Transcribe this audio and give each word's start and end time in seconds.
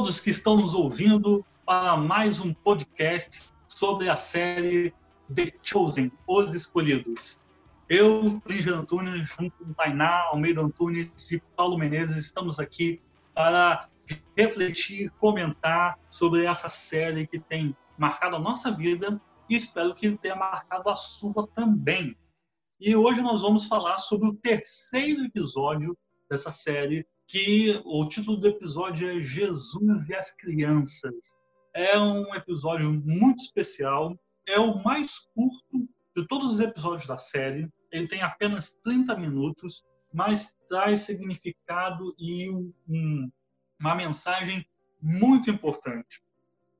Todos 0.00 0.18
que 0.18 0.30
estão 0.30 0.56
nos 0.56 0.72
ouvindo 0.72 1.44
para 1.66 1.94
mais 1.94 2.40
um 2.40 2.54
podcast 2.54 3.52
sobre 3.68 4.08
a 4.08 4.16
série 4.16 4.94
The 5.34 5.52
Chosen, 5.62 6.10
Os 6.26 6.54
Escolhidos. 6.54 7.38
Eu, 7.86 8.40
Lígia 8.46 8.76
Antunes, 8.76 9.28
junto 9.28 9.52
com 9.58 9.74
Tainá 9.74 10.22
Almeida 10.30 10.62
Antunes 10.62 11.30
e 11.30 11.38
Paulo 11.54 11.76
Menezes, 11.76 12.16
estamos 12.16 12.58
aqui 12.58 13.02
para 13.34 13.90
refletir, 14.34 15.10
comentar 15.20 15.98
sobre 16.10 16.46
essa 16.46 16.70
série 16.70 17.26
que 17.26 17.38
tem 17.38 17.76
marcado 17.98 18.36
a 18.36 18.40
nossa 18.40 18.70
vida 18.70 19.20
e 19.50 19.54
espero 19.54 19.94
que 19.94 20.16
tenha 20.16 20.34
marcado 20.34 20.88
a 20.88 20.96
sua 20.96 21.46
também. 21.48 22.16
E 22.80 22.96
hoje 22.96 23.20
nós 23.20 23.42
vamos 23.42 23.66
falar 23.66 23.98
sobre 23.98 24.28
o 24.28 24.34
terceiro 24.34 25.26
episódio 25.26 25.94
dessa 26.26 26.50
série, 26.50 27.06
que 27.30 27.80
o 27.84 28.04
título 28.08 28.38
do 28.38 28.48
episódio 28.48 29.08
é 29.08 29.22
Jesus 29.22 30.08
e 30.08 30.14
as 30.16 30.34
Crianças. 30.34 31.36
É 31.72 31.96
um 31.96 32.34
episódio 32.34 32.90
muito 32.90 33.44
especial, 33.44 34.18
é 34.48 34.58
o 34.58 34.82
mais 34.82 35.20
curto 35.32 35.88
de 36.16 36.26
todos 36.26 36.54
os 36.54 36.58
episódios 36.58 37.06
da 37.06 37.18
série. 37.18 37.68
Ele 37.92 38.08
tem 38.08 38.20
apenas 38.20 38.74
30 38.82 39.16
minutos, 39.16 39.84
mas 40.12 40.56
traz 40.68 41.02
significado 41.02 42.12
e 42.18 42.50
um, 42.50 43.30
uma 43.78 43.94
mensagem 43.94 44.66
muito 45.00 45.48
importante. 45.50 46.20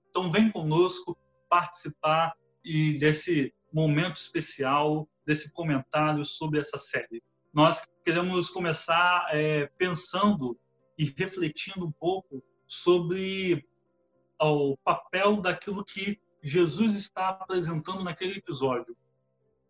Então 0.08 0.33
vem 0.33 0.50
conosco 0.50 1.17
participar 1.48 2.34
e 2.64 2.98
desse 2.98 3.55
momento 3.72 4.17
especial, 4.17 5.08
desse 5.24 5.52
comentário 5.52 6.24
sobre 6.24 6.58
essa 6.58 6.77
série. 6.77 7.22
Nós 7.52 7.82
queremos 8.04 8.50
começar 8.50 9.28
é, 9.30 9.66
pensando 9.78 10.58
e 10.98 11.04
refletindo 11.04 11.86
um 11.86 11.92
pouco 11.92 12.42
sobre 12.66 13.66
o 14.40 14.76
papel 14.78 15.40
daquilo 15.40 15.84
que 15.84 16.20
Jesus 16.42 16.94
está 16.94 17.28
apresentando 17.28 18.02
naquele 18.02 18.38
episódio. 18.38 18.96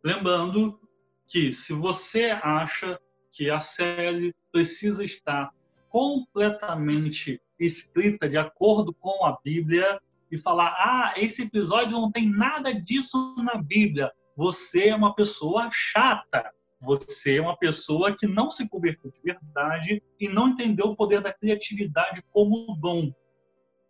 Lembrando 0.04 0.80
que 1.26 1.52
se 1.52 1.72
você 1.72 2.30
acha 2.42 3.00
que 3.30 3.50
a 3.50 3.60
série 3.60 4.34
precisa 4.52 5.04
estar 5.04 5.50
completamente 5.88 7.40
escrita 7.58 8.28
de 8.28 8.36
acordo 8.36 8.92
com 8.92 9.24
a 9.24 9.38
Bíblia, 9.42 10.00
e 10.30 10.38
falar: 10.38 10.74
ah, 10.78 11.14
esse 11.16 11.42
episódio 11.42 11.92
não 11.92 12.10
tem 12.10 12.28
nada 12.28 12.72
disso 12.72 13.34
na 13.38 13.56
Bíblia. 13.56 14.12
Você 14.36 14.88
é 14.88 14.94
uma 14.94 15.14
pessoa 15.14 15.68
chata. 15.72 16.52
Você 16.80 17.36
é 17.36 17.42
uma 17.42 17.56
pessoa 17.56 18.16
que 18.16 18.26
não 18.26 18.50
se 18.50 18.68
converteu 18.68 19.10
de 19.10 19.20
verdade 19.22 20.02
e 20.18 20.28
não 20.28 20.48
entendeu 20.48 20.86
o 20.86 20.96
poder 20.96 21.20
da 21.20 21.32
criatividade 21.32 22.22
como 22.30 22.76
dom. 22.80 23.12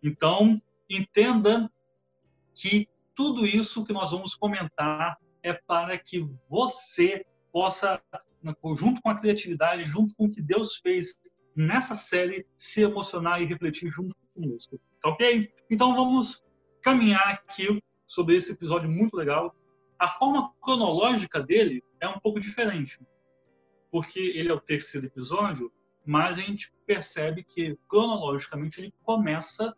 Então, 0.02 0.60
entenda 0.88 1.70
que 2.54 2.88
tudo 3.14 3.46
isso 3.46 3.84
que 3.84 3.92
nós 3.92 4.10
vamos 4.10 4.34
comentar 4.34 5.16
é 5.42 5.52
para 5.52 5.96
que 5.98 6.28
você 6.48 7.24
possa, 7.52 8.02
junto 8.76 9.00
com 9.00 9.10
a 9.10 9.18
criatividade, 9.18 9.84
junto 9.84 10.14
com 10.14 10.24
o 10.24 10.30
que 10.30 10.42
Deus 10.42 10.76
fez 10.76 11.14
nessa 11.54 11.94
série, 11.94 12.46
se 12.56 12.82
emocionar 12.82 13.40
e 13.40 13.44
refletir 13.44 13.88
junto 13.90 14.16
conosco. 14.34 14.80
Tá 15.00 15.10
ok? 15.10 15.52
Então 15.70 15.94
vamos 15.94 16.42
caminhar 16.82 17.28
aqui 17.28 17.82
sobre 18.06 18.36
esse 18.36 18.52
episódio 18.52 18.90
muito 18.90 19.16
legal. 19.16 19.54
A 20.00 20.08
forma 20.08 20.54
cronológica 20.62 21.42
dele 21.42 21.84
é 22.00 22.08
um 22.08 22.18
pouco 22.18 22.40
diferente, 22.40 22.98
porque 23.90 24.18
ele 24.18 24.48
é 24.48 24.54
o 24.54 24.58
terceiro 24.58 25.06
episódio, 25.06 25.70
mas 26.06 26.38
a 26.38 26.40
gente 26.40 26.72
percebe 26.86 27.44
que 27.44 27.76
cronologicamente 27.86 28.80
ele 28.80 28.94
começa 29.02 29.76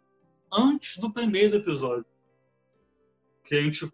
antes 0.52 0.98
do 0.98 1.12
primeiro 1.12 1.56
episódio. 1.56 2.06
Que 3.44 3.56
a 3.56 3.62
gente, 3.62 3.84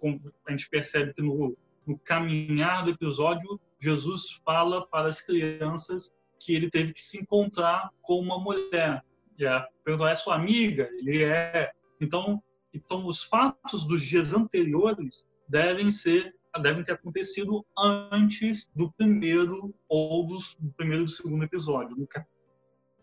a 0.46 0.50
gente 0.50 0.68
percebe 0.68 1.14
que 1.14 1.22
no, 1.22 1.56
no 1.86 1.98
caminhar 1.98 2.84
do 2.84 2.90
episódio, 2.90 3.58
Jesus 3.80 4.42
fala 4.44 4.86
para 4.86 5.08
as 5.08 5.22
crianças 5.22 6.12
que 6.38 6.54
ele 6.54 6.68
teve 6.68 6.92
que 6.92 7.02
se 7.02 7.18
encontrar 7.18 7.90
com 8.02 8.20
uma 8.20 8.38
mulher 8.38 9.02
e 9.38 9.46
a 9.46 9.66
pergunta 9.82 10.10
é 10.10 10.14
sua 10.14 10.34
amiga, 10.34 10.90
ele 10.98 11.22
é. 11.22 11.72
Então, 12.00 12.42
então 12.74 13.06
os 13.06 13.22
fatos 13.22 13.84
dos 13.84 14.02
dias 14.02 14.34
anteriores 14.34 15.26
devem 15.48 15.90
ser 15.90 16.34
devem 16.60 16.82
ter 16.82 16.92
acontecido 16.92 17.64
antes 17.76 18.68
do 18.74 18.90
primeiro 18.92 19.72
ou 19.88 20.26
dos, 20.26 20.56
do 20.56 20.72
primeiro 20.72 21.04
do 21.04 21.10
segundo 21.10 21.44
episódio. 21.44 22.08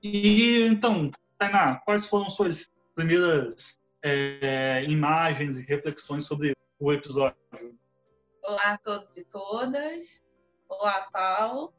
E 0.04 0.62
então, 0.64 1.10
Tainá, 1.38 1.80
quais 1.86 2.08
foram 2.08 2.30
suas 2.30 2.72
primeiras 2.94 3.80
é, 4.04 4.84
imagens 4.84 5.60
e 5.60 5.64
reflexões 5.64 6.26
sobre 6.26 6.56
o 6.80 6.92
episódio? 6.92 7.38
Olá 8.44 8.74
a 8.74 8.78
todos 8.78 9.16
e 9.18 9.24
todas. 9.26 10.24
Olá, 10.68 11.08
Paulo. 11.12 11.74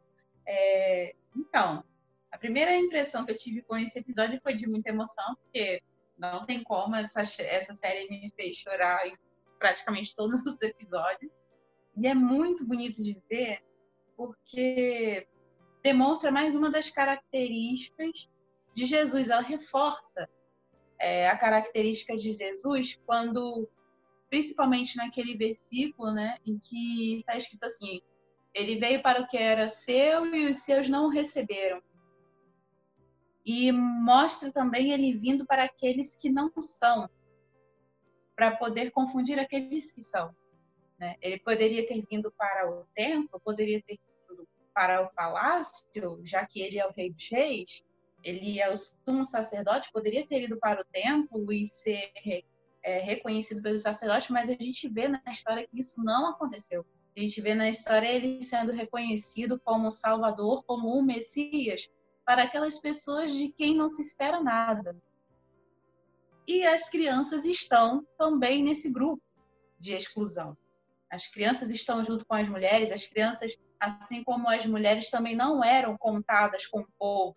É, 0.46 1.14
então, 1.36 1.84
a 2.30 2.38
primeira 2.38 2.76
impressão 2.76 3.24
que 3.24 3.32
eu 3.32 3.36
tive 3.36 3.62
com 3.62 3.76
esse 3.76 3.98
episódio 3.98 4.40
foi 4.42 4.54
de 4.54 4.66
muita 4.66 4.90
emoção, 4.90 5.36
porque 5.36 5.82
não 6.18 6.46
tem 6.46 6.62
como, 6.62 6.96
essa, 6.96 7.20
essa 7.42 7.74
série 7.74 8.08
me 8.08 8.30
fez 8.34 8.56
chorar 8.56 9.06
praticamente 9.58 10.14
todos 10.14 10.44
os 10.44 10.60
episódios. 10.62 11.32
E 11.96 12.06
é 12.06 12.14
muito 12.14 12.66
bonito 12.66 13.02
de 13.02 13.20
ver, 13.28 13.62
porque 14.16 15.26
demonstra 15.82 16.30
mais 16.30 16.54
uma 16.54 16.70
das 16.70 16.90
características 16.90 18.28
de 18.74 18.86
Jesus. 18.86 19.30
Ela 19.30 19.42
reforça 19.42 20.28
é, 21.00 21.28
a 21.28 21.36
característica 21.36 22.16
de 22.16 22.32
Jesus 22.32 22.98
quando, 23.06 23.68
principalmente 24.28 24.96
naquele 24.96 25.36
versículo, 25.36 26.12
né, 26.12 26.38
em 26.44 26.58
que 26.58 27.20
está 27.20 27.36
escrito 27.36 27.64
assim: 27.64 28.00
Ele 28.54 28.76
veio 28.76 29.02
para 29.02 29.22
o 29.22 29.26
que 29.26 29.36
era 29.36 29.68
seu 29.68 30.26
e 30.34 30.48
os 30.48 30.58
seus 30.58 30.88
não 30.88 31.06
o 31.06 31.10
receberam 31.10 31.82
e 33.46 33.70
mostra 33.70 34.50
também 34.50 34.90
ele 34.90 35.16
vindo 35.16 35.46
para 35.46 35.62
aqueles 35.62 36.16
que 36.16 36.28
não 36.28 36.50
são, 36.60 37.08
para 38.36 38.54
poder 38.54 38.90
confundir 38.90 39.38
aqueles 39.38 39.90
que 39.90 40.02
são. 40.02 40.36
Né? 40.98 41.16
Ele 41.20 41.38
poderia 41.40 41.86
ter 41.86 42.04
vindo 42.08 42.30
para 42.30 42.70
o 42.70 42.84
templo, 42.94 43.40
poderia 43.40 43.82
ter 43.82 43.98
vindo 44.28 44.46
para 44.74 45.02
o 45.02 45.08
palácio, 45.14 45.86
já 46.22 46.44
que 46.46 46.60
ele 46.60 46.78
é 46.78 46.86
o 46.86 46.92
rei 46.92 47.10
dos 47.10 47.28
reis, 47.30 47.82
ele 48.22 48.60
é 48.60 48.70
o 48.70 48.76
sumo 48.76 49.24
sacerdote, 49.24 49.90
poderia 49.92 50.26
ter 50.26 50.42
ido 50.42 50.58
para 50.58 50.82
o 50.82 50.84
templo 50.84 51.52
e 51.52 51.64
ser 51.64 52.12
é, 52.82 52.98
reconhecido 52.98 53.62
pelo 53.62 53.78
sacerdote, 53.78 54.32
mas 54.32 54.48
a 54.48 54.52
gente 54.52 54.88
vê 54.88 55.08
na 55.08 55.22
história 55.28 55.66
que 55.66 55.78
isso 55.78 56.04
não 56.04 56.30
aconteceu. 56.30 56.84
A 57.16 57.20
gente 57.20 57.40
vê 57.40 57.54
na 57.54 57.70
história 57.70 58.06
ele 58.06 58.42
sendo 58.42 58.72
reconhecido 58.72 59.58
como 59.64 59.90
Salvador, 59.90 60.62
como 60.64 60.88
o 60.88 61.02
Messias, 61.02 61.88
para 62.24 62.42
aquelas 62.42 62.78
pessoas 62.78 63.32
de 63.32 63.48
quem 63.48 63.74
não 63.74 63.88
se 63.88 64.02
espera 64.02 64.42
nada. 64.42 64.94
E 66.46 66.64
as 66.64 66.88
crianças 66.88 67.44
estão 67.44 68.06
também 68.16 68.62
nesse 68.62 68.92
grupo 68.92 69.22
de 69.78 69.94
exclusão. 69.94 70.56
As 71.10 71.26
crianças 71.28 71.70
estão 71.70 72.04
junto 72.04 72.26
com 72.26 72.34
as 72.34 72.48
mulheres, 72.48 72.92
as 72.92 73.06
crianças, 73.06 73.56
assim 73.80 74.22
como 74.22 74.48
as 74.48 74.66
mulheres, 74.66 75.10
também 75.10 75.36
não 75.36 75.62
eram 75.62 75.96
contadas 75.96 76.66
com 76.66 76.80
o 76.80 76.88
povo. 76.98 77.36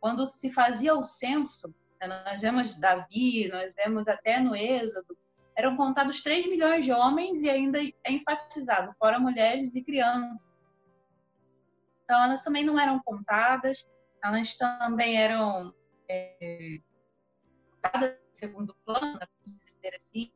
Quando 0.00 0.24
se 0.24 0.50
fazia 0.50 0.94
o 0.94 1.02
censo, 1.02 1.74
né, 2.00 2.06
nós 2.24 2.40
vemos 2.40 2.74
Davi, 2.74 3.48
nós 3.48 3.74
vemos 3.74 4.08
até 4.08 4.40
no 4.40 4.54
Êxodo, 4.54 5.16
eram 5.56 5.76
contados 5.76 6.22
3 6.22 6.46
milhões 6.46 6.84
de 6.84 6.92
homens 6.92 7.42
e 7.42 7.50
ainda 7.50 7.80
é 7.82 8.12
enfatizado, 8.12 8.94
fora 8.98 9.18
mulheres 9.18 9.74
e 9.74 9.82
crianças. 9.82 10.52
Então, 12.04 12.22
elas 12.22 12.44
também 12.44 12.64
não 12.64 12.78
eram 12.78 13.00
contadas, 13.02 13.84
elas 14.22 14.54
também 14.56 15.16
eram 15.20 15.74
é, 16.08 16.80
segundo 18.32 18.74
plano, 18.84 19.18
dizer 19.44 19.94
assim, 19.94 20.32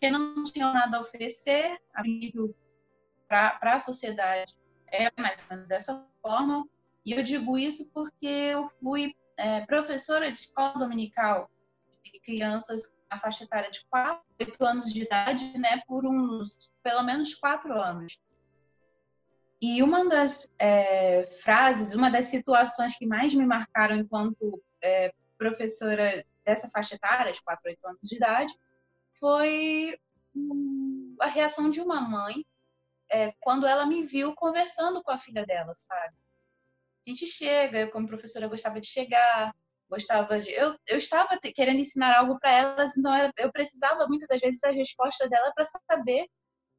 que 0.00 0.10
não 0.10 0.44
tinham 0.44 0.72
nada 0.72 0.96
a 0.96 1.00
oferecer 1.00 1.80
a 1.94 2.02
nível 2.02 2.54
para 3.28 3.58
a 3.62 3.80
sociedade. 3.80 4.54
É 4.88 5.10
mais 5.20 5.36
ou 5.42 5.48
menos 5.50 5.68
dessa 5.68 6.06
forma. 6.22 6.66
E 7.04 7.12
eu 7.12 7.22
digo 7.22 7.58
isso 7.58 7.92
porque 7.92 8.26
eu 8.26 8.66
fui 8.80 9.14
é, 9.36 9.64
professora 9.66 10.30
de 10.30 10.38
escola 10.38 10.78
dominical 10.78 11.50
de 12.04 12.20
crianças 12.20 12.94
na 13.10 13.18
faixa 13.18 13.44
etária 13.44 13.70
de 13.70 13.84
4, 13.86 14.24
8 14.40 14.64
anos 14.64 14.92
de 14.92 15.02
idade, 15.02 15.58
né, 15.58 15.82
por 15.86 16.04
uns 16.04 16.72
pelo 16.82 17.02
menos 17.02 17.34
4 17.34 17.72
anos. 17.72 18.18
E 19.60 19.82
uma 19.82 20.08
das 20.08 20.52
é, 20.58 21.26
frases, 21.42 21.94
uma 21.94 22.10
das 22.10 22.26
situações 22.26 22.96
que 22.96 23.06
mais 23.06 23.34
me 23.34 23.46
marcaram 23.46 23.96
enquanto 23.96 24.62
é, 24.82 25.12
professora 25.38 26.24
dessa 26.46 26.70
faixa 26.70 26.94
etária, 26.94 27.32
de 27.32 27.42
4 27.42 27.60
a 27.66 27.70
8 27.70 27.86
anos 27.88 28.00
de 28.02 28.16
idade, 28.16 28.54
foi 29.18 29.98
a 31.20 31.26
reação 31.26 31.68
de 31.68 31.80
uma 31.80 32.00
mãe 32.00 32.46
é, 33.10 33.32
quando 33.40 33.66
ela 33.66 33.84
me 33.84 34.04
viu 34.04 34.34
conversando 34.34 35.02
com 35.02 35.10
a 35.10 35.18
filha 35.18 35.44
dela, 35.44 35.72
sabe? 35.74 36.14
A 37.06 37.10
gente 37.10 37.26
chega, 37.26 37.78
eu 37.78 37.90
como 37.90 38.08
professora 38.08 38.48
gostava 38.48 38.80
de 38.80 38.86
chegar, 38.86 39.54
gostava 39.88 40.40
de. 40.40 40.50
Eu, 40.50 40.76
eu 40.86 40.96
estava 40.96 41.38
querendo 41.54 41.78
ensinar 41.78 42.16
algo 42.16 42.38
para 42.38 42.52
elas, 42.52 42.96
então 42.96 43.12
eu 43.36 43.52
precisava 43.52 44.06
muitas 44.08 44.28
das 44.28 44.40
vezes 44.40 44.60
da 44.60 44.70
resposta 44.70 45.28
dela 45.28 45.52
para 45.54 45.64
saber 45.64 46.26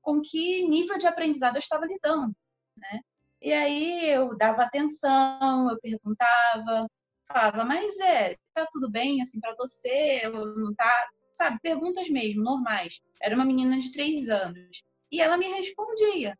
com 0.01 0.21
que 0.21 0.67
nível 0.67 0.97
de 0.97 1.07
aprendizado 1.07 1.55
eu 1.55 1.59
estava 1.59 1.85
lidando, 1.85 2.35
né? 2.75 2.99
E 3.41 3.53
aí 3.53 4.09
eu 4.09 4.35
dava 4.37 4.63
atenção, 4.63 5.69
eu 5.69 5.79
perguntava, 5.79 6.87
falava, 7.27 7.63
mas 7.65 7.99
é, 7.99 8.35
tá 8.63 8.69
tudo 8.71 8.89
bem 8.89 9.21
assim 9.21 9.39
para 9.39 9.55
você? 9.55 10.21
Não 10.29 10.73
tá? 10.75 11.09
Sabe, 11.33 11.59
perguntas 11.61 12.09
mesmo, 12.09 12.43
normais. 12.43 12.99
Era 13.21 13.35
uma 13.35 13.45
menina 13.45 13.77
de 13.77 13.91
três 13.91 14.27
anos. 14.29 14.83
E 15.11 15.21
ela 15.21 15.37
me 15.37 15.47
respondia 15.47 16.35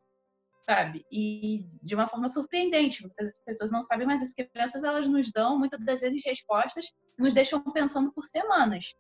sabe? 0.70 1.06
E 1.10 1.66
de 1.82 1.96
uma 1.96 2.08
forma 2.08 2.28
surpreendente. 2.28 3.02
Muitas 3.02 3.40
pessoas 3.40 3.72
não 3.72 3.82
sabem, 3.82 4.06
mas 4.06 4.22
as 4.22 4.34
crianças 4.34 4.84
elas 4.84 5.08
nos 5.08 5.32
dão 5.32 5.58
muitas 5.58 5.84
das 5.86 6.02
vezes 6.02 6.22
respostas, 6.26 6.92
nos 7.18 7.34
deixam 7.34 7.64
pensando 7.72 8.12
por 8.12 8.26
semanas. 8.26 8.94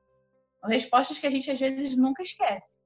Respostas 0.63 1.19
que 1.19 1.27
a 1.27 1.29
gente 1.29 1.51
às 1.51 1.59
vezes 1.59 1.97
nunca 1.97 2.23
esquece. 2.23 2.77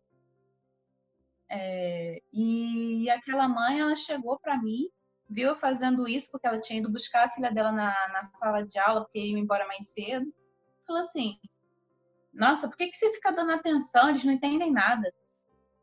É, 1.50 2.22
e 2.34 3.10
aquela 3.10 3.48
mãe, 3.48 3.80
ela 3.80 3.96
chegou 3.96 4.40
para 4.40 4.58
mim, 4.58 4.90
viu 5.32 5.56
fazendo 5.56 6.08
isso 6.08 6.30
porque 6.30 6.46
ela 6.46 6.60
tinha 6.60 6.80
ido 6.80 6.92
buscar 6.92 7.26
a 7.26 7.30
filha 7.30 7.50
dela 7.52 7.72
na, 7.72 7.94
na 8.10 8.24
sala 8.36 8.66
de 8.66 8.78
aula 8.78 9.02
porque 9.02 9.18
ia 9.18 9.40
embora 9.40 9.66
mais 9.66 9.94
cedo. 9.94 10.32
Falou 10.86 11.00
assim: 11.00 11.38
Nossa, 12.34 12.68
por 12.68 12.76
que, 12.76 12.88
que 12.88 12.98
você 12.98 13.12
fica 13.14 13.32
dando 13.32 13.54
atenção? 13.54 14.10
Eles 14.10 14.26
não 14.26 14.34
entendem 14.34 14.72
nada. 14.72 15.12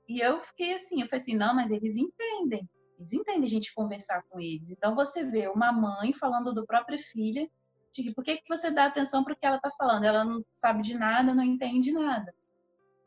E 0.06 0.20
eu 0.20 0.40
fiquei 0.40 0.74
assim, 0.74 1.00
eu 1.00 1.06
falei 1.06 1.20
assim, 1.20 1.36
não, 1.36 1.54
mas 1.54 1.70
eles 1.70 1.96
entendem. 1.96 2.66
Eles 2.96 3.12
entendem 3.12 3.44
a 3.44 3.48
gente 3.48 3.74
conversar 3.74 4.22
com 4.28 4.40
eles. 4.40 4.70
Então 4.70 4.94
você 4.94 5.24
vê 5.24 5.48
uma 5.48 5.70
mãe 5.70 6.12
falando 6.14 6.52
do 6.52 6.66
própria 6.66 6.98
filha, 6.98 7.48
de 7.92 8.14
por 8.14 8.24
que, 8.24 8.38
que 8.38 8.48
você 8.48 8.70
dá 8.70 8.86
atenção 8.86 9.22
para 9.22 9.34
o 9.34 9.36
que 9.36 9.46
ela 9.46 9.56
está 9.56 9.70
falando? 9.70 10.04
Ela 10.04 10.24
não 10.24 10.42
sabe 10.54 10.82
de 10.82 10.96
nada, 10.96 11.34
não 11.34 11.42
entende 11.42 11.92
nada. 11.92 12.34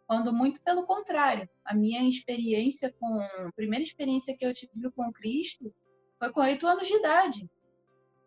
Quando 0.05 0.33
muito 0.33 0.61
pelo 0.63 0.85
contrário, 0.85 1.49
a 1.63 1.73
minha 1.73 2.07
experiência 2.07 2.93
com. 2.99 3.19
A 3.19 3.51
primeira 3.55 3.83
experiência 3.83 4.35
que 4.37 4.45
eu 4.45 4.53
tive 4.53 4.91
com 4.91 5.11
Cristo 5.11 5.73
foi 6.21 6.31
com 6.31 6.41
oito 6.41 6.67
anos 6.67 6.87
de 6.87 6.95
idade. 6.95 7.49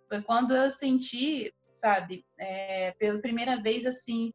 Foi 0.09 0.21
quando 0.21 0.53
eu 0.53 0.69
senti, 0.69 1.55
sabe, 1.73 2.27
é, 2.37 2.91
pela 2.99 3.21
primeira 3.21 3.63
vez 3.63 3.87
assim, 3.87 4.35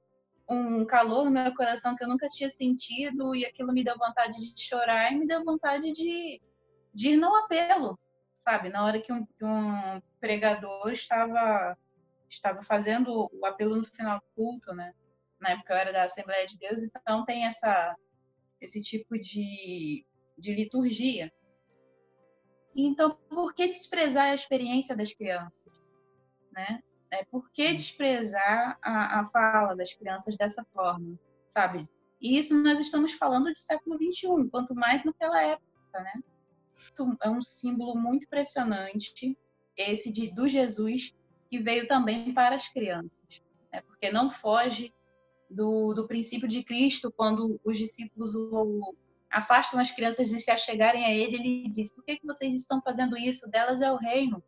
um 0.49 0.85
calor 0.85 1.25
no 1.25 1.31
meu 1.31 1.53
coração 1.53 1.93
que 1.93 2.01
eu 2.01 2.07
nunca 2.07 2.29
tinha 2.29 2.49
sentido 2.49 3.35
e 3.35 3.45
aquilo 3.45 3.73
me 3.73 3.83
deu 3.83 3.97
vontade 3.97 4.53
de 4.55 4.63
chorar 4.63 5.11
e 5.11 5.17
me 5.17 5.27
deu 5.27 5.43
vontade 5.43 5.91
de 5.91 6.41
de 6.91 7.09
ir 7.09 7.17
no 7.17 7.35
apelo, 7.35 7.99
sabe? 8.33 8.69
Na 8.69 8.83
hora 8.83 8.99
que 8.99 9.11
um, 9.13 9.27
um 9.43 10.01
pregador 10.21 10.89
estava 10.89 11.77
estava 12.29 12.61
fazendo 12.61 13.29
o 13.31 13.45
apelo 13.45 13.75
no 13.75 13.83
final 13.83 14.19
do 14.19 14.25
culto, 14.35 14.73
né? 14.73 14.93
Na 15.39 15.49
época 15.49 15.73
eu 15.73 15.77
era 15.77 15.91
da 15.91 16.03
Assembleia 16.03 16.47
de 16.47 16.57
Deus, 16.57 16.81
então 16.81 17.25
tem 17.25 17.45
essa 17.45 17.93
esse 18.61 18.81
tipo 18.81 19.17
de, 19.19 20.05
de 20.37 20.53
liturgia. 20.53 21.29
Então, 22.75 23.17
por 23.29 23.53
que 23.53 23.67
desprezar 23.67 24.27
a 24.27 24.33
experiência 24.33 24.95
das 24.95 25.13
crianças, 25.13 25.73
né? 26.51 26.81
É, 27.11 27.23
por 27.25 27.49
que 27.51 27.73
desprezar 27.73 28.77
a, 28.81 29.19
a 29.19 29.25
fala 29.25 29.75
das 29.75 29.93
crianças 29.93 30.37
dessa 30.37 30.63
forma, 30.73 31.17
sabe? 31.47 31.89
E 32.21 32.37
isso 32.37 32.61
nós 32.61 32.79
estamos 32.79 33.13
falando 33.13 33.51
de 33.51 33.59
século 33.59 33.97
21, 33.97 34.49
quanto 34.49 34.75
mais 34.75 35.03
naquela 35.03 35.41
época, 35.41 35.65
né? 35.93 36.21
é 37.23 37.29
um 37.29 37.41
símbolo 37.41 37.95
muito 37.95 38.25
impressionante, 38.25 39.37
esse 39.75 40.11
de, 40.11 40.33
do 40.33 40.47
Jesus, 40.47 41.15
que 41.49 41.59
veio 41.59 41.87
também 41.87 42.33
para 42.33 42.55
as 42.55 42.67
crianças, 42.67 43.41
né? 43.71 43.81
porque 43.81 44.11
não 44.11 44.29
foge 44.29 44.93
do, 45.49 45.93
do 45.93 46.07
princípio 46.07 46.47
de 46.47 46.63
Cristo, 46.63 47.11
quando 47.11 47.59
os 47.63 47.77
discípulos 47.77 48.35
o, 48.35 48.95
afastam 49.31 49.79
as 49.79 49.91
crianças 49.91 50.29
de 50.29 50.39
se 50.39 50.49
achegarem 50.51 51.05
a 51.05 51.11
ele, 51.11 51.35
ele 51.35 51.69
diz: 51.69 51.93
Por 51.93 52.03
que, 52.03 52.17
que 52.17 52.25
vocês 52.25 52.53
estão 52.53 52.81
fazendo 52.81 53.17
isso? 53.17 53.49
Delas 53.49 53.81
é 53.81 53.91
o 53.91 53.97
reino. 53.97 54.43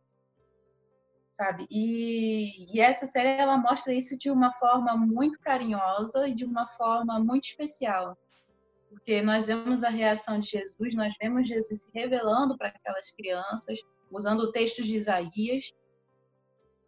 Sabe? 1.31 1.65
E, 1.71 2.75
e 2.75 2.81
essa 2.81 3.05
série 3.05 3.41
ela 3.41 3.57
mostra 3.57 3.93
isso 3.93 4.17
de 4.17 4.29
uma 4.29 4.51
forma 4.53 4.97
muito 4.97 5.39
carinhosa 5.39 6.27
e 6.27 6.33
de 6.33 6.45
uma 6.45 6.67
forma 6.67 7.19
muito 7.19 7.45
especial 7.45 8.17
porque 8.91 9.21
nós 9.21 9.47
vemos 9.47 9.85
a 9.85 9.89
reação 9.89 10.37
de 10.37 10.49
Jesus, 10.49 10.93
nós 10.93 11.15
vemos 11.19 11.47
Jesus 11.47 11.85
se 11.85 11.91
revelando 11.93 12.57
para 12.57 12.67
aquelas 12.67 13.09
crianças, 13.11 13.79
usando 14.11 14.41
o 14.41 14.51
texto 14.51 14.83
de 14.83 14.97
Isaías, 14.97 15.73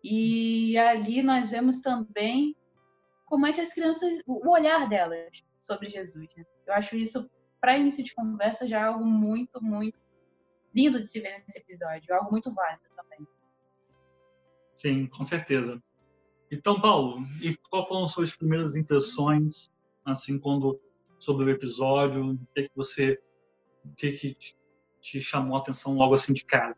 e 0.03 0.77
ali 0.77 1.23
nós 1.23 1.49
vemos 1.49 1.79
também 1.79 2.57
como 3.25 3.47
é 3.47 3.53
que 3.53 3.61
as 3.61 3.73
crianças, 3.73 4.21
o 4.27 4.51
olhar 4.51 4.89
delas 4.89 5.41
sobre 5.57 5.89
Jesus. 5.89 6.27
Né? 6.35 6.43
Eu 6.67 6.73
acho 6.73 6.97
isso, 6.97 7.31
para 7.63 7.77
início 7.77 8.03
de 8.03 8.13
conversa, 8.13 8.67
já 8.67 8.87
algo 8.87 9.05
muito, 9.05 9.63
muito 9.63 9.97
lindo 10.75 10.99
de 10.99 11.07
se 11.07 11.21
ver 11.21 11.39
nesse 11.39 11.59
episódio, 11.59 12.13
algo 12.13 12.29
muito 12.29 12.53
válido 12.53 12.83
também. 12.93 13.25
Sim, 14.75 15.07
com 15.07 15.23
certeza. 15.23 15.81
Então, 16.51 16.81
Paulo, 16.81 17.21
e 17.41 17.55
qual 17.69 17.87
foram 17.87 18.09
suas 18.09 18.35
primeiras 18.35 18.75
impressões, 18.75 19.71
assim, 20.03 20.37
quando 20.37 20.77
sobre 21.17 21.45
o 21.45 21.49
episódio? 21.49 22.31
O 22.31 22.47
que, 22.53 22.59
é 22.59 22.63
que 22.63 22.75
você, 22.75 23.17
o 23.85 23.95
que, 23.95 24.11
que 24.11 24.35
te 24.99 25.21
chamou 25.21 25.55
a 25.55 25.61
atenção 25.61 25.95
logo 25.95 26.15
assim 26.15 26.33
de 26.33 26.43
cara? 26.43 26.75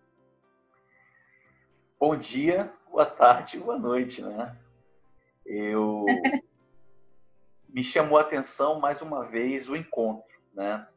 Bom 1.99 2.15
dia, 2.15 2.71
boa 2.91 3.07
tarde, 3.07 3.57
boa 3.57 3.79
noite, 3.79 4.21
né? 4.21 4.55
Eu 5.43 6.05
me 7.67 7.83
chamou 7.83 8.19
a 8.19 8.21
atenção 8.21 8.79
mais 8.79 9.01
uma 9.01 9.25
vez 9.25 9.67
o 9.67 9.75
encontro, 9.75 10.34
né? 10.55 10.87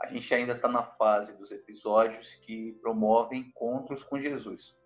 A 0.00 0.06
gente 0.06 0.34
ainda 0.34 0.52
está 0.52 0.68
na 0.68 0.82
fase 0.82 1.36
dos 1.36 1.52
episódios 1.52 2.34
que 2.34 2.72
promovem 2.80 3.40
encontros 3.40 4.02
com 4.02 4.20
Jesus. 4.20 4.76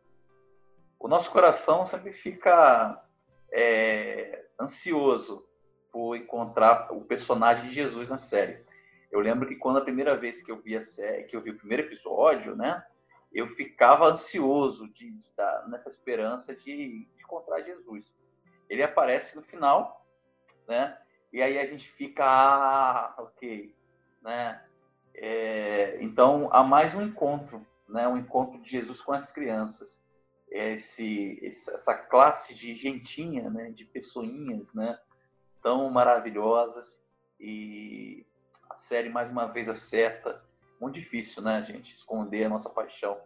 O 0.99 1.06
nosso 1.06 1.30
coração 1.30 1.85
sempre 1.87 2.12
fica 2.12 3.04
é, 3.52 4.47
ansioso 4.61 5.47
por 5.92 6.16
encontrar 6.16 6.92
o 6.92 7.04
personagem 7.04 7.68
de 7.68 7.75
Jesus 7.75 8.11
na 8.11 8.18
série. 8.18 8.64
Eu 9.12 9.21
lembro 9.21 9.47
que 9.47 9.54
quando 9.54 9.78
a 9.78 9.85
primeira 9.85 10.16
vez 10.16 10.42
que 10.42 10.50
eu 10.50 10.61
vi 10.61 10.76
a 10.76 10.80
série, 10.80 11.25
que 11.25 11.37
eu 11.37 11.40
vi 11.40 11.50
o 11.50 11.59
primeiro 11.59 11.85
episódio, 11.85 12.56
né, 12.56 12.85
eu 13.33 13.49
ficava 13.49 14.06
ansioso 14.06 14.88
de, 14.88 15.09
estar 15.18 15.68
nessa 15.68 15.88
esperança 15.88 16.54
de, 16.54 17.04
de, 17.04 17.23
encontrar 17.23 17.62
Jesus. 17.62 18.12
Ele 18.68 18.83
aparece 18.83 19.37
no 19.37 19.42
final, 19.42 20.04
né? 20.66 20.99
E 21.33 21.42
aí 21.42 21.59
a 21.59 21.66
gente 21.66 21.90
fica, 21.90 22.25
ah, 22.25 23.14
ok, 23.18 23.75
né? 24.25 24.61
É, 25.14 26.02
então 26.02 26.49
há 26.52 26.64
mais 26.64 26.95
um 26.95 27.02
encontro, 27.02 27.64
né? 27.88 28.09
Um 28.09 28.16
encontro 28.16 28.61
de 28.61 28.69
Jesus 28.69 29.00
com 29.00 29.12
as 29.12 29.31
crianças. 29.31 30.02
Esse, 30.50 31.40
essa 31.45 31.95
classe 31.95 32.54
de 32.54 32.75
gentinha, 32.75 33.49
né? 33.50 33.71
De 33.71 33.85
pessoinhas, 33.85 34.73
né? 34.75 34.99
tão 35.64 35.88
maravilhosas 35.88 37.02
e 37.40 38.26
a 38.69 38.76
série 38.76 39.09
mais 39.09 39.31
uma 39.31 39.47
vez 39.47 39.66
acerta. 39.66 40.45
Muito 40.78 40.97
difícil, 40.97 41.43
né, 41.43 41.64
gente, 41.64 41.95
esconder 41.95 42.45
a 42.45 42.49
nossa 42.50 42.69
paixão 42.69 43.19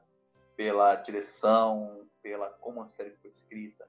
pela 0.57 0.95
direção, 0.95 2.07
pela 2.23 2.49
como 2.49 2.81
a 2.81 2.88
série 2.88 3.11
foi 3.21 3.31
escrita, 3.31 3.88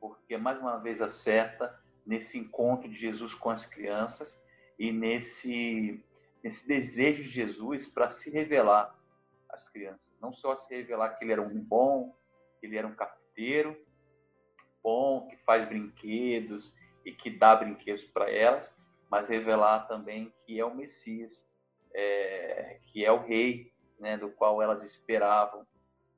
porque 0.00 0.38
mais 0.38 0.58
uma 0.58 0.78
vez 0.78 1.02
acerta 1.02 1.78
nesse 2.06 2.38
encontro 2.38 2.88
de 2.88 2.94
Jesus 2.94 3.34
com 3.34 3.50
as 3.50 3.66
crianças 3.66 4.38
e 4.78 4.90
nesse 4.90 6.02
nesse 6.44 6.68
desejo 6.68 7.22
de 7.22 7.28
Jesus 7.28 7.88
para 7.88 8.10
se 8.10 8.30
revelar 8.30 8.94
às 9.48 9.66
crianças, 9.66 10.12
não 10.20 10.30
só 10.30 10.54
se 10.54 10.72
revelar 10.74 11.16
que 11.16 11.24
ele 11.24 11.32
era 11.32 11.40
um 11.40 11.58
bom, 11.58 12.14
que 12.60 12.66
ele 12.66 12.76
era 12.76 12.86
um 12.86 12.94
carpinteiro 12.94 13.74
bom, 14.82 15.26
que 15.26 15.36
faz 15.38 15.66
brinquedos, 15.66 16.74
e 17.06 17.12
que 17.12 17.30
dá 17.30 17.56
brinquedos 17.56 18.04
para 18.04 18.30
elas, 18.30 18.70
mas 19.10 19.26
revelar 19.26 19.86
também 19.86 20.34
que 20.44 20.60
é 20.60 20.64
o 20.64 20.74
Messias, 20.74 21.46
é, 21.94 22.80
que 22.86 23.04
é 23.04 23.10
o 23.10 23.24
Rei, 23.24 23.72
né, 23.98 24.18
do 24.18 24.30
qual 24.30 24.60
elas 24.60 24.84
esperavam. 24.84 25.66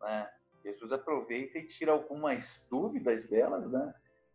Né? 0.01 0.29
Jesus 0.65 0.93
aproveita 0.93 1.59
e 1.59 1.69
tira 1.69 1.93
algumas 1.93 2.67
dúvidas 2.69 3.27
delas, 3.27 3.71
né? 3.71 3.95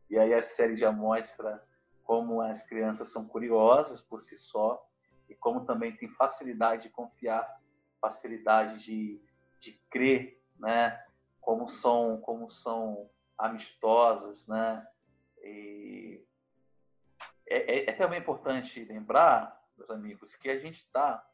E 0.10 0.17
aí 0.17 0.33
a 0.33 0.43
série 0.43 0.77
já 0.77 0.91
mostra 0.91 1.62
como 2.03 2.41
as 2.41 2.63
crianças 2.63 3.12
são 3.12 3.25
curiosas 3.25 4.01
por 4.01 4.21
si 4.21 4.36
só 4.36 4.86
e 5.31 5.35
como 5.35 5.65
também 5.65 5.95
tem 5.95 6.09
facilidade 6.09 6.83
de 6.83 6.89
confiar, 6.89 7.61
facilidade 8.01 8.83
de, 8.83 9.21
de 9.59 9.79
crer, 9.89 10.41
né? 10.59 11.01
Como 11.39 11.69
são, 11.69 12.17
como 12.17 12.51
são 12.51 13.09
amistosas, 13.38 14.45
né? 14.45 14.85
E 15.41 16.21
é, 17.47 17.57
é, 17.57 17.89
é, 17.89 17.93
também 17.93 18.19
importante 18.19 18.83
lembrar, 18.83 19.57
meus 19.77 19.89
amigos, 19.89 20.35
que 20.35 20.50
a 20.50 20.59
gente 20.59 20.77
está, 20.77 21.25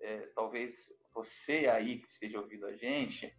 é, 0.00 0.28
talvez 0.34 0.92
você 1.14 1.68
aí 1.68 1.98
que 1.98 2.08
esteja 2.08 2.40
ouvindo 2.40 2.66
a 2.66 2.76
gente, 2.76 3.32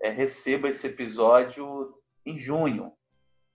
é, 0.00 0.10
receba 0.10 0.68
esse 0.68 0.86
episódio 0.86 1.98
em 2.24 2.38
junho. 2.38 2.92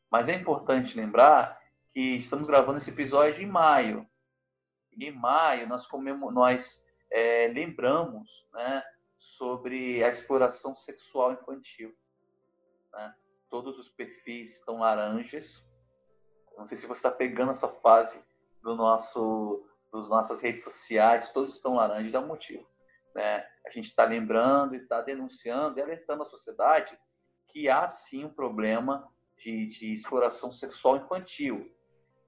Mas 0.09 0.27
é 0.27 0.33
importante 0.33 0.97
lembrar 0.97 1.61
que 1.93 2.17
estamos 2.17 2.47
gravando 2.47 2.79
esse 2.79 2.89
episódio 2.89 3.43
em 3.43 3.47
maio. 3.47 4.09
Em 4.97 5.11
maio 5.11 5.67
nós, 5.67 5.85
comemor... 5.85 6.31
nós 6.31 6.83
é, 7.11 7.47
lembramos 7.47 8.45
né, 8.53 8.83
sobre 9.17 10.03
a 10.03 10.09
exploração 10.09 10.75
sexual 10.75 11.33
infantil. 11.33 11.95
Né? 12.93 13.15
Todos 13.49 13.77
os 13.77 13.89
perfis 13.89 14.55
estão 14.55 14.79
laranjas. 14.79 15.69
Não 16.57 16.65
sei 16.65 16.77
se 16.77 16.87
você 16.87 16.99
está 16.99 17.11
pegando 17.11 17.51
essa 17.51 17.67
fase 17.67 18.23
do 18.61 18.75
nosso, 18.75 19.65
das 19.91 20.07
nossas 20.09 20.41
redes 20.41 20.63
sociais, 20.63 21.31
todos 21.31 21.55
estão 21.55 21.75
laranjas, 21.75 22.13
é 22.13 22.19
um 22.19 22.27
motivo. 22.27 22.67
Né? 23.15 23.45
A 23.65 23.69
gente 23.69 23.85
está 23.85 24.05
lembrando 24.05 24.75
e 24.75 24.77
está 24.77 25.01
denunciando 25.01 25.79
e 25.79 25.81
alertando 25.81 26.23
a 26.23 26.25
sociedade 26.25 26.97
que 27.47 27.69
há 27.69 27.85
sim 27.87 28.25
um 28.25 28.33
problema 28.33 29.07
de, 29.37 29.67
de 29.67 29.93
exploração 29.93 30.51
sexual 30.51 30.97
infantil. 30.97 31.69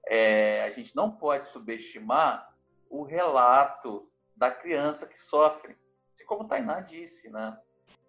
É, 0.06 0.64
a 0.64 0.70
gente 0.70 0.94
não 0.94 1.10
pode 1.10 1.48
subestimar 1.48 2.53
o 2.88 3.02
relato 3.02 4.10
da 4.36 4.50
criança 4.50 5.06
que 5.06 5.20
sofre, 5.20 5.76
assim 6.12 6.24
como 6.24 6.46
Tainá 6.48 6.80
disse, 6.80 7.30
né? 7.30 7.58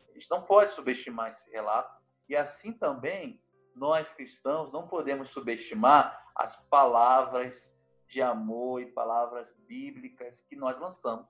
A 0.09 0.13
gente 0.13 0.29
não 0.29 0.41
pode 0.41 0.71
subestimar 0.71 1.29
esse 1.29 1.49
relato 1.51 2.01
e 2.27 2.35
assim 2.35 2.71
também 2.71 3.41
nós 3.75 4.13
cristãos 4.13 4.71
não 4.71 4.87
podemos 4.87 5.29
subestimar 5.29 6.25
as 6.35 6.55
palavras 6.69 7.77
de 8.07 8.21
amor 8.21 8.81
e 8.81 8.91
palavras 8.91 9.53
bíblicas 9.67 10.41
que 10.41 10.55
nós 10.55 10.79
lançamos 10.79 11.27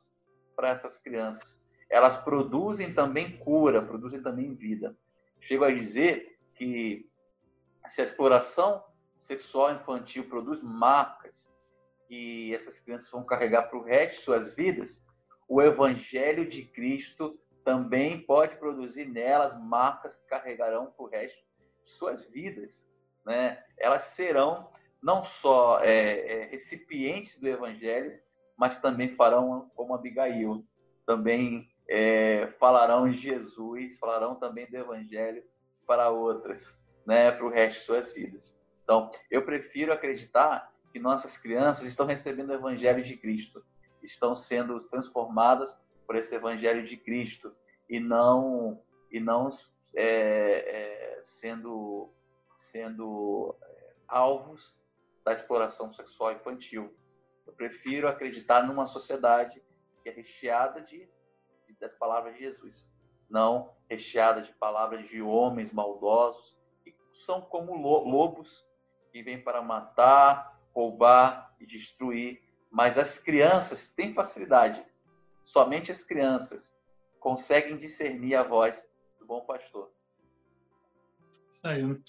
para 0.55 0.69
essas 0.69 0.99
crianças. 0.99 1.59
Elas 1.89 2.17
produzem 2.17 2.93
também 2.93 3.37
cura, 3.37 3.81
produzem 3.81 4.21
também 4.21 4.53
vida. 4.53 4.97
Chego 5.39 5.63
a 5.63 5.71
dizer 5.71 6.39
que 6.55 7.09
se 7.85 8.01
a 8.01 8.03
exploração 8.03 8.83
sexual 9.17 9.73
infantil 9.73 10.27
produz 10.27 10.61
marcas 10.61 11.51
que 12.07 12.53
essas 12.53 12.79
crianças 12.79 13.09
vão 13.09 13.23
carregar 13.23 13.63
para 13.63 13.77
o 13.77 13.83
resto 13.83 14.17
de 14.17 14.23
suas 14.23 14.53
vidas, 14.53 15.03
o 15.47 15.61
Evangelho 15.61 16.47
de 16.47 16.63
Cristo 16.63 17.39
também 17.63 18.21
pode 18.21 18.55
produzir 18.57 19.05
nelas 19.05 19.59
marcas 19.59 20.15
que 20.15 20.27
carregarão 20.27 20.87
para 20.87 21.05
o 21.05 21.09
resto 21.09 21.37
de 21.83 21.91
suas 21.91 22.23
vidas. 22.23 22.87
Né? 23.25 23.63
Elas 23.77 24.03
serão 24.03 24.69
não 25.01 25.23
só 25.23 25.79
é, 25.81 26.19
é, 26.19 26.45
recipientes 26.45 27.37
do 27.37 27.47
Evangelho, 27.47 28.19
mas 28.57 28.79
também 28.79 29.15
farão 29.15 29.69
como 29.75 29.93
Abigail, 29.93 30.65
também 31.05 31.69
é, 31.87 32.47
falarão 32.59 33.09
de 33.09 33.17
Jesus, 33.17 33.97
falarão 33.99 34.35
também 34.35 34.69
do 34.69 34.77
Evangelho 34.77 35.43
para 35.85 36.09
outras, 36.09 36.79
né, 37.05 37.31
para 37.31 37.45
o 37.45 37.49
resto 37.49 37.79
de 37.79 37.85
suas 37.85 38.11
vidas. 38.11 38.55
Então, 38.83 39.11
eu 39.29 39.43
prefiro 39.43 39.91
acreditar 39.91 40.71
que 40.95 40.99
nossas 40.99 41.37
crianças 41.37 41.87
estão 41.87 42.05
recebendo 42.05 42.51
o 42.51 42.53
Evangelho 42.53 43.03
de 43.03 43.17
Cristo, 43.17 43.61
estão 44.01 44.33
sendo 44.33 44.77
transformadas 44.87 45.77
por 46.07 46.15
esse 46.15 46.33
Evangelho 46.33 46.85
de 46.85 46.95
Cristo 46.95 47.53
e 47.89 47.99
não 47.99 48.81
e 49.11 49.19
não 49.19 49.49
é, 49.93 51.17
é, 51.17 51.21
sendo 51.21 52.13
sendo 52.55 53.57
é, 53.61 53.93
alvos 54.07 54.73
da 55.25 55.33
exploração 55.33 55.91
sexual 55.91 56.31
infantil. 56.31 56.95
Eu 57.45 57.51
prefiro 57.51 58.07
acreditar 58.07 58.65
numa 58.65 58.87
sociedade 58.87 59.61
que 60.01 60.07
é 60.07 60.13
recheada 60.13 60.79
de, 60.79 61.09
das 61.77 61.93
palavras 61.93 62.35
de 62.35 62.39
Jesus, 62.39 62.89
não 63.29 63.75
recheada 63.89 64.41
de 64.41 64.53
palavras 64.53 65.09
de 65.09 65.21
homens 65.21 65.73
maldosos 65.73 66.57
que 66.85 66.95
são 67.11 67.41
como 67.41 67.75
lobos 67.75 68.65
que 69.11 69.21
vêm 69.21 69.43
para 69.43 69.61
matar, 69.61 70.54
roubar 70.75 71.55
e 71.59 71.65
destruir. 71.65 72.41
Mas 72.69 72.97
as 72.97 73.17
crianças 73.17 73.87
têm 73.87 74.13
facilidade. 74.13 74.85
Somente 75.41 75.91
as 75.91 76.03
crianças 76.03 76.73
conseguem 77.19 77.77
discernir 77.77 78.35
a 78.35 78.43
voz 78.43 78.85
do 79.19 79.25
bom 79.25 79.41
pastor. 79.41 79.91
Isso 81.49 81.67
aí. 81.67 82.01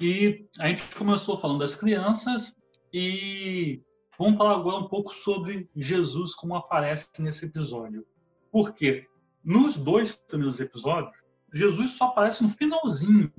E 0.00 0.48
a 0.58 0.68
gente 0.68 0.94
começou 0.96 1.38
falando 1.38 1.60
das 1.60 1.76
crianças 1.76 2.56
e 2.92 3.82
Vamos 4.20 4.36
falar 4.36 4.56
agora 4.56 4.76
um 4.76 4.86
pouco 4.86 5.14
sobre 5.14 5.66
Jesus, 5.74 6.34
como 6.34 6.54
aparece 6.54 7.08
nesse 7.20 7.46
episódio. 7.46 8.06
Por 8.52 8.74
quê? 8.74 9.08
Nos 9.42 9.78
dois 9.78 10.12
primeiros 10.12 10.60
episódios, 10.60 11.24
Jesus 11.54 11.92
só 11.92 12.08
aparece 12.08 12.42
no 12.42 12.50
finalzinho, 12.50 13.32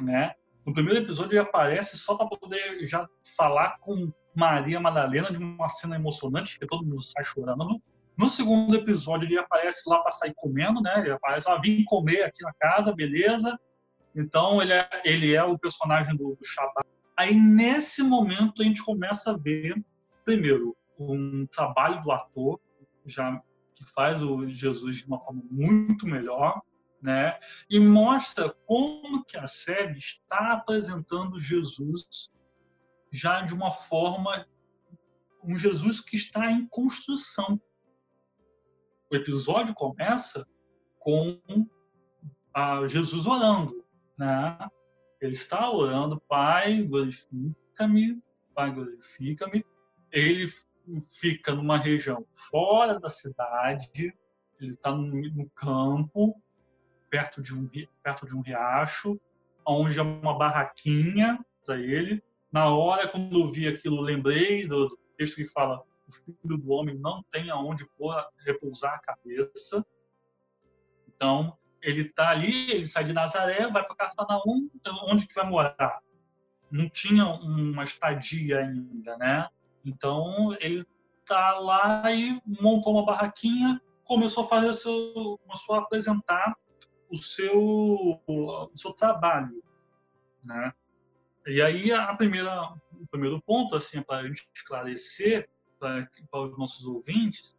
né? 0.00 0.36
No 0.66 0.72
primeiro 0.72 1.00
episódio 1.00 1.32
ele 1.32 1.40
aparece 1.40 1.98
só 1.98 2.16
para 2.16 2.26
poder 2.26 2.84
já 2.86 3.08
falar 3.36 3.78
com 3.80 4.12
Maria 4.34 4.80
Madalena 4.80 5.30
de 5.30 5.38
uma 5.38 5.68
cena 5.68 5.96
emocionante 5.96 6.58
que 6.58 6.66
todo 6.66 6.84
mundo 6.84 7.02
sai 7.02 7.24
chorando. 7.24 7.80
No 8.16 8.30
segundo 8.30 8.74
episódio 8.74 9.26
ele 9.26 9.38
aparece 9.38 9.88
lá 9.88 10.00
para 10.00 10.12
sair 10.12 10.32
comendo, 10.36 10.80
né? 10.80 11.00
Ele 11.00 11.12
aparece 11.12 11.48
lá, 11.48 11.60
vim 11.60 11.84
comer 11.84 12.22
aqui 12.22 12.42
na 12.42 12.52
casa, 12.54 12.94
beleza? 12.94 13.58
Então 14.14 14.62
ele 14.62 14.72
é, 14.72 14.88
ele 15.04 15.34
é 15.34 15.44
o 15.44 15.58
personagem 15.58 16.16
do, 16.16 16.36
do 16.36 16.44
Shabbat. 16.44 16.88
Aí 17.16 17.34
nesse 17.34 18.02
momento 18.02 18.62
a 18.62 18.64
gente 18.64 18.82
começa 18.82 19.32
a 19.32 19.36
ver 19.36 19.76
primeiro, 20.24 20.76
um 20.98 21.46
trabalho 21.46 22.02
do 22.02 22.10
ator, 22.10 22.58
já 23.04 23.40
que 23.74 23.84
faz 23.92 24.22
o 24.22 24.46
Jesus 24.46 24.96
de 24.96 25.06
uma 25.06 25.20
forma 25.20 25.42
muito 25.50 26.06
melhor, 26.06 26.60
né? 27.04 27.38
E 27.68 27.78
mostra 27.78 28.48
como 28.66 29.22
que 29.24 29.36
a 29.36 29.46
série 29.46 29.98
está 29.98 30.54
apresentando 30.54 31.38
Jesus 31.38 32.32
já 33.12 33.42
de 33.42 33.52
uma 33.52 33.70
forma 33.70 34.48
um 35.42 35.54
Jesus 35.54 36.00
que 36.00 36.16
está 36.16 36.50
em 36.50 36.66
construção. 36.66 37.60
O 39.12 39.14
episódio 39.14 39.74
começa 39.74 40.48
com 40.98 41.38
Jesus 42.88 43.26
orando, 43.26 43.84
né? 44.18 44.56
Ele 45.20 45.34
está 45.34 45.70
orando, 45.70 46.18
Pai, 46.26 46.82
glorifica-me, 46.84 48.22
Pai, 48.54 48.72
glorifica-me 48.72 49.62
ele 50.10 50.46
fica 51.18 51.54
numa 51.54 51.76
região 51.76 52.24
fora 52.32 53.00
da 53.00 53.10
cidade, 53.10 54.14
ele 54.60 54.70
está 54.70 54.92
no, 54.92 55.04
no, 55.04 55.50
campo, 55.50 56.40
perto 57.14 57.40
de, 57.40 57.54
um, 57.54 57.70
perto 58.02 58.26
de 58.26 58.36
um 58.36 58.40
riacho, 58.40 59.20
onde 59.64 59.96
é 60.00 60.02
uma 60.02 60.36
barraquinha 60.36 61.38
para 61.64 61.78
ele. 61.78 62.20
Na 62.50 62.74
hora, 62.74 63.06
quando 63.06 63.38
eu 63.38 63.52
vi 63.52 63.68
aquilo, 63.68 64.00
lembrei 64.00 64.66
do, 64.66 64.88
do 64.88 64.98
texto 65.16 65.36
que 65.36 65.46
fala 65.46 65.80
o 66.08 66.12
filho 66.12 66.58
do 66.58 66.72
homem 66.72 66.98
não 66.98 67.22
tem 67.30 67.50
aonde 67.50 67.86
pôr, 67.96 68.12
repousar 68.44 68.94
a 68.94 68.98
cabeça. 68.98 69.86
Então, 71.06 71.56
ele 71.80 72.00
está 72.00 72.30
ali, 72.30 72.72
ele 72.72 72.86
sai 72.86 73.04
de 73.04 73.12
Nazaré, 73.12 73.70
vai 73.70 73.84
para 73.86 73.94
Cafarnaum, 73.94 74.68
onde 75.08 75.28
que 75.28 75.34
vai 75.34 75.48
morar? 75.48 76.00
Não 76.68 76.88
tinha 76.88 77.26
uma 77.26 77.84
estadia 77.84 78.58
ainda, 78.58 79.16
né? 79.18 79.48
Então 79.84 80.56
ele 80.60 80.84
tá 81.24 81.60
lá 81.60 82.10
e 82.10 82.42
montou 82.44 82.94
uma 82.94 83.06
barraquinha, 83.06 83.80
começou 84.02 84.44
a 84.44 84.48
fazer 84.48 84.74
seu, 84.74 85.38
começou 85.46 85.76
a 85.76 85.78
apresentar 85.78 86.56
o 87.14 87.16
seu, 87.16 88.20
o 88.26 88.70
seu 88.74 88.92
trabalho, 88.92 89.62
né? 90.44 90.72
E 91.46 91.62
aí 91.62 91.92
a 91.92 92.14
primeira, 92.16 92.72
o 92.92 93.06
primeiro 93.08 93.40
ponto 93.40 93.76
assim 93.76 94.02
para 94.02 94.18
a 94.18 94.26
gente 94.26 94.48
esclarecer 94.52 95.48
para, 95.78 96.10
para 96.28 96.40
os 96.40 96.58
nossos 96.58 96.84
ouvintes 96.84 97.56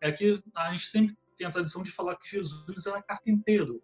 é 0.00 0.10
que 0.10 0.42
a 0.56 0.70
gente 0.72 0.86
sempre 0.86 1.16
tem 1.36 1.46
a 1.46 1.50
tradição 1.50 1.84
de 1.84 1.92
falar 1.92 2.16
que 2.16 2.28
Jesus 2.28 2.86
era 2.86 3.02
carpinteiro. 3.02 3.80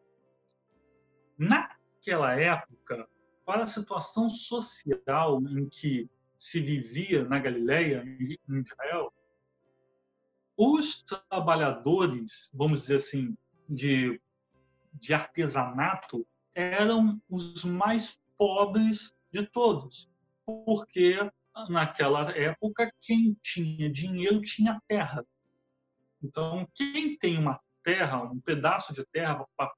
Naquela 1.39 2.35
época, 2.35 3.09
para 3.45 3.63
a 3.63 3.67
situação 3.67 4.29
social 4.29 5.41
em 5.43 5.69
que 5.69 6.11
se 6.37 6.61
vivia 6.61 7.25
na 7.25 7.39
Galileia, 7.39 8.03
em 8.05 8.61
Israel, 8.61 9.13
os 10.57 11.03
trabalhadores, 11.03 12.51
vamos 12.55 12.81
dizer 12.83 12.97
assim, 12.97 13.37
de, 13.69 14.21
de 14.93 15.15
artesanato 15.15 16.27
eram 16.55 17.21
os 17.29 17.65
mais 17.65 18.21
pobres 18.37 19.15
de 19.31 19.47
todos, 19.47 20.11
porque 20.45 21.19
naquela 21.69 22.31
época 22.37 22.93
quem 23.01 23.37
tinha 23.43 23.91
dinheiro 23.91 24.41
tinha 24.43 24.81
terra. 24.87 25.25
Então, 26.23 26.67
quem 26.75 27.17
tem 27.17 27.39
uma 27.39 27.61
terra, 27.83 28.23
um 28.23 28.41
pedaço 28.41 28.93
de 28.93 29.05
terra 29.07 29.45
para 29.57 29.73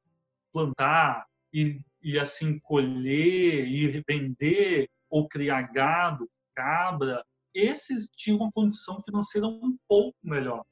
plantar 0.53 1.27
e, 1.53 1.81
e 2.03 2.19
assim 2.19 2.59
colher 2.59 3.67
e 3.67 4.03
vender 4.07 4.91
ou 5.09 5.29
criar 5.29 5.63
gado, 5.73 6.29
cabra, 6.55 7.25
esses 7.55 8.09
tinham 8.17 8.39
uma 8.39 8.51
condição 8.51 9.01
financeira 9.01 9.47
um 9.47 9.77
pouco 9.89 10.19
melhor. 10.23 10.65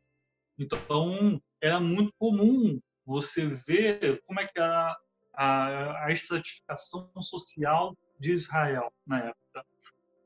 Então, 0.58 1.40
era 1.60 1.80
muito 1.80 2.12
comum 2.18 2.80
você 3.04 3.46
ver 3.46 4.22
como 4.26 4.40
é 4.40 4.46
que 4.46 4.58
a, 4.60 4.96
a, 5.34 6.06
a 6.06 6.10
estratificação 6.10 7.10
social 7.20 7.96
de 8.18 8.32
Israel 8.32 8.92
na 9.06 9.18
época. 9.18 9.66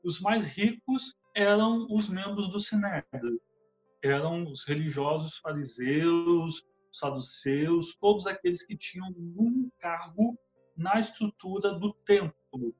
Os 0.03 0.19
mais 0.19 0.45
ricos 0.45 1.15
eram 1.35 1.87
os 1.89 2.09
membros 2.09 2.49
do 2.49 2.59
Sinédrio, 2.59 3.41
eram 4.03 4.43
os 4.49 4.65
religiosos 4.65 5.37
fariseus, 5.37 6.65
saduceus, 6.91 7.95
todos 7.95 8.27
aqueles 8.27 8.65
que 8.65 8.77
tinham 8.77 9.09
um 9.09 9.69
cargo 9.79 10.37
na 10.75 10.99
estrutura 10.99 11.73
do 11.73 11.93
templo. 11.93 12.75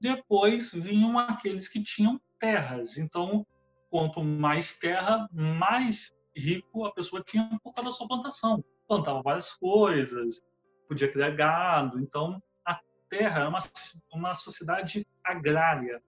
Depois 0.00 0.70
vinham 0.70 1.18
aqueles 1.18 1.66
que 1.66 1.82
tinham 1.82 2.20
terras. 2.38 2.98
Então, 2.98 3.46
quanto 3.90 4.22
mais 4.22 4.78
terra, 4.78 5.28
mais 5.32 6.12
rico 6.36 6.84
a 6.84 6.92
pessoa 6.92 7.22
tinha 7.22 7.48
por 7.62 7.72
causa 7.72 7.90
da 7.90 7.94
sua 7.94 8.08
plantação. 8.08 8.64
Plantava 8.86 9.22
várias 9.22 9.52
coisas, 9.52 10.42
podia 10.88 11.10
criar 11.10 11.30
gado. 11.30 12.00
Então, 12.00 12.42
a 12.64 12.80
terra 13.08 13.44
é 13.44 13.48
uma, 13.48 13.58
uma 14.12 14.34
sociedade 14.34 15.06
agrária, 15.22 16.02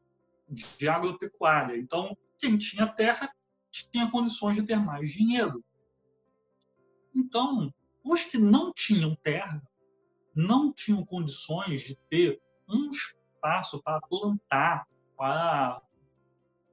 de 0.48 0.88
agropecuária. 0.88 1.76
Então, 1.76 2.16
quem 2.38 2.56
tinha 2.58 2.86
terra 2.86 3.30
tinha 3.70 4.10
condições 4.10 4.56
de 4.56 4.62
ter 4.62 4.76
mais 4.76 5.10
dinheiro. 5.10 5.64
Então, 7.14 7.72
os 8.04 8.22
que 8.24 8.38
não 8.38 8.72
tinham 8.72 9.14
terra 9.16 9.62
não 10.34 10.72
tinham 10.72 11.04
condições 11.04 11.82
de 11.82 11.96
ter 12.10 12.40
um 12.68 12.90
espaço 12.90 13.82
para 13.82 14.00
plantar, 14.02 14.86
para, 15.16 15.80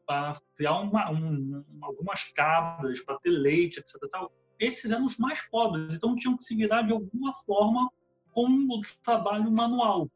para 0.05 0.39
criar 0.55 0.79
uma, 0.79 1.11
um, 1.11 1.63
algumas 1.81 2.23
cabras, 2.33 3.01
para 3.01 3.19
ter 3.19 3.29
leite, 3.29 3.79
etc. 3.79 3.95
Tal. 4.11 4.31
Esses 4.59 4.91
eram 4.91 5.05
os 5.05 5.17
mais 5.17 5.41
pobres, 5.49 5.93
então 5.93 6.15
tinham 6.15 6.37
que 6.37 6.43
se 6.43 6.55
virar 6.55 6.83
de 6.83 6.93
alguma 6.93 7.33
forma 7.45 7.91
com 8.31 8.47
o 8.47 8.81
trabalho 9.03 9.51
manual. 9.51 10.09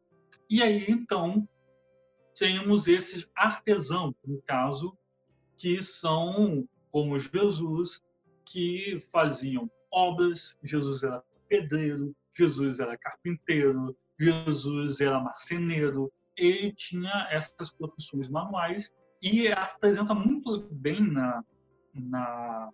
E 0.50 0.64
aí, 0.64 0.86
então, 0.88 1.48
temos 2.36 2.88
esses 2.88 3.28
artesãos, 3.36 4.14
no 4.26 4.42
caso, 4.44 4.98
que 5.58 5.82
são 5.82 6.68
como 6.92 7.20
Jesus, 7.20 8.02
que 8.46 9.00
faziam 9.12 9.70
obras. 9.92 10.58
Jesus 10.64 11.04
era 11.04 11.24
pedreiro, 11.50 12.16
Jesus 12.34 12.80
era 12.80 12.98
carpinteiro, 12.98 13.98
Jesus 14.20 15.00
era 15.00 15.20
marceneiro. 15.20 16.12
Ele 16.36 16.72
tinha 16.72 17.28
essas 17.32 17.72
profissões 17.72 18.30
manuais 18.30 18.94
e 19.22 19.52
apresenta 19.52 20.14
muito 20.14 20.68
bem 20.72 21.02
na, 21.02 21.44
na 21.94 22.70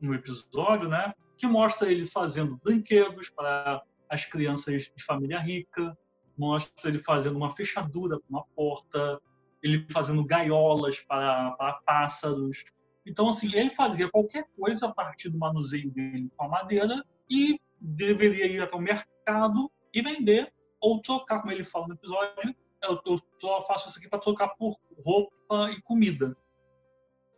no 0.00 0.14
episódio, 0.14 0.88
né, 0.88 1.12
que 1.36 1.46
mostra 1.46 1.90
ele 1.90 2.06
fazendo 2.06 2.58
brinquedos 2.62 3.28
para 3.30 3.82
as 4.08 4.24
crianças 4.24 4.92
de 4.96 5.04
família 5.04 5.40
rica, 5.40 5.96
mostra 6.36 6.88
ele 6.88 6.98
fazendo 6.98 7.36
uma 7.36 7.50
fechadura 7.50 8.18
para 8.18 8.28
uma 8.28 8.44
porta, 8.54 9.20
ele 9.62 9.84
fazendo 9.90 10.24
gaiolas 10.24 11.00
para, 11.00 11.50
para 11.52 11.74
pássaros. 11.84 12.64
Então, 13.04 13.28
assim, 13.28 13.52
ele 13.54 13.70
fazia 13.70 14.08
qualquer 14.08 14.46
coisa 14.56 14.86
a 14.86 14.92
partir 14.92 15.30
do 15.30 15.38
manuseio 15.38 15.90
dele 15.90 16.30
com 16.36 16.44
a 16.44 16.48
madeira 16.48 17.04
e 17.28 17.60
deveria 17.80 18.46
ir 18.46 18.60
até 18.60 18.76
o 18.76 18.80
mercado 18.80 19.70
e 19.92 20.02
vender 20.02 20.52
ou 20.80 21.00
trocar, 21.00 21.40
como 21.40 21.52
ele 21.52 21.64
fala 21.64 21.88
no 21.88 21.94
episódio, 21.94 22.54
eu, 22.82 23.00
eu 23.04 23.20
só 23.40 23.60
faço 23.62 23.88
isso 23.88 23.98
aqui 23.98 24.08
para 24.08 24.18
trocar 24.18 24.48
por 24.48 24.78
roupa 24.98 25.70
e 25.70 25.80
comida. 25.82 26.36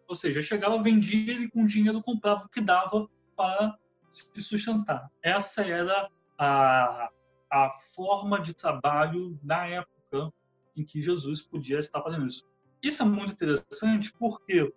Ou 0.09 0.16
seja, 0.16 0.42
chegava, 0.42 0.83
vendia 0.83 1.35
e 1.35 1.48
com 1.48 1.64
dinheiro 1.64 2.03
comprava 2.03 2.44
o 2.44 2.48
que 2.48 2.61
dava 2.61 3.09
para 3.37 3.79
se 4.11 4.42
sustentar. 4.42 5.11
Essa 5.22 5.62
era 5.62 6.11
a, 6.38 7.09
a 7.50 7.70
forma 7.94 8.40
de 8.40 8.53
trabalho 8.55 9.38
na 9.42 9.66
época 9.66 10.33
em 10.76 10.85
que 10.85 11.00
Jesus 11.00 11.42
podia 11.42 11.79
estar 11.79 12.03
fazendo 12.03 12.26
isso. 12.26 12.44
Isso 12.83 13.03
é 13.03 13.07
muito 13.07 13.33
interessante 13.33 14.12
porque 14.18 14.72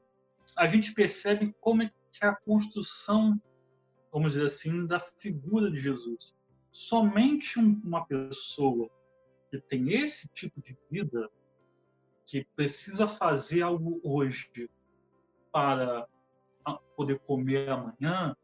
a 0.58 0.68
gente 0.68 0.94
percebe 0.94 1.56
como 1.60 1.84
é 1.84 1.92
que 2.12 2.24
é 2.24 2.28
a 2.28 2.36
construção, 2.36 3.42
vamos 4.12 4.34
dizer 4.34 4.46
assim, 4.46 4.86
da 4.86 5.00
figura 5.00 5.72
de 5.72 5.80
Jesus. 5.80 6.36
Somente 6.72 7.60
uma 7.60 8.06
pessoa 8.06 8.90
que 9.54 9.62
tem 9.62 9.90
esse 9.90 10.28
tipo 10.30 10.60
de 10.60 10.76
vida, 10.90 11.30
que 12.26 12.44
precisa 12.56 13.08
fazer 13.08 13.62
algo 13.62 14.02
hoje 14.04 14.68
para 15.52 16.10
poder 16.96 17.20
comer 17.20 17.70
amanhã, 17.70 18.36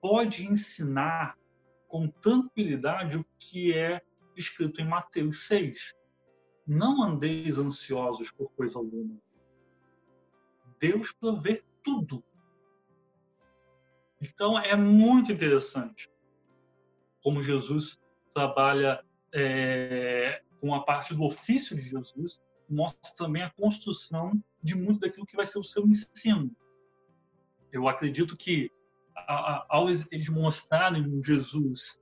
pode 0.00 0.48
ensinar 0.48 1.38
com 1.86 2.08
tranquilidade 2.08 3.18
o 3.18 3.24
que 3.38 3.72
é 3.72 4.02
escrito 4.36 4.80
em 4.80 4.88
Mateus 4.88 5.46
6. 5.46 5.94
Não 6.66 7.00
andeis 7.00 7.56
ansiosos 7.56 8.32
por 8.32 8.50
coisa 8.50 8.80
alguma. 8.80 9.16
Deus 10.80 11.12
provê 11.12 11.62
tudo. 11.84 12.24
Então 14.20 14.58
é 14.58 14.74
muito 14.74 15.30
interessante 15.30 16.10
como 17.22 17.40
Jesus 17.40 17.96
trabalha 18.34 19.00
é, 19.34 20.40
com 20.60 20.72
a 20.72 20.84
parte 20.84 21.12
do 21.12 21.24
ofício 21.24 21.76
de 21.76 21.82
Jesus, 21.82 22.40
mostra 22.68 23.12
também 23.16 23.42
a 23.42 23.50
construção 23.50 24.32
de 24.62 24.74
muito 24.74 25.00
daquilo 25.00 25.26
que 25.26 25.36
vai 25.36 25.44
ser 25.44 25.58
o 25.58 25.64
seu 25.64 25.86
ensino. 25.86 26.54
Eu 27.72 27.88
acredito 27.88 28.36
que 28.36 28.70
ao 29.68 29.88
eles 29.88 30.28
mostrarem 30.28 31.02
um 31.02 31.22
Jesus 31.22 32.00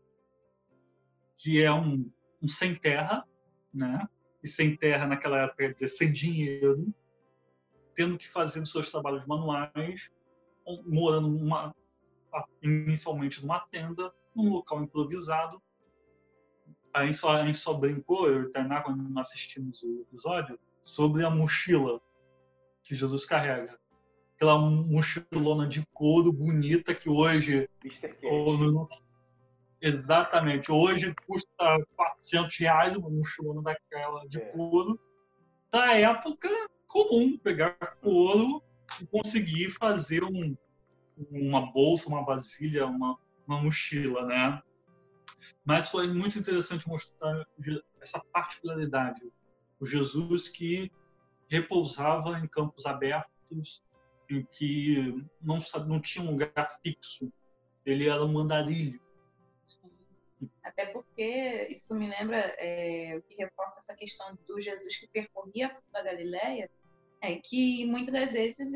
que 1.38 1.62
é 1.62 1.73
um, 1.73 2.09
um 2.40 2.47
sem 2.47 2.75
terra, 2.75 3.27
né? 3.75 4.09
E 4.42 4.49
sem 4.49 4.77
terra 4.77 5.07
naquela 5.07 5.38
época 5.38 5.64
quer 5.64 5.75
dizer 5.75 5.88
sem 5.88 6.12
dinheiro, 6.12 6.95
tendo 7.95 8.16
que 8.16 8.29
fazer 8.29 8.61
os 8.61 8.71
seus 8.71 8.90
trabalhos 8.90 9.27
manuais, 9.27 10.11
morando 10.87 11.29
inicialmente 12.62 13.40
numa 13.42 13.61
tenda, 13.61 14.12
num 14.35 14.51
local 14.51 14.83
improvisado. 14.83 15.61
A 16.92 17.07
gente 17.07 17.18
só, 17.18 17.33
a 17.33 17.44
gente 17.44 17.59
só 17.59 17.72
brincou, 17.72 18.26
eu 18.28 18.42
e 18.42 18.46
o 18.46 18.52
Tainá, 18.52 18.83
quando 18.83 19.18
assistimos 19.18 19.83
o 19.83 20.02
episódio, 20.02 20.59
sobre 20.83 21.24
a 21.24 21.31
mochila 21.31 22.00
que 22.83 22.94
Jesus 22.94 23.24
carrega 23.24 23.78
aquela 24.42 24.59
mochilona 24.59 25.68
de 25.68 25.87
couro 25.92 26.33
bonita 26.33 26.92
que 26.92 27.09
hoje. 27.09 27.68
Exatamente. 29.81 30.70
Hoje 30.72 31.14
custa 31.26 31.78
400 31.96 32.57
reais 32.57 32.96
uma 32.96 33.09
mochilona 33.09 33.62
daquela 33.62 34.28
de 34.28 34.38
é. 34.38 34.44
couro. 34.46 34.98
Da 35.70 35.94
época, 35.94 36.48
comum 36.88 37.38
pegar 37.38 37.76
couro 38.00 38.62
e 39.00 39.07
conseguir 39.07 39.70
fazer 39.70 40.24
um, 40.24 40.57
uma 41.31 41.72
bolsa, 41.72 42.09
uma 42.09 42.24
vasilha, 42.24 42.87
uma, 42.87 43.16
uma 43.46 43.62
mochila, 43.62 44.26
né? 44.26 44.61
Mas 45.64 45.88
foi 45.88 46.09
muito 46.09 46.38
interessante 46.38 46.88
mostrar 46.88 47.46
essa 48.00 48.20
particularidade. 48.33 49.22
O 49.81 49.87
Jesus 49.87 50.48
que 50.48 50.90
repousava 51.48 52.38
em 52.38 52.46
campos 52.46 52.87
abertos, 52.87 53.83
em 54.31 54.44
que 54.44 55.24
não, 55.40 55.59
não 55.87 56.00
tinha 56.00 56.24
um 56.24 56.31
lugar 56.31 56.78
fixo. 56.83 57.33
Ele 57.85 58.09
era 58.09 58.24
um 58.24 58.38
andarilho. 58.38 59.00
Até 60.62 60.87
porque 60.87 61.68
isso 61.70 61.94
me 61.94 62.09
lembra 62.09 62.38
é, 62.59 63.16
o 63.16 63.22
que 63.22 63.35
reforça 63.37 63.81
essa 63.81 63.94
questão 63.94 64.37
do 64.46 64.61
Jesus 64.61 64.96
que 64.96 65.07
percorria 65.09 65.72
toda 65.72 65.98
a 65.98 66.02
Galileia, 66.02 66.70
é 67.20 67.37
que 67.37 67.87
muitas 67.87 68.12
das 68.12 68.33
vezes 68.33 68.72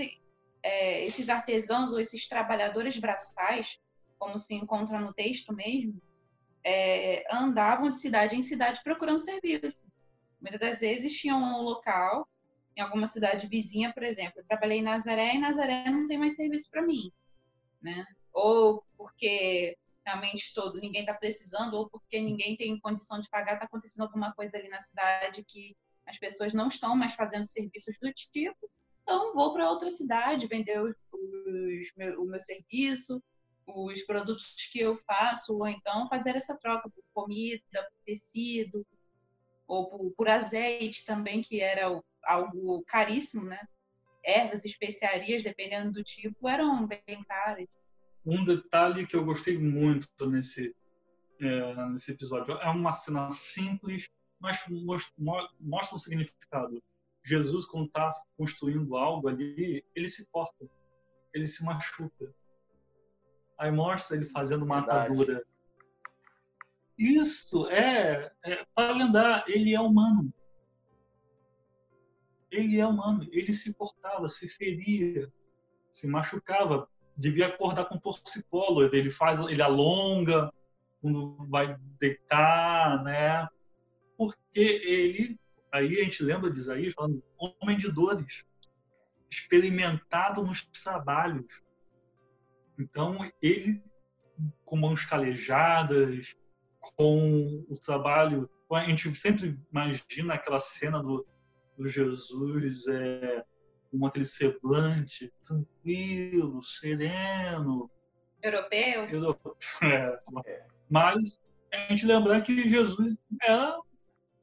é, 0.63 1.05
esses 1.05 1.29
artesãos 1.29 1.93
ou 1.93 1.99
esses 1.99 2.29
trabalhadores 2.29 2.99
braçais, 2.99 3.81
como 4.19 4.39
se 4.39 4.55
encontra 4.55 5.01
no 5.01 5.13
texto 5.13 5.53
mesmo, 5.53 6.01
é, 6.67 7.25
andavam 7.31 7.89
de 7.89 7.97
cidade 7.97 8.35
em 8.35 8.43
cidade 8.43 8.81
procurando 8.83 9.21
serviço. 9.21 9.87
Muitas 10.41 10.59
das 10.59 10.81
vezes 10.81 11.17
tinham 11.17 11.41
um 11.41 11.63
local 11.63 12.29
em 12.77 12.81
alguma 12.81 13.07
cidade 13.07 13.47
vizinha, 13.47 13.95
por 13.95 14.03
exemplo. 14.03 14.41
Eu 14.41 14.45
trabalhei 14.47 14.79
em 14.79 14.83
Nazaré 14.83 15.37
e 15.37 15.39
Nazaré 15.39 15.89
não 15.89 16.09
tem 16.09 16.19
mais 16.19 16.35
serviço 16.35 16.69
para 16.69 16.83
mim, 16.83 17.13
né? 17.81 18.05
Ou 18.33 18.85
porque 18.99 19.79
realmente 20.05 20.53
todo 20.53 20.81
ninguém 20.81 21.03
está 21.03 21.15
precisando, 21.15 21.75
ou 21.75 21.89
porque 21.89 22.21
ninguém 22.21 22.57
tem 22.57 22.79
condição 22.81 23.21
de 23.21 23.31
pagar, 23.31 23.55
está 23.55 23.67
acontecendo 23.67 24.03
alguma 24.03 24.33
coisa 24.35 24.59
ali 24.59 24.69
na 24.69 24.81
cidade 24.81 25.45
que 25.45 25.77
as 26.05 26.19
pessoas 26.19 26.53
não 26.53 26.67
estão 26.67 26.97
mais 26.97 27.15
fazendo 27.15 27.45
serviços 27.45 27.97
do 28.03 28.13
tipo. 28.13 28.69
Então 29.03 29.35
vou 29.35 29.53
para 29.53 29.71
outra 29.71 29.91
cidade 29.93 30.49
vender 30.49 30.83
os, 30.83 30.97
os 31.13 31.93
meu, 31.97 32.23
o 32.23 32.27
meu 32.27 32.41
serviço, 32.41 33.23
os 33.67 34.03
produtos 34.03 34.55
que 34.71 34.79
eu 34.79 34.97
faço, 34.99 35.57
ou 35.57 35.67
então 35.67 36.07
fazer 36.07 36.37
essa 36.37 36.57
troca 36.57 36.89
por 36.89 37.03
comida, 37.13 37.63
por 37.73 38.05
tecido, 38.05 38.87
ou 39.67 39.89
por, 39.89 40.11
por 40.13 40.29
azeite 40.29 41.05
também, 41.05 41.43
que 41.43 41.61
era 41.61 42.01
algo 42.25 42.85
caríssimo, 42.87 43.45
né? 43.45 43.61
Ervas, 44.25 44.65
especiarias, 44.65 45.43
dependendo 45.43 45.93
do 45.93 46.05
tipo, 46.05 46.49
eram 46.49 46.87
bem 46.87 47.25
caras. 47.27 47.69
Um 48.25 48.45
detalhe 48.45 49.07
que 49.07 49.15
eu 49.15 49.25
gostei 49.25 49.57
muito 49.57 50.09
nesse, 50.29 50.75
é, 51.41 51.89
nesse 51.89 52.13
episódio 52.13 52.55
é 52.55 52.71
uma 52.71 52.93
cena 52.93 53.31
simples, 53.31 54.09
mas 54.41 54.65
mostra 55.59 55.95
um 55.95 55.99
significado. 55.99 56.83
Jesus, 57.25 57.65
quando 57.67 57.87
está 57.87 58.11
construindo 58.37 58.97
algo 58.97 59.29
ali, 59.29 59.85
ele 59.95 60.09
se 60.09 60.29
corta, 60.31 60.69
ele 61.35 61.47
se 61.47 61.65
machuca. 61.65 62.35
Aí 63.59 63.71
mostra 63.71 64.17
ele 64.17 64.27
fazendo 64.27 64.65
uma 64.65 64.81
atadura. 64.81 65.43
Isso 66.99 67.69
é, 67.71 68.33
é 68.45 68.65
para 68.75 68.93
lembrar, 68.93 69.45
ele 69.49 69.75
é 69.75 69.81
humano. 69.81 70.33
Ele 72.51 72.79
é 72.79 72.87
humano, 72.87 73.27
ele 73.33 73.53
se 73.53 73.75
cortava, 73.75 74.29
se 74.29 74.49
feria, 74.49 75.31
se 75.93 76.07
machucava, 76.07 76.89
devia 77.17 77.49
acordar 77.49 77.87
com 77.87 77.99
torcicolo, 77.99 78.85
ele 78.95 79.11
faz, 79.11 79.41
ele 79.41 79.61
alonga 79.61 80.51
quando 81.01 81.37
vai 81.49 81.77
deitar, 81.99 83.03
né? 83.03 83.49
Porque 84.17 84.41
ele, 84.55 85.39
aí 85.73 86.01
a 86.01 86.05
gente 86.05 86.23
lembra 86.23 86.51
de 86.51 86.59
Isaías 86.59 86.95
falando, 86.95 87.23
homem 87.39 87.77
de 87.77 87.91
dores, 87.91 88.45
experimentado 89.31 90.43
nos 90.43 90.65
trabalhos. 90.67 91.63
Então 92.79 93.19
ele 93.41 93.83
com 94.65 94.77
mãos 94.77 95.05
calejadas, 95.05 96.37
com 96.81 97.65
o 97.69 97.79
trabalho, 97.79 98.51
a 98.71 98.81
gente 98.85 99.15
sempre 99.15 99.59
imagina 99.71 100.35
aquela 100.35 100.61
cena 100.61 101.03
do, 101.03 101.27
do 101.77 101.89
Jesus 101.89 102.87
é, 102.87 103.45
com 103.91 104.07
aquele 104.07 104.25
semblante 104.25 105.33
tranquilo, 105.45 106.63
sereno. 106.63 107.91
Europeu. 108.43 109.09
Europeu. 109.09 109.57
É. 110.45 110.67
Mas 110.89 111.41
a 111.73 111.89
gente 111.89 112.07
lembrar 112.07 112.43
que 112.43 112.69
Jesus 112.69 113.17
era 113.43 113.81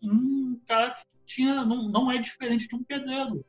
um 0.01 0.59
cara 0.67 0.91
que 0.91 1.03
tinha, 1.25 1.63
não, 1.65 1.89
não 1.89 2.11
é 2.11 2.17
diferente 2.17 2.67
de 2.67 2.75
um 2.75 2.83
pedreiro. 2.83 3.45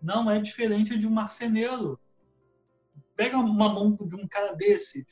Não 0.00 0.30
é 0.30 0.40
diferente 0.40 0.98
de 0.98 1.06
um 1.06 1.10
marceneiro. 1.10 1.98
Pega 3.16 3.38
uma 3.38 3.68
mão 3.68 3.96
de 3.96 4.16
um 4.16 4.26
cara 4.26 4.54
desse, 4.54 5.06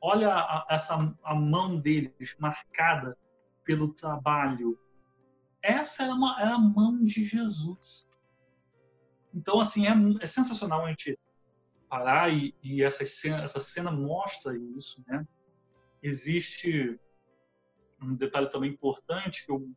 olha 0.00 0.34
a, 0.34 0.66
essa, 0.70 0.96
a 1.22 1.34
mão 1.34 1.78
deles 1.78 2.36
marcada 2.38 3.16
pelo 3.64 3.92
trabalho, 3.92 4.78
essa 5.62 6.04
é, 6.04 6.10
uma, 6.10 6.40
é 6.40 6.46
a 6.46 6.58
mão 6.58 7.04
de 7.04 7.24
Jesus. 7.24 8.08
Então, 9.34 9.60
assim, 9.60 9.86
é, 9.86 9.92
é 10.20 10.26
sensacional 10.26 10.84
a 10.84 10.88
gente 10.88 11.18
parar 11.88 12.32
e, 12.32 12.54
e 12.62 12.82
essa, 12.82 13.04
cena, 13.04 13.42
essa 13.42 13.60
cena 13.60 13.90
mostra 13.90 14.56
isso, 14.56 15.02
né? 15.06 15.26
Existe 16.02 16.98
um 18.00 18.14
detalhe 18.14 18.48
também 18.48 18.70
importante 18.70 19.44
que 19.44 19.52
eu, 19.52 19.68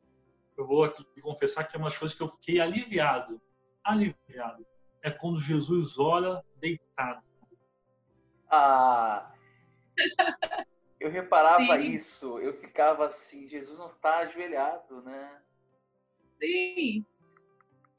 eu 0.58 0.66
vou 0.66 0.86
aqui 0.86 1.04
confessar 1.22 1.66
que 1.66 1.76
é 1.76 1.80
uma 1.80 1.90
das 1.90 1.98
coisas 1.98 2.16
que 2.16 2.24
eu 2.24 2.28
fiquei 2.30 2.62
aliviado, 2.62 3.42
aliviado, 3.84 4.66
é 5.04 5.12
quando 5.12 5.40
Jesus 5.40 6.00
olha 6.00 6.42
deitado. 6.60 7.22
Ah, 8.50 9.32
eu 11.00 11.12
reparava 11.12 11.78
Sim. 11.78 11.84
isso, 11.84 12.40
eu 12.40 12.54
ficava 12.54 13.06
assim, 13.06 13.46
Jesus 13.46 13.78
não 13.78 13.90
está 13.90 14.20
ajoelhado, 14.20 15.02
né? 15.02 15.42
Sim. 16.42 17.06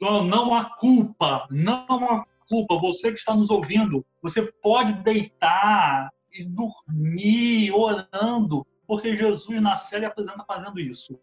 Não, 0.00 0.24
não 0.24 0.54
há 0.54 0.76
culpa, 0.76 1.46
não 1.50 2.04
há 2.04 2.24
culpa. 2.48 2.78
Você 2.78 3.12
que 3.12 3.18
está 3.18 3.34
nos 3.34 3.50
ouvindo, 3.50 4.04
você 4.22 4.50
pode 4.60 4.94
deitar 5.02 6.10
e 6.32 6.44
dormir 6.44 7.70
orando, 7.72 8.66
porque 8.86 9.14
Jesus 9.14 9.60
na 9.60 9.76
série 9.76 10.06
apresenta 10.06 10.44
fazendo 10.44 10.80
isso. 10.80 11.20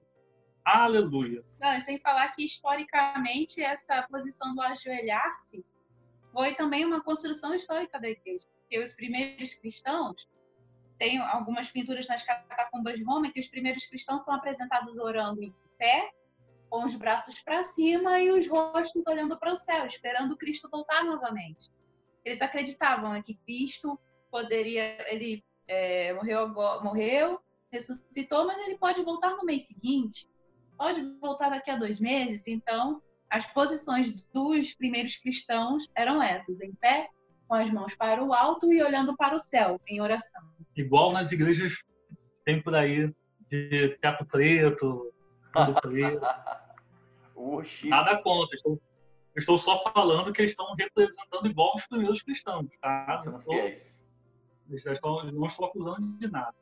Aleluia. 0.64 1.44
Não, 1.60 1.74
e 1.74 1.82
sem 1.82 2.00
falar 2.00 2.30
que 2.30 2.46
historicamente 2.46 3.62
essa 3.64 4.04
posição 4.04 4.54
do 4.54 4.62
ajoelhar-se 4.62 5.66
foi 6.32 6.56
também 6.56 6.86
uma 6.86 7.02
construção 7.02 7.54
histórica 7.54 8.00
da 8.00 8.10
igreja. 8.10 8.46
Porque 8.62 8.80
os 8.80 8.94
primeiros 8.94 9.54
cristãos, 9.56 10.16
tem 10.98 11.18
algumas 11.18 11.70
pinturas 11.70 12.08
nas 12.08 12.24
catacumbas 12.24 12.98
de 12.98 13.04
Roma 13.04 13.32
que 13.32 13.40
os 13.40 13.48
primeiros 13.48 13.86
cristãos 13.88 14.24
são 14.24 14.36
apresentados 14.36 14.98
orando 14.98 15.42
em 15.42 15.54
pé 15.78 16.12
com 16.70 16.86
os 16.86 16.96
braços 16.96 17.42
para 17.42 17.64
cima 17.64 18.20
e 18.20 18.32
os 18.32 18.48
rostos 18.48 19.04
olhando 19.06 19.38
para 19.38 19.52
o 19.52 19.58
céu, 19.58 19.86
esperando 19.86 20.38
Cristo 20.38 20.70
voltar 20.70 21.04
novamente. 21.04 21.70
Eles 22.24 22.42
acreditavam 22.42 23.12
né, 23.12 23.22
que 23.22 23.36
Cristo 23.36 24.00
poderia, 24.30 24.96
ele 25.12 25.44
é, 25.68 26.14
morreu, 26.14 26.48
morreu, 26.82 27.42
ressuscitou, 27.72 28.46
mas 28.46 28.66
ele 28.66 28.78
pode 28.78 29.04
voltar 29.04 29.32
no 29.32 29.44
mês 29.44 29.68
seguinte, 29.68 30.30
pode 30.78 31.02
voltar 31.20 31.50
daqui 31.50 31.72
a 31.72 31.78
dois 31.78 32.00
meses. 32.00 32.48
Então, 32.48 33.02
as 33.32 33.46
posições 33.48 34.14
dos 34.34 34.74
primeiros 34.74 35.16
cristãos 35.16 35.90
eram 35.96 36.22
essas: 36.22 36.62
em 36.62 36.74
pé, 36.76 37.10
com 37.48 37.56
as 37.56 37.72
mãos 37.72 37.96
para 37.96 38.24
o 38.24 38.34
alto 38.34 38.72
e 38.72 38.84
olhando 38.84 39.16
para 39.16 39.36
o 39.36 39.40
céu, 39.40 39.80
em 39.88 40.02
oração. 40.02 40.44
Igual 40.76 41.14
nas 41.14 41.32
igrejas 41.32 41.84
tem 42.44 42.62
por 42.62 42.76
aí 42.76 43.12
de 43.50 43.98
teto 44.02 44.26
preto, 44.26 45.14
fundo 45.54 45.74
preto. 45.82 46.22
Nada 47.86 48.22
contra. 48.22 48.56
Estou, 48.56 48.80
estou 49.36 49.58
só 49.58 49.82
falando 49.92 50.32
que 50.32 50.42
eles 50.42 50.52
estão 50.52 50.76
representando 50.76 51.48
igual 51.48 51.76
os 51.76 51.88
primeiros 51.88 52.22
cristãos, 52.22 52.68
tá? 52.80 53.22
Não 53.26 53.38
estou, 53.40 53.56
eles 53.56 54.86
estão, 54.86 55.24
não 55.32 55.48
estou 55.48 55.66
acusando 55.66 56.18
de 56.18 56.30
nada. 56.30 56.56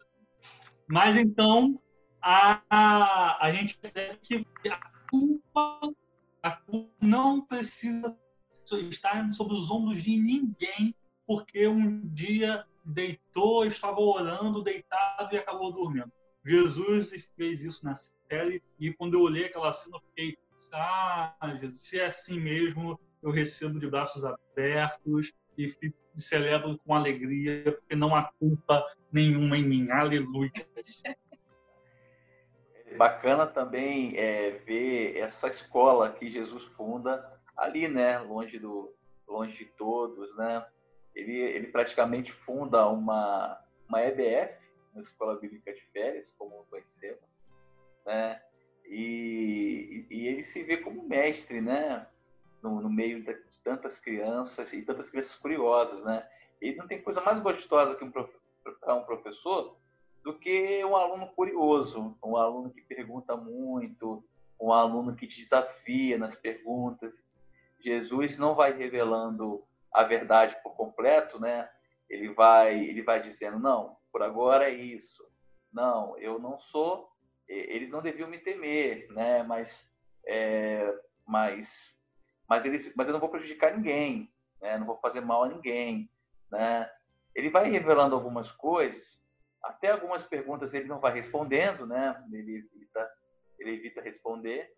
Mas 0.88 1.16
então, 1.16 1.80
a, 2.22 2.62
a, 2.70 3.46
a 3.46 3.52
gente 3.52 3.78
percebe 3.78 4.18
que 4.24 4.46
a 4.70 4.80
culpa, 5.10 5.92
a 6.41 6.52
culpa 6.52 6.91
não 7.02 7.41
precisa 7.41 8.17
estar 8.89 9.32
sobre 9.34 9.54
os 9.54 9.69
ombros 9.69 10.02
de 10.02 10.17
ninguém, 10.17 10.95
porque 11.28 11.67
um 11.67 12.08
dia 12.08 12.65
deitou, 12.86 13.65
estava 13.65 13.99
orando, 13.99 14.63
deitado 14.63 15.34
e 15.34 15.38
acabou 15.38 15.71
dormindo. 15.71 16.12
Jesus 16.45 17.12
fez 17.36 17.62
isso 17.62 17.86
na 17.86 17.93
série 17.95 18.63
e 18.80 18.93
quando 18.93 19.15
eu 19.15 19.21
olhei 19.21 19.45
aquela 19.45 19.71
cena, 19.71 19.97
eu 19.97 20.02
fiquei 20.10 20.38
ah, 20.73 21.58
Jesus, 21.60 21.82
se 21.82 21.99
é 21.99 22.06
assim 22.06 22.39
mesmo, 22.39 22.99
eu 23.21 23.32
recebo 23.32 23.80
de 23.80 23.89
braços 23.89 24.25
abertos 24.25 25.32
e 25.58 25.73
celebro 26.17 26.78
com 26.80 26.93
alegria, 26.93 27.63
porque 27.63 27.95
não 27.95 28.15
há 28.15 28.23
culpa 28.23 28.86
nenhuma 29.12 29.58
em 29.58 29.63
mim. 29.63 29.89
Aleluia. 29.89 30.52
Bacana 32.97 33.47
também 33.47 34.17
é, 34.17 34.52
ver 34.65 35.17
essa 35.17 35.47
escola 35.47 36.12
que 36.12 36.30
Jesus 36.30 36.63
funda 36.63 37.39
ali, 37.56 37.88
né, 37.88 38.19
longe 38.19 38.58
do 38.58 38.93
longe 39.28 39.58
de 39.58 39.65
todos, 39.65 40.36
né? 40.36 40.65
Ele, 41.13 41.34
ele 41.34 41.67
praticamente 41.67 42.32
funda 42.32 42.88
uma 42.88 43.60
uma 43.89 44.02
EBF, 44.04 44.56
uma 44.93 45.02
escola 45.02 45.36
bíblica 45.39 45.73
de 45.73 45.82
férias, 45.91 46.32
como 46.38 46.65
conhecemos, 46.69 47.19
né? 48.06 48.41
E, 48.86 50.06
e, 50.10 50.28
ele 50.28 50.43
se 50.43 50.63
vê 50.63 50.78
como 50.78 51.08
mestre, 51.08 51.60
né? 51.60 52.08
No, 52.62 52.82
no 52.82 52.89
meio 52.89 53.23
de 53.23 53.34
tantas 53.63 53.99
crianças 53.99 54.73
e 54.73 54.82
tantas 54.82 55.10
crianças 55.10 55.36
curiosas, 55.36 56.04
né? 56.04 56.28
E 56.62 56.75
não 56.75 56.88
tem 56.88 57.02
coisa 57.02 57.21
mais 57.21 57.39
gostosa 57.39 57.95
que 57.95 58.04
um, 58.04 58.12
para 58.12 58.95
um 58.95 59.04
professor 59.04 59.79
do 60.24 60.38
que 60.38 60.84
um 60.86 60.96
aluno 60.96 61.28
curioso, 61.28 62.18
um 62.24 62.36
aluno 62.36 62.70
que 62.70 62.82
pergunta 62.82 63.36
muito, 63.36 64.24
um 64.60 64.74
aluno 64.74 65.16
que 65.16 65.28
desafia 65.28 66.18
nas 66.18 66.36
perguntas. 66.36 67.22
Jesus 67.80 68.38
não 68.38 68.56
vai 68.56 68.74
revelando 68.74 69.64
a 69.92 70.04
verdade 70.04 70.58
por 70.62 70.76
completo, 70.76 71.40
né? 71.40 71.70
Ele 72.10 72.34
vai, 72.34 72.78
ele 72.78 73.02
vai 73.02 73.22
dizendo 73.22 73.60
não, 73.60 73.98
por 74.12 74.22
agora 74.22 74.70
é 74.70 74.74
isso. 74.74 75.28
Não, 75.72 76.18
eu 76.18 76.40
não 76.40 76.60
sou 76.60 77.10
eles 77.50 77.90
não 77.90 78.02
deviam 78.02 78.30
me 78.30 78.38
temer, 78.38 79.08
né? 79.12 79.42
Mas, 79.44 79.92
é, 80.26 80.94
mas, 81.26 81.98
mas 82.48 82.64
eles, 82.64 82.94
mas 82.96 83.08
eu 83.08 83.14
não 83.14 83.20
vou 83.20 83.30
prejudicar 83.30 83.76
ninguém, 83.76 84.32
né? 84.62 84.78
Não 84.78 84.86
vou 84.86 84.98
fazer 84.98 85.22
mal 85.22 85.44
a 85.44 85.50
ninguém, 85.50 86.10
né? 86.52 86.90
Ele 87.34 87.50
vai 87.50 87.70
revelando 87.70 88.14
algumas 88.14 88.52
coisas, 88.52 89.20
até 89.63 89.91
algumas 89.91 90.24
perguntas 90.24 90.74
ele 90.74 90.88
não 90.88 91.00
vai 91.00 91.13
respondendo, 91.13 91.86
né? 91.86 92.24
Ele 92.32 92.58
evita, 92.58 93.12
ele 93.60 93.72
evita 93.72 94.02
responder, 94.02 94.74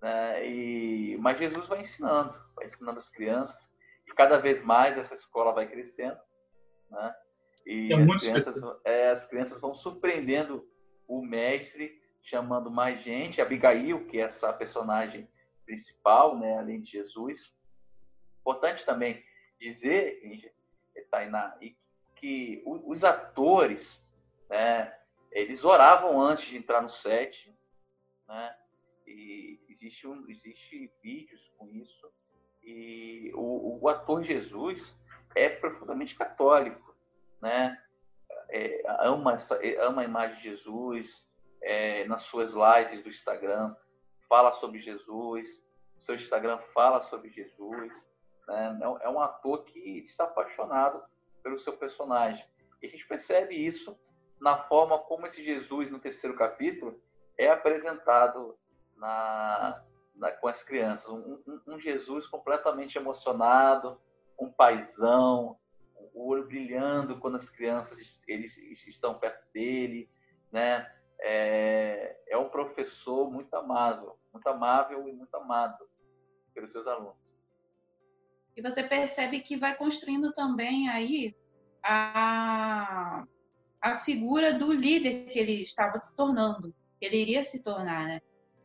né? 0.00 0.46
E, 0.46 1.16
mas 1.18 1.38
Jesus 1.38 1.68
vai 1.68 1.80
ensinando, 1.80 2.34
vai 2.54 2.66
ensinando 2.66 2.98
as 2.98 3.08
crianças 3.08 3.72
e 4.06 4.12
cada 4.12 4.38
vez 4.38 4.62
mais 4.62 4.98
essa 4.98 5.14
escola 5.14 5.52
vai 5.52 5.68
crescendo, 5.68 6.18
né? 6.90 7.14
E 7.66 7.92
é 7.92 7.96
as, 7.96 8.16
crianças, 8.22 8.62
é, 8.84 9.10
as 9.10 9.26
crianças 9.26 9.60
vão 9.60 9.74
surpreendendo 9.74 10.68
o 11.08 11.22
mestre 11.22 12.02
chamando 12.22 12.70
mais 12.70 13.02
gente, 13.02 13.40
Abigail, 13.40 14.06
que 14.06 14.18
é 14.18 14.22
essa 14.22 14.52
personagem 14.52 15.28
principal, 15.64 16.38
né, 16.38 16.58
além 16.58 16.80
de 16.80 16.92
Jesus. 16.92 17.54
Importante 18.40 18.84
também 18.84 19.22
dizer, 19.58 20.20
Tainá, 21.10 21.56
que 22.16 22.62
os 22.66 23.04
atores, 23.04 24.03
né, 24.54 24.96
eles 25.32 25.64
oravam 25.64 26.20
antes 26.20 26.44
de 26.44 26.56
entrar 26.56 26.80
no 26.80 26.88
set, 26.88 27.52
né? 28.28 28.56
E 29.04 29.60
existe, 29.68 30.06
um, 30.06 30.30
existe 30.30 30.92
vídeos 31.02 31.52
com 31.58 31.68
isso. 31.70 32.08
E 32.62 33.32
o, 33.34 33.80
o 33.82 33.88
ator 33.88 34.22
Jesus 34.22 34.96
é 35.34 35.48
profundamente 35.48 36.14
católico, 36.14 36.96
né? 37.42 37.76
É, 38.48 38.84
ama, 39.00 39.34
essa, 39.34 39.58
ama 39.80 40.02
a 40.02 40.04
imagem 40.04 40.36
de 40.36 40.44
Jesus, 40.44 41.28
é, 41.60 42.04
nas 42.04 42.22
suas 42.22 42.54
lives 42.54 43.02
do 43.02 43.08
Instagram, 43.08 43.74
fala 44.20 44.52
sobre 44.52 44.80
Jesus, 44.80 45.66
seu 45.98 46.14
Instagram 46.14 46.58
fala 46.58 47.00
sobre 47.00 47.28
Jesus. 47.28 48.08
Né? 48.46 48.78
É 49.02 49.08
um 49.08 49.20
ator 49.20 49.64
que 49.64 49.80
está 49.98 50.24
apaixonado 50.24 51.02
pelo 51.42 51.58
seu 51.58 51.76
personagem. 51.76 52.46
E 52.80 52.86
a 52.86 52.88
gente 52.88 53.06
percebe 53.08 53.56
isso 53.56 53.98
na 54.40 54.58
forma 54.58 54.98
como 54.98 55.26
esse 55.26 55.42
Jesus, 55.42 55.90
no 55.90 55.98
terceiro 55.98 56.36
capítulo, 56.36 57.00
é 57.38 57.50
apresentado 57.50 58.56
na, 58.96 59.82
na 60.14 60.30
com 60.32 60.48
as 60.48 60.62
crianças. 60.62 61.08
Um, 61.08 61.42
um, 61.46 61.74
um, 61.74 61.80
Jesus 61.80 62.26
completamente 62.26 62.96
emocionado, 62.96 64.00
um 64.38 64.50
paisão, 64.50 65.58
o 66.12 66.28
olho 66.28 66.46
brilhando 66.46 67.18
quando 67.18 67.36
as 67.36 67.48
crianças 67.48 68.20
eles, 68.26 68.56
estão 68.86 69.18
perto 69.18 69.44
dele, 69.52 70.08
né? 70.52 70.90
É, 71.20 72.16
é 72.28 72.36
um 72.36 72.48
professor 72.48 73.30
muito 73.30 73.54
amável, 73.54 74.18
muito 74.32 74.46
amável 74.46 75.08
e 75.08 75.12
muito 75.12 75.34
amado 75.34 75.88
pelos 76.52 76.72
seus 76.72 76.86
alunos. 76.86 77.16
E 78.56 78.62
você 78.62 78.84
percebe 78.84 79.40
que 79.40 79.56
vai 79.56 79.76
construindo 79.76 80.32
também 80.32 80.88
aí 80.88 81.36
a, 81.82 83.26
a 83.84 83.98
figura 83.98 84.54
do 84.54 84.72
líder 84.72 85.26
que 85.26 85.38
ele 85.38 85.62
estava 85.62 85.98
se 85.98 86.16
tornando, 86.16 86.74
que 86.98 87.04
ele 87.04 87.18
iria 87.18 87.44
se 87.44 87.62
tornar, 87.62 88.08
né? 88.08 88.22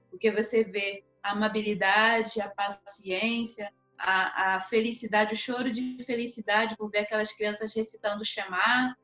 Porque 0.09 0.31
você 0.31 0.63
vê 0.63 1.03
a 1.21 1.33
amabilidade, 1.33 2.39
a 2.39 2.49
paciência, 2.49 3.69
a, 3.97 4.55
a 4.55 4.61
felicidade, 4.61 5.33
o 5.33 5.37
choro 5.37 5.73
de 5.73 6.01
felicidade 6.05 6.77
por 6.77 6.89
ver 6.89 6.99
aquelas 6.99 7.33
crianças 7.33 7.75
recitando 7.75 8.21
o 8.21 8.25
Shema. 8.25 8.95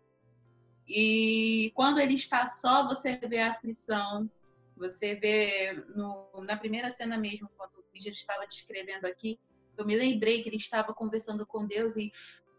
E 0.87 1.73
quando 1.75 1.99
ele 1.99 2.13
está 2.13 2.45
só, 2.45 2.87
você 2.87 3.17
vê 3.17 3.39
a 3.39 3.49
aflição, 3.49 4.31
você 4.77 5.15
vê 5.15 5.73
no, 5.97 6.29
na 6.45 6.55
primeira 6.55 6.89
cena 6.91 7.17
mesmo, 7.17 7.49
quando 7.57 7.73
o 7.73 7.83
Lígia 7.93 8.13
estava 8.13 8.47
descrevendo 8.47 9.05
aqui, 9.05 9.37
eu 9.77 9.85
me 9.85 9.97
lembrei 9.97 10.41
que 10.41 10.47
ele 10.47 10.55
estava 10.55 10.93
conversando 10.93 11.45
com 11.45 11.67
Deus 11.67 11.97
e, 11.97 12.09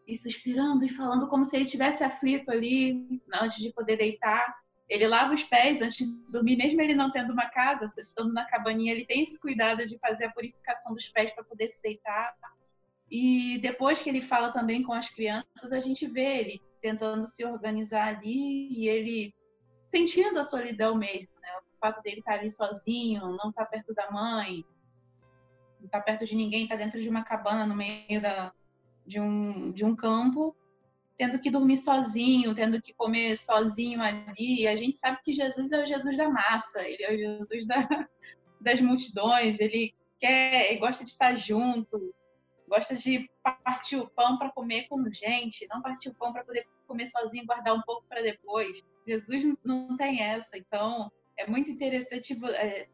e 0.06 0.16
suspirando 0.16 0.84
e 0.84 0.88
falando 0.88 1.28
como 1.28 1.44
se 1.44 1.56
ele 1.56 1.64
tivesse 1.64 2.04
aflito 2.04 2.50
ali 2.50 3.20
antes 3.34 3.58
de 3.58 3.72
poder 3.72 3.96
deitar. 3.96 4.56
Ele 4.88 5.08
lava 5.08 5.34
os 5.34 5.42
pés 5.42 5.82
antes 5.82 5.96
de 5.96 6.06
dormir, 6.30 6.56
mesmo 6.56 6.80
ele 6.80 6.94
não 6.94 7.10
tendo 7.10 7.32
uma 7.32 7.46
casa, 7.46 7.84
estando 7.98 8.32
na 8.32 8.46
cabaninha, 8.46 8.92
ele 8.92 9.04
tem 9.04 9.24
esse 9.24 9.40
cuidado 9.40 9.84
de 9.84 9.98
fazer 9.98 10.26
a 10.26 10.30
purificação 10.30 10.94
dos 10.94 11.08
pés 11.08 11.32
para 11.32 11.42
poder 11.42 11.68
se 11.68 11.82
deitar. 11.82 12.34
E 13.10 13.58
depois 13.60 14.00
que 14.00 14.08
ele 14.08 14.20
fala 14.20 14.52
também 14.52 14.84
com 14.84 14.92
as 14.92 15.08
crianças, 15.08 15.72
a 15.72 15.80
gente 15.80 16.06
vê 16.06 16.38
ele 16.38 16.62
tentando 16.80 17.26
se 17.26 17.44
organizar 17.44 18.16
ali 18.16 18.68
e 18.70 18.88
ele 18.88 19.34
sentindo 19.84 20.38
a 20.38 20.44
solidão 20.44 20.96
mesmo, 20.96 21.34
né? 21.40 21.48
O 21.74 21.78
fato 21.80 22.00
dele 22.02 22.20
estar 22.20 22.34
ali 22.34 22.50
sozinho, 22.50 23.36
não 23.36 23.50
estar 23.50 23.66
perto 23.66 23.92
da 23.92 24.10
mãe, 24.10 24.64
não 25.80 25.86
estar 25.86 26.00
perto 26.00 26.24
de 26.24 26.36
ninguém, 26.36 26.62
estar 26.64 26.76
dentro 26.76 27.00
de 27.00 27.08
uma 27.08 27.24
cabana 27.24 27.66
no 27.66 27.74
meio 27.74 28.20
da, 28.20 28.52
de, 29.06 29.20
um, 29.20 29.72
de 29.72 29.84
um 29.84 29.94
campo, 29.94 30.56
tendo 31.16 31.38
que 31.38 31.50
dormir 31.50 31.76
sozinho, 31.76 32.54
tendo 32.54 32.80
que 32.80 32.92
comer 32.94 33.36
sozinho 33.36 34.00
ali. 34.02 34.62
E 34.62 34.68
a 34.68 34.76
gente 34.76 34.96
sabe 34.96 35.18
que 35.24 35.34
Jesus 35.34 35.72
é 35.72 35.82
o 35.82 35.86
Jesus 35.86 36.16
da 36.16 36.28
massa, 36.28 36.86
ele 36.86 37.02
é 37.02 37.14
o 37.14 37.18
Jesus 37.18 37.66
da, 37.66 37.88
das 38.60 38.80
multidões, 38.80 39.60
ele 39.60 39.94
quer, 40.18 40.70
ele 40.70 40.80
gosta 40.80 41.04
de 41.04 41.10
estar 41.10 41.36
junto, 41.36 42.14
gosta 42.68 42.94
de 42.94 43.30
partir 43.64 43.96
o 43.96 44.08
pão 44.08 44.36
para 44.36 44.50
comer 44.50 44.88
com 44.88 45.02
gente, 45.10 45.66
não 45.70 45.80
partir 45.80 46.08
o 46.08 46.14
pão 46.14 46.32
para 46.32 46.44
poder 46.44 46.66
comer 46.86 47.06
sozinho 47.06 47.44
e 47.44 47.46
guardar 47.46 47.74
um 47.74 47.82
pouco 47.82 48.04
para 48.08 48.22
depois. 48.22 48.82
Jesus 49.06 49.56
não 49.64 49.96
tem 49.96 50.20
essa, 50.20 50.58
então 50.58 51.10
é 51.38 51.46
muito 51.46 51.70
interessante 51.70 52.36
é, 52.54 52.88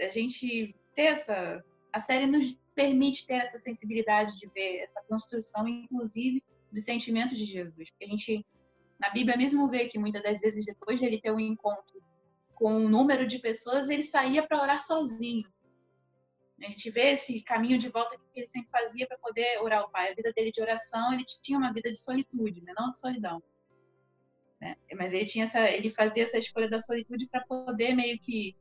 a 0.00 0.08
gente 0.08 0.74
ter 0.94 1.02
essa. 1.02 1.64
A 1.92 2.00
série 2.00 2.26
nos 2.26 2.56
permite 2.76 3.26
ter 3.26 3.36
essa 3.36 3.58
sensibilidade 3.58 4.38
de 4.38 4.46
ver 4.48 4.80
essa 4.80 5.02
construção, 5.08 5.66
inclusive, 5.66 6.44
do 6.70 6.78
sentimento 6.78 7.34
de 7.34 7.46
Jesus. 7.46 7.90
Porque 7.90 8.04
a 8.04 8.08
gente, 8.08 8.46
na 9.00 9.10
Bíblia 9.10 9.36
mesmo, 9.36 9.68
vê 9.68 9.88
que 9.88 9.98
muitas 9.98 10.22
das 10.22 10.38
vezes, 10.38 10.64
depois 10.64 11.00
de 11.00 11.06
ele 11.06 11.20
ter 11.20 11.32
um 11.32 11.40
encontro 11.40 12.02
com 12.54 12.72
um 12.72 12.88
número 12.88 13.26
de 13.26 13.38
pessoas, 13.38 13.88
ele 13.88 14.02
saía 14.02 14.46
para 14.46 14.60
orar 14.60 14.82
sozinho. 14.84 15.50
A 16.60 16.68
gente 16.68 16.90
vê 16.90 17.12
esse 17.12 17.42
caminho 17.42 17.78
de 17.78 17.88
volta 17.88 18.16
que 18.16 18.40
ele 18.40 18.46
sempre 18.46 18.70
fazia 18.70 19.06
para 19.06 19.18
poder 19.18 19.60
orar 19.60 19.80
ao 19.80 19.90
Pai. 19.90 20.10
A 20.10 20.14
vida 20.14 20.32
dele 20.32 20.52
de 20.52 20.60
oração, 20.60 21.12
ele 21.12 21.24
tinha 21.42 21.58
uma 21.58 21.72
vida 21.72 21.90
de 21.90 21.98
solitude, 21.98 22.62
né? 22.62 22.72
não 22.78 22.90
de 22.90 22.98
solidão. 22.98 23.42
Né? 24.60 24.76
Mas 24.94 25.12
ele 25.12 25.26
tinha 25.26 25.44
essa, 25.44 25.70
ele 25.70 25.90
fazia 25.90 26.24
essa 26.24 26.38
escolha 26.38 26.68
da 26.68 26.80
solitude 26.80 27.26
para 27.26 27.44
poder 27.44 27.94
meio 27.94 28.18
que 28.18 28.56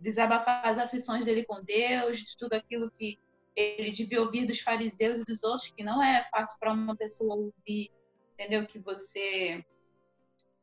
desabafar 0.00 0.66
as 0.66 0.78
aflições 0.78 1.24
dele 1.24 1.44
com 1.44 1.62
Deus, 1.62 2.18
de 2.18 2.36
tudo 2.36 2.54
aquilo 2.54 2.90
que 2.90 3.18
ele 3.54 3.90
devia 3.90 4.20
ouvir 4.20 4.46
dos 4.46 4.60
fariseus 4.60 5.20
e 5.20 5.24
dos 5.24 5.42
outros, 5.42 5.70
que 5.70 5.84
não 5.84 6.02
é 6.02 6.28
fácil 6.30 6.58
para 6.58 6.72
uma 6.72 6.96
pessoa 6.96 7.34
ouvir, 7.34 7.90
entendeu? 8.34 8.66
Que 8.66 8.78
você 8.78 9.64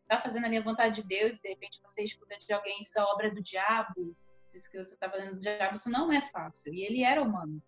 está 0.02 0.20
fazendo 0.20 0.46
ali 0.46 0.58
a 0.58 0.64
vontade 0.64 1.02
de 1.02 1.08
Deus, 1.08 1.40
e 1.40 1.42
de 1.42 1.50
repente 1.50 1.82
você 1.82 2.04
escuta 2.04 2.38
de 2.40 2.54
alguém 2.54 2.80
isso 2.80 2.98
é 2.98 3.04
obra 3.04 3.30
do 3.30 3.42
diabo, 3.42 4.16
isso 4.46 4.72
que 4.72 4.82
você 4.82 4.94
está 4.94 5.10
fazendo 5.10 5.34
do 5.34 5.40
diabo, 5.40 5.74
isso 5.74 5.90
não 5.90 6.12
é 6.12 6.22
fácil. 6.22 6.74
E 6.74 6.84
ele 6.84 7.04
era 7.04 7.22
humano. 7.22 7.62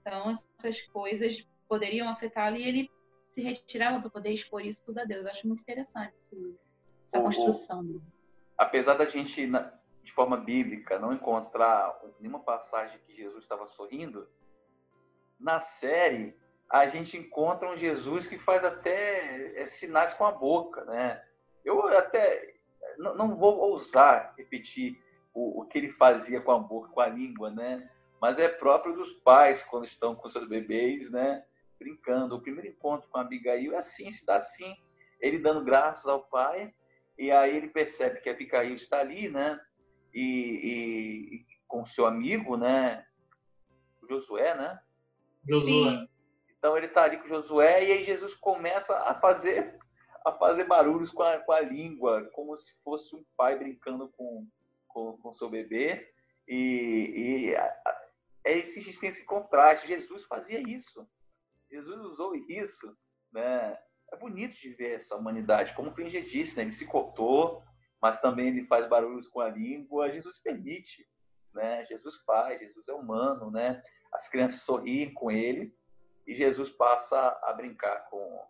Então, 0.00 0.30
essas 0.30 0.82
coisas 0.82 1.46
poderiam 1.68 2.08
afetá-lo 2.08 2.56
e 2.56 2.62
ele 2.62 2.90
se 3.26 3.42
retirava 3.42 4.00
para 4.00 4.10
poder 4.10 4.30
expor 4.30 4.64
isso 4.64 4.84
tudo 4.84 4.98
a 4.98 5.04
Deus. 5.04 5.24
Eu 5.24 5.30
acho 5.30 5.46
muito 5.46 5.60
interessante 5.60 6.14
isso, 6.16 6.58
essa 7.06 7.20
construção. 7.20 8.00
Apesar 8.56 8.94
da 8.94 9.06
gente, 9.06 9.46
forma 10.20 10.36
bíblica, 10.36 10.98
não 10.98 11.14
encontrar 11.14 11.98
nenhuma 12.20 12.40
passagem 12.40 13.00
que 13.06 13.16
Jesus 13.16 13.42
estava 13.42 13.66
sorrindo, 13.66 14.28
na 15.38 15.58
série 15.58 16.36
a 16.68 16.86
gente 16.86 17.16
encontra 17.16 17.70
um 17.70 17.76
Jesus 17.76 18.26
que 18.26 18.38
faz 18.38 18.62
até 18.62 19.58
é, 19.58 19.64
sinais 19.64 20.12
com 20.12 20.26
a 20.26 20.30
boca, 20.30 20.84
né? 20.84 21.24
Eu 21.64 21.86
até 21.88 22.54
não, 22.98 23.14
não 23.14 23.34
vou 23.34 23.58
ousar 23.60 24.34
repetir 24.36 25.02
o, 25.32 25.62
o, 25.62 25.64
que 25.64 25.78
ele 25.78 25.88
fazia 25.88 26.38
com 26.38 26.52
a 26.52 26.58
boca, 26.58 26.90
com 26.90 27.00
a 27.00 27.08
língua, 27.08 27.50
né? 27.50 27.90
Mas 28.20 28.38
é 28.38 28.46
próprio 28.46 28.94
dos 28.94 29.12
pais 29.12 29.62
quando 29.62 29.86
estão 29.86 30.14
com 30.14 30.28
seus 30.28 30.46
bebês, 30.46 31.10
né? 31.10 31.42
brincando. 31.78 32.36
O 32.36 32.42
primeiro 32.42 32.68
encontro 32.68 33.08
com 33.08 33.18
Abigail 33.18 33.72
é 33.72 33.78
assim, 33.78 34.10
se 34.10 34.26
dá 34.26 34.36
assim. 34.36 34.76
Ele 35.18 35.38
dando 35.38 35.64
graças 35.64 36.06
ao 36.06 36.24
pai, 36.24 36.74
e 37.18 37.30
aí 37.32 37.56
ele 37.56 37.68
percebe 37.68 38.20
que 38.20 38.28
Abigail 38.28 38.74
está 38.74 39.00
ali, 39.00 39.30
né? 39.30 39.58
E, 40.12 40.22
e 40.22 41.46
com 41.66 41.86
seu 41.86 42.06
amigo, 42.06 42.56
né? 42.56 43.06
Josué, 44.08 44.54
né? 44.54 44.80
Josué. 45.48 46.08
Então 46.58 46.76
ele 46.76 46.86
está 46.86 47.04
ali 47.04 47.18
com 47.18 47.28
Josué 47.28 47.84
e 47.84 47.92
aí 47.92 48.04
Jesus 48.04 48.34
começa 48.34 48.96
a 48.98 49.14
fazer 49.14 49.78
a 50.22 50.32
fazer 50.32 50.64
barulhos 50.64 51.10
com 51.10 51.22
a, 51.22 51.38
com 51.38 51.52
a 51.52 51.60
língua, 51.60 52.28
como 52.34 52.54
se 52.54 52.74
fosse 52.84 53.16
um 53.16 53.24
pai 53.36 53.56
brincando 53.56 54.06
com 54.10 54.46
com, 54.92 55.16
com 55.18 55.32
seu 55.32 55.48
bebê. 55.48 56.12
E, 56.46 57.12
e 57.16 57.54
é 58.44 58.58
esse, 58.58 58.82
tem 58.98 59.08
esse 59.08 59.24
contraste. 59.24 59.86
Jesus 59.86 60.24
fazia 60.24 60.60
isso. 60.60 61.08
Jesus 61.70 62.00
usou 62.00 62.34
isso, 62.34 62.96
né? 63.32 63.78
É 64.12 64.16
bonito 64.16 64.54
de 64.56 64.70
ver 64.70 64.96
essa 64.96 65.16
humanidade, 65.16 65.72
como 65.74 65.90
o 65.90 65.94
Klinger 65.94 66.24
disse, 66.24 66.56
né? 66.56 66.64
ele 66.64 66.72
se 66.72 66.84
cortou, 66.84 67.62
mas 68.00 68.20
também 68.20 68.48
ele 68.48 68.66
faz 68.66 68.86
barulhos 68.86 69.28
com 69.28 69.40
a 69.40 69.48
língua. 69.48 70.10
Jesus 70.10 70.38
permite, 70.38 71.06
né? 71.54 71.84
Jesus 71.86 72.16
faz, 72.22 72.58
Jesus 72.60 72.88
é 72.88 72.92
humano, 72.92 73.50
né? 73.50 73.82
As 74.12 74.28
crianças 74.28 74.62
sorriem 74.62 75.12
com 75.12 75.30
ele 75.30 75.74
e 76.26 76.34
Jesus 76.34 76.70
passa 76.70 77.38
a 77.42 77.52
brincar 77.52 78.08
com 78.08 78.48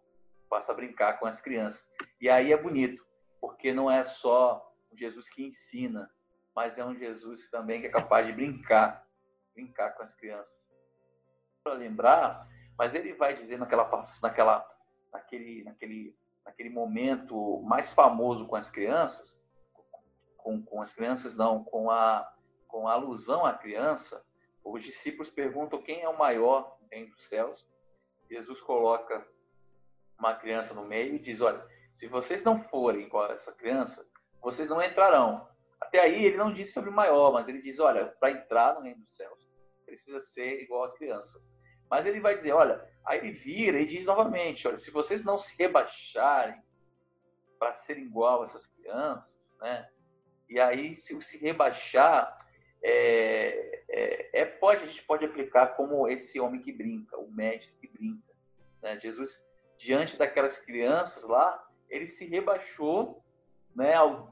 passa 0.49 0.73
a 0.73 0.75
brincar 0.75 1.19
com 1.21 1.27
as 1.27 1.41
crianças. 1.41 1.89
E 2.21 2.29
aí 2.29 2.53
é 2.53 2.57
bonito, 2.57 3.07
porque 3.41 3.73
não 3.73 3.89
é 3.89 4.03
só 4.03 4.75
um 4.93 4.97
Jesus 4.97 5.29
que 5.29 5.45
ensina, 5.45 6.11
mas 6.57 6.77
é 6.77 6.85
um 6.85 6.97
Jesus 6.97 7.49
também 7.49 7.81
que 7.81 7.87
é 7.87 7.91
capaz 7.91 8.27
de 8.27 8.33
brincar, 8.33 9.07
brincar 9.55 9.91
com 9.91 10.03
as 10.03 10.13
crianças. 10.13 10.69
Para 11.63 11.75
lembrar 11.75 12.49
mas 12.81 12.95
ele 12.95 13.13
vai 13.13 13.35
dizer 13.35 13.59
naquela, 13.59 13.91
naquela, 14.23 14.67
naquele, 15.13 15.63
naquele, 15.65 16.17
naquele 16.43 16.71
momento 16.71 17.61
mais 17.63 17.93
famoso 17.93 18.47
com 18.47 18.57
as 18.57 18.71
crianças, 18.71 19.39
com, 20.43 20.63
com 20.63 20.83
as 20.83 20.93
crianças 20.93 21.37
não, 21.37 21.65
com 21.65 21.91
a, 21.91 22.31
com 22.67 22.89
a 22.89 22.93
alusão 22.93 23.45
à 23.45 23.53
criança, 23.55 24.25
os 24.65 24.83
discípulos 24.83 25.31
perguntam 25.31 25.83
quem 25.83 26.03
é 26.03 26.09
o 26.09 26.19
maior 26.19 26.77
entre 26.93 27.15
os 27.15 27.29
céus. 27.29 27.67
Jesus 28.31 28.61
coloca 28.61 29.27
uma 30.19 30.35
criança 30.35 30.75
no 30.75 30.87
meio 30.87 31.15
e 31.15 31.19
diz: 31.19 31.41
Olha, 31.41 31.67
se 31.95 32.07
vocês 32.07 32.43
não 32.45 32.59
forem 32.59 33.09
com 33.09 33.23
essa 33.25 33.53
criança, 33.53 34.07
vocês 34.41 34.69
não 34.69 34.83
entrarão. 34.83 35.49
Até 35.81 36.01
aí 36.01 36.25
ele 36.25 36.37
não 36.37 36.53
disse 36.53 36.73
sobre 36.73 36.91
o 36.91 36.93
maior, 36.95 37.33
mas 37.33 37.49
ele 37.49 37.63
diz, 37.63 37.79
olha, 37.79 38.07
para 38.07 38.31
entrar 38.31 38.75
no 38.75 38.83
reino 38.83 39.01
dos 39.01 39.17
céus, 39.17 39.49
precisa 39.85 40.21
ser 40.21 40.63
igual 40.63 40.85
a 40.85 40.95
criança. 40.95 41.43
Mas 41.91 42.07
ele 42.07 42.21
vai 42.21 42.35
dizer, 42.35 42.53
olha, 42.53 42.87
aí 43.05 43.19
ele 43.19 43.33
vira 43.33 43.81
e 43.81 43.87
diz 43.87 44.05
novamente, 44.05 44.69
olha, 44.69 44.77
se 44.77 44.91
vocês 44.91 45.25
não 45.25 45.37
se 45.37 45.57
rebaixarem 45.59 46.63
para 47.59 47.73
ser 47.73 47.99
igual 47.99 48.43
a 48.43 48.45
essas 48.45 48.67
crianças, 48.67 49.55
né? 49.61 49.91
E 50.51 50.61
aí 50.61 50.93
se 50.95 51.21
se 51.23 51.39
rebaixar 51.39 52.37
é, 52.83 53.83
é, 53.89 54.41
é, 54.41 54.45
pode 54.45 54.83
a 54.85 54.87
gente 54.87 55.03
pode 55.05 55.25
aplicar 55.25 55.69
como 55.77 56.09
esse 56.09 56.41
homem 56.41 56.61
que 56.61 56.73
brinca, 56.73 57.19
o 57.19 57.31
médico 57.31 57.79
que 57.79 57.89
brinca. 57.89 58.33
Né? 58.83 58.99
Jesus 58.99 59.43
diante 59.77 60.19
daquelas 60.19 60.59
crianças 60.59 61.25
lá, 61.25 61.67
ele 61.89 62.07
se 62.07 62.27
rebaixou, 62.27 63.25
né, 63.75 63.95
ao 63.95 64.31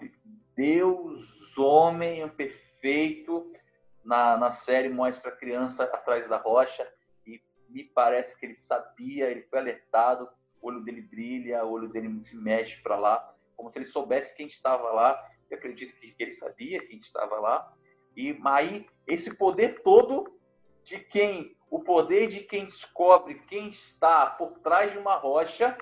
Deus 0.54 1.56
homem 1.56 2.28
perfeito. 2.28 3.50
Na, 4.04 4.36
na 4.36 4.50
série 4.50 4.88
mostra 4.88 5.30
a 5.30 5.36
criança 5.36 5.84
atrás 5.84 6.28
da 6.28 6.36
rocha 6.36 6.86
e 7.26 7.42
me 7.68 7.84
parece 7.84 8.38
que 8.38 8.46
ele 8.46 8.54
sabia, 8.54 9.30
ele 9.30 9.42
foi 9.42 9.58
alertado, 9.58 10.28
o 10.60 10.68
olho 10.68 10.80
dele 10.80 11.02
brilha, 11.02 11.64
o 11.64 11.70
olho 11.70 11.88
dele 11.88 12.22
se 12.22 12.36
mexe 12.36 12.80
para 12.82 12.96
lá, 12.96 13.34
como 13.56 13.70
se 13.70 13.78
ele 13.78 13.84
soubesse 13.84 14.34
quem 14.34 14.46
estava 14.46 14.90
lá. 14.90 15.22
Eu 15.50 15.58
acredito 15.58 15.94
que 15.98 16.14
ele 16.18 16.32
sabia 16.32 16.86
quem 16.86 16.98
estava 16.98 17.38
lá. 17.38 17.74
E 18.16 18.38
aí 18.44 18.86
esse 19.06 19.34
poder 19.34 19.82
todo 19.82 20.38
de 20.84 20.98
quem 20.98 21.56
o 21.70 21.80
poder 21.80 22.28
de 22.28 22.40
quem 22.40 22.64
descobre 22.64 23.42
quem 23.46 23.68
está 23.68 24.26
por 24.26 24.58
trás 24.60 24.92
de 24.92 24.98
uma 24.98 25.16
rocha 25.16 25.76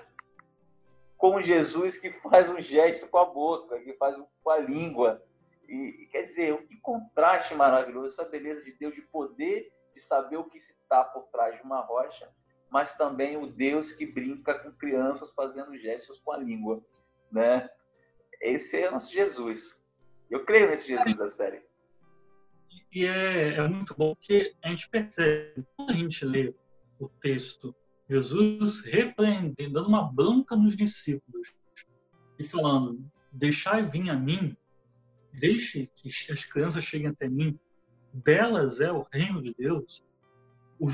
com 1.17 1.41
Jesus 1.41 1.97
que 1.97 2.11
faz 2.11 2.49
um 2.49 2.61
gesto 2.61 3.09
com 3.09 3.17
a 3.17 3.25
boca, 3.25 3.79
que 3.79 3.93
faz 3.93 4.17
com 4.43 4.49
a 4.49 4.57
língua. 4.57 5.23
E, 5.67 6.07
quer 6.11 6.23
dizer, 6.23 6.65
que 6.67 6.77
contraste 6.77 7.55
maravilhoso, 7.55 8.07
essa 8.07 8.29
beleza 8.29 8.63
de 8.63 8.71
Deus, 8.73 8.93
de 8.93 9.01
poder 9.01 9.71
de 9.93 10.01
saber 10.01 10.37
o 10.37 10.43
que 10.43 10.57
está 10.57 11.03
por 11.03 11.23
trás 11.29 11.57
de 11.57 11.63
uma 11.63 11.81
rocha, 11.81 12.29
mas 12.69 12.95
também 12.95 13.35
o 13.35 13.47
Deus 13.47 13.91
que 13.91 14.05
brinca 14.05 14.59
com 14.59 14.71
crianças 14.71 15.31
fazendo 15.31 15.75
gestos 15.77 16.19
com 16.19 16.31
a 16.31 16.37
língua, 16.37 16.83
né? 17.31 17.67
Esse 18.41 18.81
é 18.81 18.89
o 18.89 18.91
nosso 18.91 19.13
Jesus. 19.13 19.79
Eu 20.29 20.45
creio 20.45 20.69
nesse 20.69 20.87
Jesus 20.87 21.17
da 21.17 21.27
série. 21.27 21.61
E 22.93 23.05
é, 23.05 23.55
é 23.55 23.67
muito 23.67 23.95
bom 23.95 24.15
que 24.15 24.55
a 24.63 24.69
gente 24.69 24.89
percebe, 24.89 25.65
quando 25.75 25.91
a 25.91 25.95
gente 25.95 26.25
lê 26.25 26.53
o 26.99 27.07
texto, 27.07 27.75
Jesus 28.09 28.81
repreendendo, 28.85 29.73
dando 29.73 29.87
uma 29.87 30.11
bronca 30.11 30.55
nos 30.55 30.75
discípulos 30.75 31.55
e 32.39 32.43
falando: 32.43 33.05
Deixai 33.31 33.85
vir 33.85 34.09
a 34.09 34.15
mim, 34.15 34.55
deixe 35.33 35.89
que 35.95 36.09
as 36.31 36.45
crianças 36.45 36.83
cheguem 36.83 37.09
até 37.09 37.27
mim, 37.27 37.59
delas 38.13 38.79
é 38.79 38.91
o 38.91 39.05
reino 39.11 39.41
de 39.41 39.53
Deus. 39.53 40.03
Os, 40.79 40.93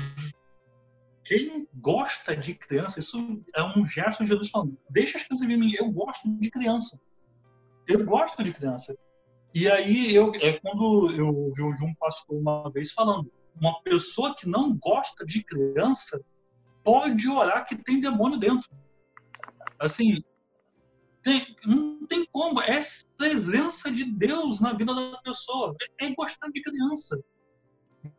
quem 1.22 1.66
gosta 1.74 2.36
de 2.36 2.54
criança, 2.54 2.98
isso 2.98 3.42
é 3.54 3.62
um 3.62 3.86
gesto 3.86 4.22
de 4.24 4.28
Jesus 4.28 4.50
falando: 4.50 4.76
Deixa 4.90 5.16
as 5.16 5.24
crianças 5.24 5.46
vir 5.46 5.54
a 5.54 5.58
mim, 5.58 5.72
eu 5.74 5.90
gosto 5.90 6.28
de 6.28 6.50
criança. 6.50 7.00
Eu 7.86 8.04
gosto 8.04 8.42
de 8.42 8.52
criança. 8.52 8.96
E 9.54 9.68
aí 9.70 10.14
eu 10.14 10.32
é 10.36 10.58
quando 10.58 11.10
eu 11.12 11.52
vi 11.54 11.62
o 11.62 11.74
João 11.74 11.94
pastor 11.94 12.36
uma 12.38 12.70
vez 12.70 12.92
falando, 12.92 13.30
uma 13.60 13.80
pessoa 13.82 14.34
que 14.34 14.48
não 14.48 14.76
gosta 14.76 15.24
de 15.24 15.44
criança 15.44 16.20
pode 16.82 17.28
orar 17.28 17.66
que 17.66 17.76
tem 17.76 18.00
demônio 18.00 18.36
dentro. 18.36 18.68
Assim, 19.78 20.22
tem, 21.22 21.56
não 21.64 22.06
tem 22.06 22.26
como. 22.30 22.60
É 22.60 22.78
presença 23.16 23.90
de 23.90 24.04
Deus 24.04 24.60
na 24.60 24.72
vida 24.72 24.94
da 24.94 25.18
pessoa. 25.22 25.74
É 26.00 26.12
gostar 26.14 26.50
de 26.50 26.62
criança. 26.62 27.18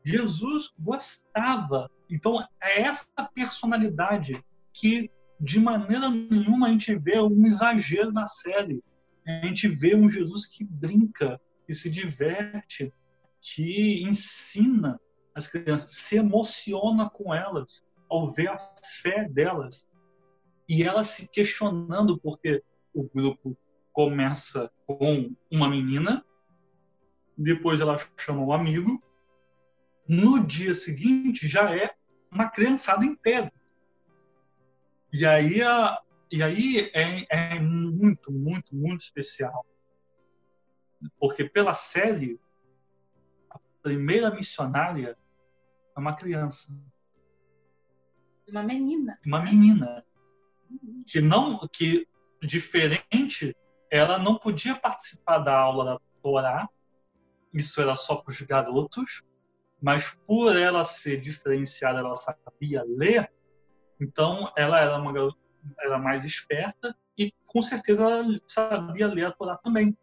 Jesus 0.04 0.74
gostava. 0.80 1.90
Então, 2.10 2.42
é 2.62 2.82
essa 2.82 3.08
personalidade 3.34 4.44
que, 4.74 5.12
de 5.40 5.60
maneira 5.60 6.10
nenhuma, 6.10 6.68
a 6.68 6.72
gente 6.72 6.96
vê 6.96 7.20
um 7.20 7.46
exagero 7.46 8.12
na 8.12 8.26
série 8.26 8.82
a 9.26 9.46
gente 9.46 9.68
vê 9.68 9.96
um 9.96 10.08
Jesus 10.08 10.46
que 10.46 10.64
brinca, 10.64 11.40
que 11.66 11.74
se 11.74 11.90
diverte, 11.90 12.94
que 13.42 14.04
ensina 14.04 15.00
as 15.34 15.48
crianças, 15.48 15.92
se 15.92 16.16
emociona 16.16 17.10
com 17.10 17.34
elas 17.34 17.84
ao 18.10 18.32
ver 18.32 18.50
a 18.50 18.58
fé 19.02 19.28
delas 19.28 19.90
e 20.70 20.84
elas 20.84 21.08
se 21.08 21.30
questionando 21.30 22.18
porque 22.20 22.64
o 22.94 23.04
grupo 23.04 23.58
começa 23.92 24.72
com 24.86 25.36
uma 25.50 25.70
menina, 25.70 26.24
depois 27.38 27.82
ela 27.82 28.00
chama 28.18 28.42
o 28.42 28.48
um 28.48 28.54
amigo, 28.54 29.02
no 30.08 30.46
dia 30.46 30.74
seguinte 30.74 31.48
já 31.48 31.76
é 31.76 31.94
uma 32.32 32.50
criançada 32.50 33.06
inteira. 33.06 33.52
E 35.12 35.26
aí 35.26 35.62
a, 35.62 36.00
e 36.32 36.42
aí 36.42 36.92
é, 36.94 37.26
é 37.30 37.60
muito, 37.60 38.32
muito, 38.32 38.76
muito 38.76 39.02
especial. 39.02 39.66
Porque 41.20 41.46
pela 41.46 41.76
série, 41.76 42.40
a 43.50 43.60
primeira 43.82 44.32
missionária 44.32 45.18
é 45.96 46.00
uma 46.00 46.16
criança. 46.16 46.68
Uma 48.48 48.64
menina. 48.64 49.20
Uma 49.26 49.42
menina. 49.42 50.06
Que 51.06 51.22
não, 51.22 51.68
que 51.68 52.08
diferente, 52.42 53.56
ela 53.92 54.18
não 54.18 54.38
podia 54.38 54.76
participar 54.76 55.40
da 55.40 55.56
aula 55.56 55.86
da 55.86 56.00
Torá. 56.22 56.68
Isso 57.54 57.80
era 57.82 57.96
só 57.96 58.18
para 58.18 58.32
os 58.32 58.42
garotos. 58.42 59.24
Mas 59.82 60.18
por 60.26 60.56
ela 60.56 60.84
ser 60.84 61.22
diferenciada, 61.22 62.00
ela 62.00 62.16
sabia 62.16 62.84
ler. 62.84 63.32
Então, 64.00 64.52
ela 64.58 64.80
era 64.80 64.98
uma 64.98 65.14
garota 65.14 65.45
era 65.80 65.98
mais 65.98 66.26
esperta 66.26 66.96
e 67.18 67.34
com 67.48 67.62
certeza 67.62 68.04
ela 68.04 68.40
sabia 68.48 69.08
ler 69.08 69.28
a 69.28 69.32
Torá 69.32 69.58
também. 69.58 69.98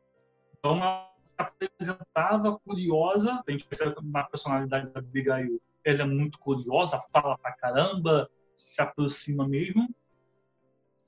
Então 0.59 0.77
ela 0.77 1.13
se 1.25 1.35
apresentava 1.39 2.59
curiosa, 2.61 3.43
a 3.47 3.51
gente 3.51 3.65
percebe 3.65 3.97
na 4.03 4.25
personalidade 4.25 4.91
da 4.91 5.01
Abigail, 5.01 5.61
ela 5.85 6.03
é 6.03 6.05
muito 6.05 6.39
curiosa, 6.39 7.01
fala 7.13 7.39
pra 7.39 7.53
caramba, 7.53 8.31
se 8.57 8.81
aproxima 8.81 9.49
mesmo 9.49 9.89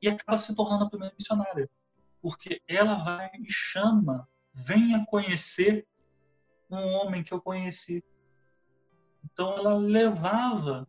e 0.00 0.08
acaba 0.08 0.38
se 0.38 0.54
tornando 0.54 0.84
a 0.84 0.90
primeira 0.90 1.14
missionária, 1.18 1.68
porque 2.20 2.60
ela 2.68 2.96
vai 2.96 3.30
e 3.40 3.50
chama, 3.50 4.28
venha 4.52 5.04
conhecer 5.06 5.86
um 6.70 6.76
homem 6.96 7.22
que 7.22 7.32
eu 7.32 7.40
conheci. 7.40 8.04
Então 9.24 9.56
ela 9.56 9.74
levava 9.74 10.86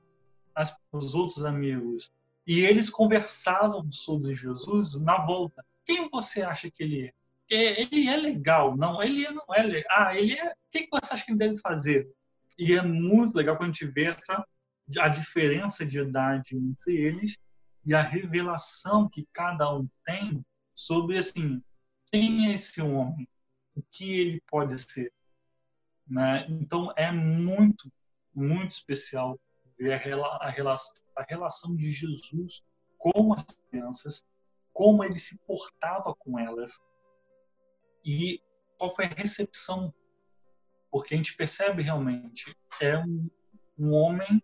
as, 0.53 0.77
os 0.91 1.13
outros 1.13 1.45
amigos 1.45 2.11
e 2.45 2.61
eles 2.61 2.89
conversavam 2.89 3.91
sobre 3.91 4.33
Jesus 4.33 4.99
na 5.01 5.25
volta. 5.25 5.65
Quem 5.85 6.09
você 6.09 6.41
acha 6.41 6.69
que 6.69 6.83
ele 6.83 7.07
é? 7.07 7.13
Ele 7.49 8.07
é 8.07 8.17
legal? 8.17 8.75
Não, 8.75 9.01
ele 9.01 9.29
não 9.29 9.45
é 9.53 9.63
legal. 9.63 9.89
Ah, 9.89 10.15
ele 10.15 10.33
é. 10.33 10.51
O 10.51 10.55
que 10.71 10.87
você 10.91 11.13
acha 11.13 11.25
que 11.25 11.31
ele 11.31 11.39
deve 11.39 11.59
fazer? 11.59 12.09
E 12.57 12.73
é 12.73 12.81
muito 12.81 13.35
legal 13.35 13.57
quando 13.57 13.69
a 13.69 13.73
gente 13.73 13.85
vê 13.85 14.05
essa, 14.05 14.45
a 14.99 15.09
diferença 15.09 15.85
de 15.85 15.99
idade 15.99 16.55
entre 16.55 16.95
eles 16.95 17.37
e 17.85 17.93
a 17.93 18.01
revelação 18.01 19.09
que 19.09 19.27
cada 19.31 19.73
um 19.73 19.87
tem 20.05 20.43
sobre 20.73 21.17
assim 21.17 21.61
quem 22.11 22.47
é 22.47 22.53
esse 22.53 22.81
homem, 22.81 23.27
o 23.75 23.81
que 23.91 24.19
ele 24.19 24.41
pode 24.47 24.79
ser. 24.79 25.11
Né? 26.07 26.45
Então 26.49 26.93
é 26.95 27.11
muito, 27.11 27.91
muito 28.33 28.71
especial 28.71 29.39
ver 29.77 29.93
a, 29.93 30.49
relação 30.49 30.95
a 31.15 31.23
relação 31.23 31.75
de 31.75 31.91
Jesus 31.91 32.63
com 32.97 33.33
as 33.33 33.45
crianças, 33.69 34.25
como 34.73 35.03
ele 35.03 35.19
se 35.19 35.37
portava 35.39 36.13
com 36.15 36.37
elas 36.39 36.79
e 38.03 38.41
qual 38.77 38.93
foi 38.93 39.05
a 39.05 39.13
recepção. 39.13 39.93
Porque 40.91 41.13
a 41.13 41.17
gente 41.17 41.35
percebe 41.35 41.81
realmente, 41.81 42.55
é 42.79 42.97
um, 42.97 43.29
um 43.77 43.93
homem 43.93 44.41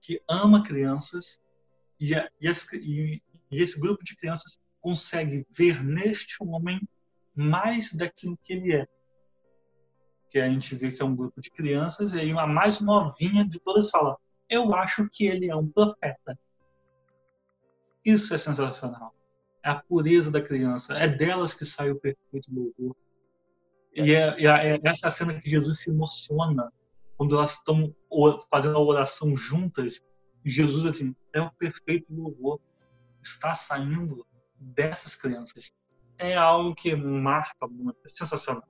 que 0.00 0.22
ama 0.28 0.62
crianças 0.62 1.40
e, 1.98 2.12
e, 2.40 2.48
as, 2.48 2.72
e, 2.72 3.22
e 3.50 3.62
esse 3.62 3.78
grupo 3.78 4.02
de 4.02 4.16
crianças 4.16 4.58
consegue 4.80 5.46
ver 5.50 5.84
neste 5.84 6.42
homem 6.42 6.80
mais 7.34 7.92
daquilo 7.92 8.38
que 8.42 8.54
ele 8.54 8.74
é. 8.74 8.86
Que 10.30 10.38
a 10.38 10.48
gente 10.48 10.74
vê 10.74 10.90
que 10.90 11.02
é 11.02 11.04
um 11.04 11.16
grupo 11.16 11.40
de 11.40 11.50
crianças, 11.50 12.14
e 12.14 12.20
aí 12.20 12.30
a 12.30 12.46
mais 12.46 12.80
novinha 12.80 13.44
de 13.44 13.58
todas 13.60 13.90
fala: 13.90 14.16
eu 14.50 14.74
acho 14.74 15.08
que 15.08 15.26
ele 15.26 15.48
é 15.48 15.54
um 15.54 15.68
profeta. 15.68 16.36
Isso 18.04 18.34
é 18.34 18.38
sensacional. 18.38 19.14
É 19.64 19.70
a 19.70 19.76
pureza 19.76 20.30
da 20.30 20.42
criança. 20.42 20.94
É 20.98 21.06
delas 21.06 21.54
que 21.54 21.64
sai 21.64 21.90
o 21.90 22.00
perfeito 22.00 22.52
louvor. 22.52 22.96
E 23.94 24.12
é, 24.12 24.44
é, 24.44 24.76
é 24.76 24.80
essa 24.84 25.08
cena 25.10 25.40
que 25.40 25.48
Jesus 25.48 25.78
se 25.78 25.90
emociona 25.90 26.72
quando 27.16 27.36
elas 27.36 27.58
estão 27.58 27.94
fazendo 28.50 28.76
a 28.76 28.80
oração 28.80 29.36
juntas. 29.36 30.02
Jesus, 30.44 30.84
assim, 30.86 31.14
é 31.32 31.40
o 31.40 31.50
perfeito 31.52 32.12
louvor. 32.12 32.60
Está 33.22 33.54
saindo 33.54 34.26
dessas 34.58 35.14
crianças. 35.14 35.72
É 36.18 36.34
algo 36.34 36.74
que 36.74 36.94
marca 36.96 37.66
muito, 37.68 37.98
é 38.04 38.08
sensacional. 38.08 38.64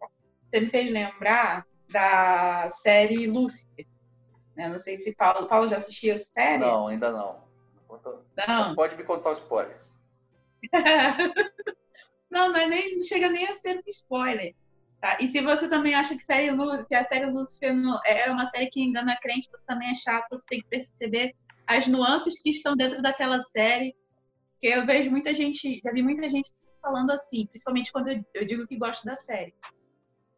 Você 0.50 0.60
me 0.60 0.68
fez 0.68 0.90
lembrar 0.90 1.66
da 1.88 2.68
série 2.70 3.26
Lúcifer. 3.26 3.86
Né? 4.60 4.68
Não 4.68 4.78
sei 4.78 4.98
se 4.98 5.14
Paulo, 5.14 5.46
Paulo 5.46 5.66
já 5.68 5.78
assistiu 5.78 6.12
essa 6.12 6.30
série? 6.30 6.58
Não, 6.58 6.88
ainda 6.88 7.10
não. 7.10 7.48
Não. 7.90 8.22
Mas 8.46 8.74
pode 8.74 8.94
me 8.94 9.04
contar 9.04 9.32
os 9.32 9.38
spoilers. 9.38 9.90
não, 12.30 12.52
não, 12.52 12.56
é 12.56 12.66
nem, 12.66 12.96
não 12.96 13.02
chega 13.02 13.30
nem 13.30 13.48
a 13.48 13.56
ser 13.56 13.78
um 13.78 13.82
spoiler. 13.86 14.54
Tá? 15.00 15.16
E 15.18 15.26
se 15.26 15.40
você 15.40 15.66
também 15.66 15.94
acha 15.94 16.14
que, 16.14 16.22
série 16.22 16.50
Luz, 16.50 16.86
que 16.86 16.94
a 16.94 17.04
série 17.04 17.24
Lúcifer 17.24 17.74
é 18.04 18.30
uma 18.30 18.44
série 18.46 18.68
que 18.68 18.82
engana 18.82 19.14
a 19.14 19.20
crente, 19.20 19.48
você 19.50 19.64
também 19.64 19.90
é 19.90 19.94
chato, 19.94 20.28
você 20.30 20.44
tem 20.46 20.60
que 20.60 20.68
perceber 20.68 21.34
as 21.66 21.86
nuances 21.86 22.38
que 22.40 22.50
estão 22.50 22.76
dentro 22.76 23.00
daquela 23.00 23.42
série. 23.42 23.96
Porque 24.52 24.66
eu 24.66 24.84
vejo 24.84 25.10
muita 25.10 25.32
gente, 25.32 25.80
já 25.82 25.90
vi 25.90 26.02
muita 26.02 26.28
gente 26.28 26.50
falando 26.82 27.10
assim, 27.12 27.46
principalmente 27.46 27.90
quando 27.90 28.08
eu, 28.34 28.44
digo 28.44 28.66
que 28.66 28.76
gosto 28.76 29.06
da 29.06 29.16
série. 29.16 29.54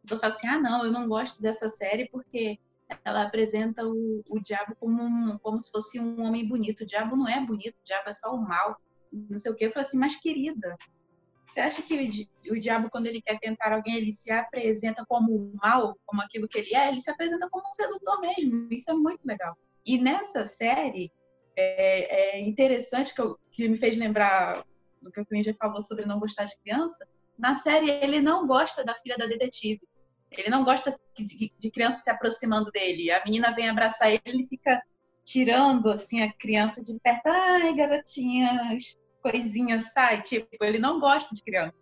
Eu 0.09 0.19
falo 0.21 0.33
assim, 0.33 0.47
ah, 0.47 0.61
não, 0.61 0.85
eu 0.85 0.93
não 0.93 1.09
gosto 1.09 1.43
dessa 1.43 1.69
série 1.69 2.09
porque 2.09 2.59
ela 3.05 3.23
apresenta 3.23 3.85
o, 3.87 4.23
o 4.29 4.41
diabo 4.41 4.75
como, 4.79 5.03
um, 5.03 5.39
como 5.39 5.59
se 5.59 5.71
fosse 5.71 6.01
um 6.01 6.23
homem 6.23 6.47
bonito. 6.47 6.83
O 6.83 6.87
diabo 6.87 7.17
não 7.17 7.29
é 7.29 7.45
bonito, 7.45 7.75
o 7.75 7.85
diabo 7.85 8.09
é 8.09 8.13
só 8.13 8.35
o 8.35 8.41
mal. 8.41 8.77
Não 9.13 9.37
sei 9.37 9.53
o 9.53 9.57
quê. 9.57 9.67
Eu 9.67 9.73
falo 9.73 9.87
assim, 9.87 9.99
mas 9.99 10.17
querida, 10.17 10.77
você 11.47 11.61
acha 11.61 11.83
que 11.83 12.29
o, 12.49 12.55
o 12.55 12.59
diabo, 12.59 12.89
quando 12.91 13.07
ele 13.07 13.21
quer 13.21 13.39
tentar 13.39 13.73
alguém, 13.73 13.97
ele 13.97 14.11
se 14.11 14.31
apresenta 14.31 15.05
como 15.07 15.35
o 15.35 15.53
mal, 15.57 15.99
como 16.07 16.23
aquilo 16.23 16.49
que 16.49 16.59
ele 16.59 16.75
é? 16.75 16.89
Ele 16.89 17.01
se 17.01 17.11
apresenta 17.11 17.49
como 17.51 17.69
um 17.69 17.73
sedutor 17.73 18.21
mesmo. 18.21 18.69
Isso 18.71 18.91
é 18.91 18.95
muito 18.95 19.21
legal. 19.25 19.57
E 19.85 19.99
nessa 19.99 20.45
série, 20.45 21.13
é, 21.55 22.37
é 22.37 22.41
interessante 22.41 23.15
que, 23.15 23.21
eu, 23.21 23.39
que 23.51 23.69
me 23.69 23.77
fez 23.77 23.97
lembrar 23.97 24.65
do 25.03 25.11
que 25.11 25.21
o 25.21 25.27
cliente 25.27 25.53
falou 25.55 25.83
sobre 25.83 26.07
não 26.07 26.19
gostar 26.19 26.45
de 26.45 26.59
criança. 26.61 27.07
Na 27.39 27.55
série, 27.55 27.91
ele 27.91 28.21
não 28.21 28.47
gosta 28.47 28.83
da 28.85 28.95
filha 28.95 29.19
da 29.19 29.27
detetive. 29.27 29.81
Ele 30.37 30.51
não 30.51 30.65
gosta 30.65 30.99
de, 31.15 31.53
de 31.59 31.71
criança 31.71 32.01
se 32.01 32.11
aproximando 32.11 32.71
dele. 32.71 33.11
A 33.11 33.23
menina 33.25 33.55
vem 33.55 33.69
abraçar 33.69 34.11
ele, 34.11 34.23
ele 34.25 34.45
fica 34.45 34.83
tirando 35.25 35.91
assim 35.91 36.23
a 36.23 36.33
criança 36.33 36.83
de 36.83 36.99
perto. 37.01 37.27
Ai, 37.27 37.75
garotinhas, 37.75 38.99
coisinhas, 39.23 39.93
sai. 39.93 40.23
Tipo, 40.23 40.49
ele 40.63 40.79
não 40.79 40.99
gosta 40.99 41.35
de 41.35 41.43
criança. 41.43 41.75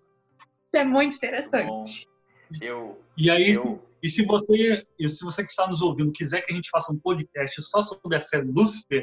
Isso 0.67 0.77
é 0.77 0.85
muito 0.85 1.17
interessante. 1.17 2.07
Bom, 2.51 2.59
eu, 2.61 3.01
e 3.17 3.31
aí, 3.31 3.53
eu... 3.53 3.83
e 4.03 4.09
se 4.09 4.25
você, 4.25 4.87
e 4.99 5.09
se 5.09 5.25
você 5.25 5.43
que 5.43 5.51
está 5.51 5.67
nos 5.67 5.83
ouvindo 5.83 6.13
quiser 6.13 6.43
que 6.43 6.53
a 6.53 6.57
gente 6.57 6.71
faça 6.71 6.93
um 6.93 6.99
podcast 6.99 7.61
só 7.63 7.81
sobre 7.81 8.17
a 8.17 8.21
série 8.21 8.47
Lucifer, 8.47 9.03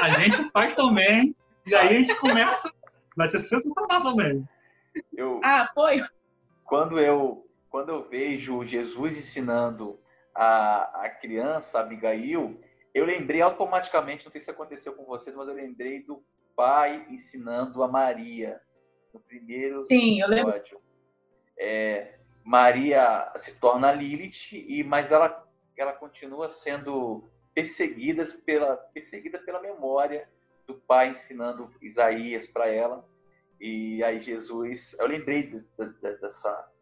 a 0.00 0.10
gente 0.20 0.44
faz 0.52 0.74
também. 0.74 1.34
E 1.66 1.74
aí 1.74 1.96
a 1.96 2.00
gente 2.00 2.14
começa. 2.16 2.70
Vai 3.16 3.28
ser 3.28 3.40
sensacional 3.40 4.02
também. 4.02 4.46
Eu, 5.16 5.40
ah, 5.42 5.62
apoio. 5.62 6.06
Quando 6.64 6.98
eu, 6.98 7.45
quando 7.76 7.90
eu 7.90 8.08
vejo 8.08 8.64
Jesus 8.64 9.18
ensinando 9.18 10.00
a, 10.34 11.04
a 11.04 11.10
criança, 11.10 11.76
a 11.76 11.82
Abigail, 11.82 12.58
eu 12.94 13.04
lembrei 13.04 13.42
automaticamente, 13.42 14.24
não 14.24 14.32
sei 14.32 14.40
se 14.40 14.50
aconteceu 14.50 14.94
com 14.94 15.04
vocês, 15.04 15.36
mas 15.36 15.46
eu 15.46 15.52
lembrei 15.52 16.02
do 16.02 16.24
pai 16.56 17.04
ensinando 17.10 17.82
a 17.82 17.86
Maria 17.86 18.58
no 19.12 19.20
primeiro 19.20 19.82
Sim, 19.82 20.22
episódio. 20.22 20.22
Eu 20.22 20.28
lembro. 20.54 20.82
É, 21.58 22.18
Maria 22.42 23.30
se 23.36 23.54
torna 23.56 23.92
Lilith, 23.92 24.54
e, 24.54 24.82
mas 24.82 25.12
ela, 25.12 25.46
ela 25.76 25.92
continua 25.92 26.48
sendo 26.48 27.28
perseguida 27.52 28.24
pela, 28.46 28.74
perseguida 28.74 29.38
pela 29.40 29.60
memória 29.60 30.26
do 30.66 30.76
pai 30.76 31.10
ensinando 31.10 31.70
Isaías 31.82 32.46
para 32.46 32.68
ela. 32.68 33.06
E 33.60 34.02
aí 34.02 34.18
Jesus, 34.18 34.96
eu 34.98 35.06
lembrei 35.06 35.42
dessa, 35.42 35.86
dessa, 36.00 36.72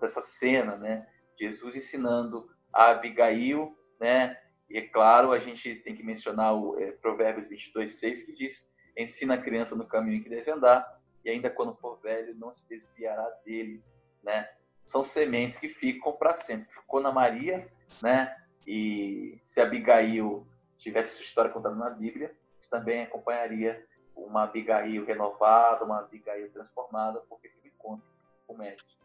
dessa 0.00 0.20
cena, 0.20 0.76
né? 0.76 1.06
Jesus 1.38 1.76
ensinando 1.76 2.50
a 2.72 2.90
Abigail, 2.90 3.76
né? 4.00 4.38
E 4.68 4.76
é 4.76 4.82
claro, 4.82 5.32
a 5.32 5.38
gente 5.38 5.76
tem 5.76 5.94
que 5.94 6.02
mencionar 6.02 6.54
o 6.54 6.78
é, 6.78 6.92
Provérbios 6.92 7.46
22, 7.46 7.92
6, 7.92 8.24
que 8.24 8.32
diz: 8.32 8.68
Ensina 8.96 9.34
a 9.34 9.42
criança 9.42 9.74
no 9.74 9.86
caminho 9.86 10.22
que 10.22 10.28
deve 10.28 10.50
andar, 10.50 11.00
e 11.24 11.30
ainda 11.30 11.48
quando 11.48 11.74
for 11.76 12.00
velho, 12.00 12.34
não 12.34 12.52
se 12.52 12.66
desviará 12.68 13.28
dele, 13.44 13.82
né? 14.22 14.48
São 14.84 15.02
sementes 15.02 15.58
que 15.58 15.68
ficam 15.68 16.12
para 16.12 16.34
sempre. 16.34 16.72
Ficou 16.72 17.00
na 17.00 17.12
Maria, 17.12 17.70
né? 18.02 18.34
E 18.66 19.40
se 19.44 19.60
Abigail 19.60 20.46
tivesse 20.76 21.16
sua 21.16 21.24
história 21.24 21.50
contada 21.50 21.74
na 21.74 21.90
Bíblia, 21.90 22.34
também 22.70 23.02
acompanharia 23.02 23.84
uma 24.14 24.44
Abigail 24.44 25.04
renovada, 25.04 25.84
uma 25.84 26.00
Abigail 26.00 26.50
transformada, 26.50 27.20
porque 27.28 27.48
tive 27.48 27.68
encontro 27.68 28.06
o 28.46 28.56
mestre. 28.56 28.97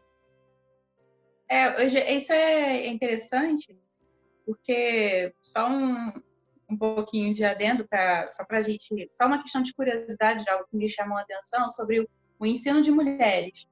É, 1.54 2.16
isso 2.16 2.32
é 2.32 2.88
interessante, 2.88 3.78
porque 4.44 5.32
só 5.40 5.68
um, 5.68 6.12
um 6.68 6.76
pouquinho 6.76 7.32
de 7.32 7.44
adendo, 7.44 7.86
pra, 7.86 8.26
só 8.26 8.44
para 8.44 8.60
gente, 8.60 9.06
só 9.12 9.26
uma 9.26 9.40
questão 9.40 9.62
de 9.62 9.72
curiosidade, 9.72 10.42
de 10.42 10.50
algo 10.50 10.66
que 10.68 10.76
me 10.76 10.88
chamou 10.88 11.16
a 11.16 11.20
atenção 11.20 11.70
sobre 11.70 12.00
o, 12.00 12.08
o 12.40 12.44
ensino 12.44 12.82
de 12.82 12.90
mulheres. 12.90 13.68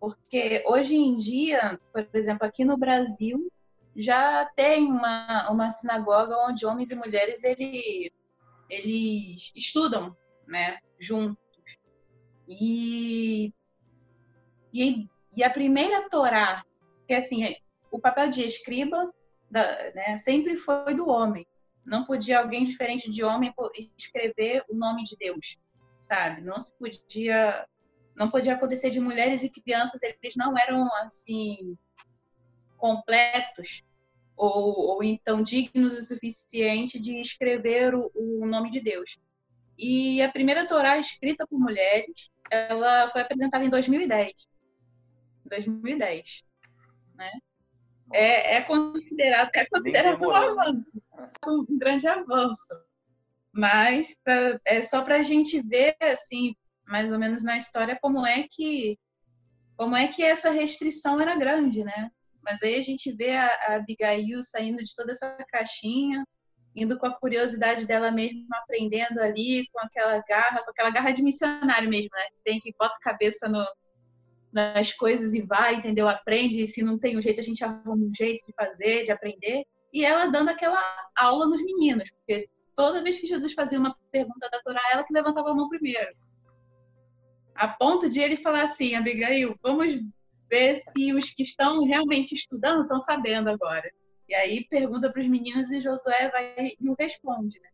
Porque 0.00 0.64
hoje 0.66 0.96
em 0.96 1.18
dia, 1.18 1.78
por 1.92 2.08
exemplo, 2.14 2.46
aqui 2.46 2.64
no 2.64 2.78
Brasil, 2.78 3.52
já 3.94 4.46
tem 4.56 4.90
uma, 4.90 5.50
uma 5.50 5.68
sinagoga 5.68 6.38
onde 6.48 6.64
homens 6.64 6.90
e 6.90 6.94
mulheres 6.94 7.44
ele, 7.44 8.10
eles 8.70 9.52
estudam 9.54 10.16
né, 10.46 10.78
juntos. 10.98 11.36
E, 12.48 13.52
e, 14.72 15.06
e 15.36 15.44
a 15.44 15.50
primeira 15.50 16.08
Torá, 16.08 16.64
que 17.06 17.14
assim, 17.14 17.54
o 17.90 17.98
papel 17.98 18.30
de 18.30 18.44
escriba 18.44 19.12
da, 19.50 19.92
né, 19.94 20.16
sempre 20.18 20.56
foi 20.56 20.94
do 20.94 21.08
homem. 21.08 21.46
Não 21.84 22.04
podia 22.04 22.40
alguém 22.40 22.64
diferente 22.64 23.10
de 23.10 23.22
homem 23.22 23.54
escrever 23.96 24.64
o 24.68 24.74
nome 24.74 25.04
de 25.04 25.16
Deus, 25.16 25.56
sabe? 26.00 26.40
Não 26.40 26.58
se 26.58 26.76
podia, 26.76 27.66
não 28.14 28.30
podia 28.30 28.54
acontecer 28.54 28.90
de 28.90 28.98
mulheres 28.98 29.42
e 29.42 29.50
crianças, 29.50 30.02
eles 30.02 30.34
não 30.36 30.58
eram 30.58 30.92
assim 30.96 31.76
completos 32.76 33.82
ou, 34.36 34.96
ou 34.96 35.02
então 35.02 35.42
dignos 35.42 35.96
o 35.96 36.02
suficiente 36.02 36.98
de 36.98 37.20
escrever 37.20 37.94
o, 37.94 38.10
o 38.14 38.46
nome 38.46 38.70
de 38.70 38.80
Deus. 38.80 39.18
E 39.78 40.20
a 40.22 40.30
primeira 40.30 40.66
Torá 40.66 40.98
escrita 40.98 41.46
por 41.46 41.58
mulheres, 41.58 42.30
ela 42.50 43.08
foi 43.08 43.20
apresentada 43.20 43.64
em 43.64 43.70
2010. 43.70 44.32
2010, 45.48 46.42
né? 47.16 47.30
É, 48.12 48.56
é 48.56 48.62
considerado, 48.62 49.50
é 49.54 49.66
considerado 49.66 50.22
um 50.22 50.34
avanço, 50.34 51.02
um 51.46 51.78
grande 51.78 52.06
avanço. 52.06 52.74
Mas 53.52 54.16
pra, 54.22 54.60
é 54.64 54.82
só 54.82 55.02
para 55.02 55.16
a 55.16 55.22
gente 55.22 55.60
ver, 55.62 55.96
assim, 56.00 56.54
mais 56.86 57.10
ou 57.10 57.18
menos 57.18 57.42
na 57.42 57.56
história, 57.56 57.98
como 58.00 58.24
é 58.24 58.46
que 58.48 58.98
como 59.76 59.94
é 59.94 60.08
que 60.08 60.22
essa 60.22 60.50
restrição 60.50 61.20
era 61.20 61.36
grande, 61.36 61.84
né? 61.84 62.10
Mas 62.42 62.62
aí 62.62 62.76
a 62.76 62.82
gente 62.82 63.12
vê 63.12 63.36
a, 63.36 63.46
a 63.46 63.74
Abigail 63.76 64.42
saindo 64.42 64.82
de 64.82 64.94
toda 64.94 65.12
essa 65.12 65.36
caixinha, 65.50 66.24
indo 66.74 66.98
com 66.98 67.06
a 67.06 67.18
curiosidade 67.18 67.86
dela 67.86 68.10
mesma, 68.10 68.56
aprendendo 68.58 69.20
ali, 69.20 69.68
com 69.72 69.80
aquela 69.80 70.22
garra, 70.26 70.62
com 70.62 70.70
aquela 70.70 70.90
garra 70.90 71.10
de 71.10 71.22
missionário 71.22 71.90
mesmo, 71.90 72.10
né? 72.12 72.26
Tem 72.44 72.58
que 72.58 72.74
bota 72.78 72.94
a 72.96 73.00
cabeça 73.10 73.48
no, 73.48 73.66
nas 74.56 74.90
coisas 74.90 75.34
e 75.34 75.42
vai, 75.42 75.76
entendeu? 75.76 76.08
Aprende, 76.08 76.62
e 76.62 76.66
se 76.66 76.82
não 76.82 76.98
tem 76.98 77.18
um 77.18 77.20
jeito, 77.20 77.40
a 77.40 77.42
gente 77.42 77.62
arruma 77.62 78.06
um 78.06 78.14
jeito 78.14 78.46
de 78.46 78.54
fazer, 78.54 79.04
de 79.04 79.12
aprender. 79.12 79.66
E 79.92 80.02
ela 80.02 80.26
dando 80.26 80.48
aquela 80.48 80.80
aula 81.14 81.46
nos 81.46 81.62
meninos, 81.62 82.10
porque 82.10 82.48
toda 82.74 83.02
vez 83.02 83.18
que 83.18 83.26
Jesus 83.26 83.52
fazia 83.52 83.78
uma 83.78 83.94
pergunta 84.10 84.48
da 84.50 84.58
Torá, 84.62 84.80
ela 84.90 85.04
que 85.04 85.12
levantava 85.12 85.50
a 85.50 85.54
mão 85.54 85.68
primeiro. 85.68 86.08
A 87.54 87.68
ponto 87.68 88.08
de 88.08 88.18
ele 88.18 88.36
falar 88.36 88.62
assim, 88.62 88.94
Abigail, 88.94 89.54
vamos 89.62 90.00
ver 90.50 90.76
se 90.76 91.12
os 91.12 91.28
que 91.28 91.42
estão 91.42 91.84
realmente 91.84 92.34
estudando 92.34 92.82
estão 92.82 92.98
sabendo 92.98 93.50
agora. 93.50 93.90
E 94.26 94.34
aí 94.34 94.66
pergunta 94.68 95.12
para 95.12 95.20
os 95.20 95.28
meninos 95.28 95.70
e 95.70 95.80
Josué 95.80 96.30
vai 96.30 96.72
e 96.80 96.94
responde, 96.98 97.60
né? 97.60 97.68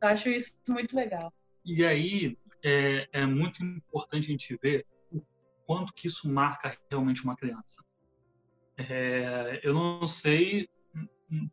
Eu 0.00 0.08
acho 0.08 0.30
isso 0.30 0.56
muito 0.68 0.96
legal. 0.96 1.32
E 1.64 1.84
aí 1.84 2.38
é, 2.64 3.06
é 3.12 3.26
muito 3.26 3.62
importante 3.62 4.28
a 4.28 4.30
gente 4.32 4.58
ver 4.62 4.86
quanto 5.66 5.92
que 5.92 6.06
isso 6.06 6.28
marca 6.28 6.76
realmente 6.90 7.22
uma 7.24 7.36
criança. 7.36 7.84
É, 8.76 9.60
eu 9.62 9.74
não 9.74 10.06
sei, 10.06 10.68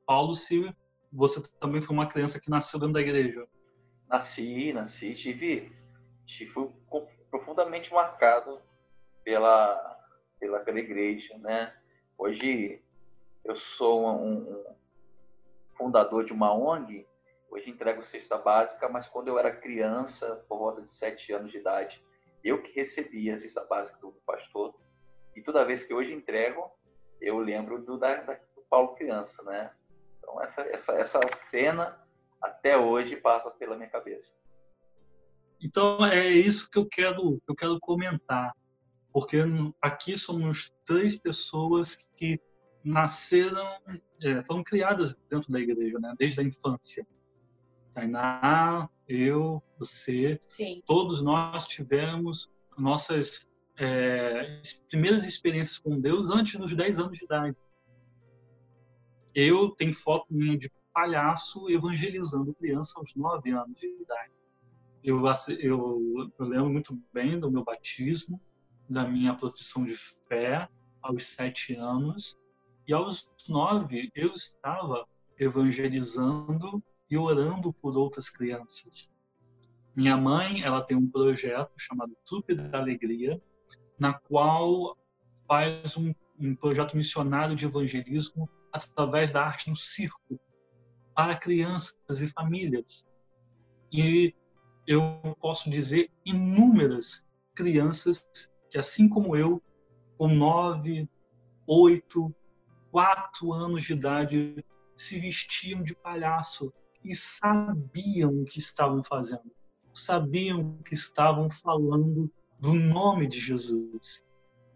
Paulo, 0.05 0.35
se 0.35 0.73
você 1.11 1.41
também 1.59 1.81
foi 1.81 1.95
uma 1.95 2.07
criança 2.07 2.39
que 2.39 2.49
nasceu 2.49 2.79
dentro 2.79 2.93
da 2.93 3.01
igreja. 3.01 3.45
Nasci, 4.07 4.73
nasci, 4.73 5.13
tive, 5.13 5.71
tive 6.25 6.51
fui 6.51 6.69
profundamente 7.29 7.91
marcado 7.91 8.61
pela, 9.23 9.99
pela, 10.39 10.59
pela 10.59 10.79
igreja, 10.79 11.37
né? 11.37 11.75
Hoje 12.17 12.81
eu 13.43 13.55
sou 13.55 14.07
um, 14.07 14.37
um 14.37 14.75
fundador 15.75 16.25
de 16.25 16.33
uma 16.33 16.53
ONG, 16.53 17.07
hoje 17.49 17.69
entrego 17.69 18.03
cesta 18.03 18.37
básica, 18.37 18.89
mas 18.89 19.07
quando 19.07 19.27
eu 19.27 19.39
era 19.39 19.55
criança, 19.55 20.43
por 20.47 20.57
volta 20.59 20.81
de 20.81 20.91
sete 20.91 21.31
anos 21.31 21.51
de 21.51 21.57
idade, 21.57 22.03
Eu 22.43 22.61
que 22.61 22.71
recebi 22.71 23.29
a 23.29 23.37
cesta 23.37 23.63
básica 23.65 23.99
do 23.99 24.11
pastor 24.25 24.75
e 25.35 25.41
toda 25.41 25.65
vez 25.65 25.83
que 25.83 25.93
hoje 25.93 26.13
entrego, 26.13 26.71
eu 27.21 27.37
lembro 27.39 27.83
do, 27.83 27.97
da, 27.97 28.15
da, 28.15 28.33
do 28.33 28.61
Paulo 28.69 28.95
criança, 28.95 29.43
né? 29.43 29.71
Então 30.17 30.41
essa, 30.41 30.61
essa, 30.63 30.93
essa 30.93 31.19
cena 31.33 31.99
até 32.41 32.77
hoje 32.77 33.15
passa 33.15 33.51
pela 33.51 33.75
minha 33.75 33.89
cabeça. 33.89 34.33
Então 35.61 36.05
é 36.05 36.27
isso 36.27 36.69
que 36.69 36.79
eu 36.79 36.87
quero, 36.87 37.41
eu 37.47 37.55
quero 37.55 37.79
comentar, 37.79 38.55
porque 39.11 39.37
aqui 39.81 40.17
somos 40.17 40.73
três 40.85 41.17
pessoas 41.17 42.07
que 42.15 42.39
nasceram, 42.83 43.67
é, 44.23 44.41
foram 44.43 44.63
criadas 44.63 45.15
dentro 45.29 45.51
da 45.51 45.59
igreja, 45.59 45.99
né? 45.99 46.13
Desde 46.17 46.39
a 46.39 46.43
infância. 46.43 47.05
Tainá, 47.93 48.89
eu, 49.09 49.61
você, 49.79 50.39
Sim. 50.45 50.83
todos 50.85 51.21
nós 51.21 51.65
tivemos 51.65 52.49
nossas 52.77 53.49
é, 53.75 54.61
primeiras 54.87 55.25
experiências 55.25 55.79
com 55.79 55.99
Deus 55.99 56.29
antes 56.29 56.55
dos 56.57 56.75
10 56.75 56.99
anos 56.99 57.17
de 57.17 57.25
idade. 57.25 57.57
Eu 59.33 59.71
tenho 59.71 59.93
foto 59.93 60.27
minha 60.29 60.55
de 60.57 60.71
palhaço 60.93 61.69
evangelizando 61.69 62.53
criança 62.53 62.99
aos 62.99 63.15
9 63.15 63.49
anos 63.51 63.79
de 63.79 63.87
idade. 63.87 64.31
Eu, 65.03 65.23
eu, 65.59 66.31
eu 66.37 66.45
lembro 66.45 66.69
muito 66.69 67.01
bem 67.11 67.39
do 67.39 67.49
meu 67.49 67.63
batismo, 67.63 68.39
da 68.87 69.07
minha 69.07 69.33
profissão 69.33 69.85
de 69.85 69.95
fé 70.27 70.69
aos 71.01 71.25
sete 71.25 71.75
anos. 71.75 72.37
E 72.87 72.93
aos 72.93 73.29
nove 73.47 74.11
eu 74.13 74.33
estava 74.33 75.07
evangelizando 75.37 76.83
e 77.09 77.17
orando 77.17 77.73
por 77.73 77.97
outras 77.97 78.29
crianças. 78.29 79.11
Minha 79.95 80.15
mãe, 80.15 80.61
ela 80.61 80.81
tem 80.81 80.95
um 80.95 81.09
projeto 81.09 81.71
chamado 81.77 82.15
Trupe 82.25 82.55
da 82.55 82.79
Alegria, 82.79 83.41
na 83.99 84.13
qual 84.13 84.97
faz 85.47 85.97
um, 85.97 86.13
um 86.39 86.55
projeto 86.55 86.95
missionário 86.95 87.55
de 87.55 87.65
evangelismo 87.65 88.49
através 88.71 89.31
da 89.31 89.43
arte 89.43 89.69
no 89.69 89.75
circo 89.75 90.39
para 91.15 91.35
crianças 91.35 92.21
e 92.21 92.27
famílias. 92.29 93.05
E 93.91 94.33
eu 94.87 95.19
posso 95.41 95.69
dizer 95.69 96.09
inúmeras 96.25 97.25
crianças 97.55 98.29
que, 98.69 98.77
assim 98.77 99.09
como 99.09 99.35
eu, 99.35 99.61
com 100.17 100.27
nove, 100.27 101.09
oito, 101.67 102.33
quatro 102.91 103.51
anos 103.51 103.83
de 103.83 103.93
idade, 103.93 104.65
se 104.95 105.19
vestiam 105.19 105.81
de 105.83 105.95
palhaço 105.95 106.73
e 107.03 107.15
sabiam 107.15 108.41
o 108.41 108.45
que 108.45 108.59
estavam 108.59 109.03
fazendo, 109.03 109.51
sabiam 109.93 110.77
que 110.83 110.93
estavam 110.93 111.49
falando 111.49 112.31
do 112.59 112.73
nome 112.73 113.27
de 113.27 113.39
Jesus 113.39 114.23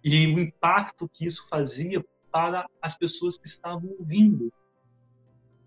e 0.04 0.28
o 0.28 0.40
impacto 0.40 1.08
que 1.08 1.26
isso 1.26 1.48
fazia 1.48 2.04
para 2.32 2.68
as 2.82 2.98
pessoas 2.98 3.38
que 3.38 3.48
estavam 3.48 3.96
ouvindo. 4.00 4.52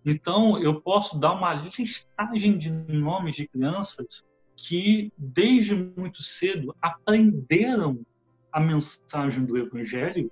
Então, 0.04 0.58
eu 0.58 0.80
posso 0.80 1.18
dar 1.18 1.32
uma 1.32 1.52
listagem 1.54 2.56
de 2.56 2.70
nomes 2.70 3.34
de 3.34 3.48
crianças 3.48 4.24
que 4.56 5.12
desde 5.16 5.74
muito 5.74 6.22
cedo 6.22 6.74
aprenderam 6.80 8.04
a 8.50 8.60
mensagem 8.60 9.44
do 9.44 9.58
evangelho 9.58 10.30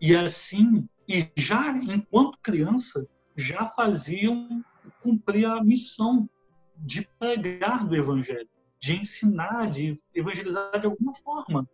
e 0.00 0.14
assim 0.14 0.86
e 1.08 1.26
já 1.36 1.76
enquanto 1.76 2.38
criança 2.42 3.06
já 3.36 3.66
faziam 3.66 4.62
cumprir 5.00 5.46
a 5.46 5.62
missão 5.62 6.28
de 6.76 7.08
pregar 7.18 7.86
do 7.86 7.94
evangelho, 7.94 8.48
de 8.80 9.00
ensinar, 9.00 9.70
de 9.70 9.96
evangelizar 10.14 10.78
de 10.80 10.86
alguma 10.86 11.14
forma. 11.14 11.68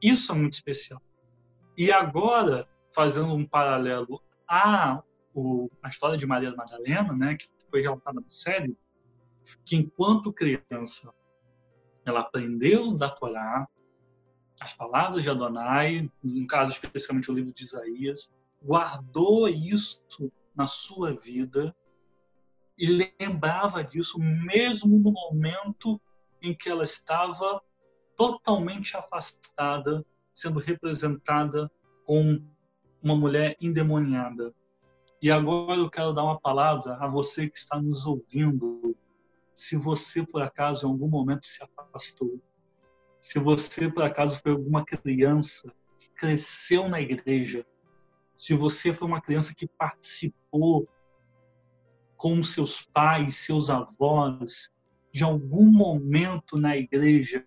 Isso 0.00 0.32
é 0.32 0.34
muito 0.34 0.54
especial. 0.54 1.00
E 1.76 1.92
agora, 1.92 2.68
fazendo 2.94 3.34
um 3.34 3.46
paralelo 3.46 4.20
a, 4.48 5.02
o, 5.34 5.70
a 5.82 5.88
história 5.88 6.16
de 6.16 6.26
Maria 6.26 6.54
Madalena, 6.54 7.12
né, 7.12 7.36
que 7.36 7.48
foi 7.70 7.82
relatada 7.82 8.20
na 8.20 8.28
série, 8.28 8.76
que 9.64 9.76
enquanto 9.76 10.32
criança 10.32 11.12
ela 12.04 12.20
aprendeu 12.20 12.94
da 12.94 13.08
Torá, 13.08 13.66
as 14.60 14.72
palavras 14.72 15.22
de 15.22 15.30
Adonai, 15.30 16.10
no 16.22 16.46
caso 16.46 16.72
especificamente 16.72 17.30
o 17.30 17.34
livro 17.34 17.52
de 17.52 17.64
Isaías, 17.64 18.32
guardou 18.62 19.48
isso 19.48 20.02
na 20.54 20.66
sua 20.66 21.12
vida 21.12 21.74
e 22.78 23.10
lembrava 23.20 23.84
disso 23.84 24.18
mesmo 24.18 24.98
no 24.98 25.12
momento 25.12 26.00
em 26.40 26.54
que 26.54 26.68
ela 26.68 26.84
estava 26.84 27.62
totalmente 28.16 28.96
afastada, 28.96 30.04
sendo 30.32 30.58
representada 30.58 31.70
com 32.04 32.42
uma 33.02 33.16
mulher 33.16 33.56
endemoniada. 33.60 34.54
E 35.20 35.30
agora 35.30 35.78
eu 35.78 35.88
quero 35.88 36.12
dar 36.12 36.24
uma 36.24 36.40
palavra 36.40 36.96
a 36.96 37.06
você 37.06 37.48
que 37.48 37.58
está 37.58 37.80
nos 37.80 38.06
ouvindo, 38.06 38.96
se 39.54 39.76
você 39.76 40.24
por 40.26 40.42
acaso 40.42 40.86
em 40.86 40.90
algum 40.90 41.08
momento 41.08 41.46
se 41.46 41.62
afastou, 41.62 42.40
se 43.20 43.38
você 43.38 43.88
por 43.88 44.02
acaso 44.02 44.40
foi 44.42 44.52
alguma 44.52 44.84
criança 44.84 45.72
que 45.98 46.10
cresceu 46.10 46.88
na 46.88 47.00
igreja, 47.00 47.64
se 48.36 48.54
você 48.54 48.92
foi 48.92 49.06
uma 49.06 49.20
criança 49.20 49.54
que 49.54 49.68
participou 49.68 50.88
com 52.22 52.40
seus 52.40 52.82
pais, 52.82 53.34
seus 53.34 53.68
avós, 53.68 54.70
de 55.12 55.24
algum 55.24 55.66
momento 55.66 56.56
na 56.56 56.76
igreja, 56.76 57.44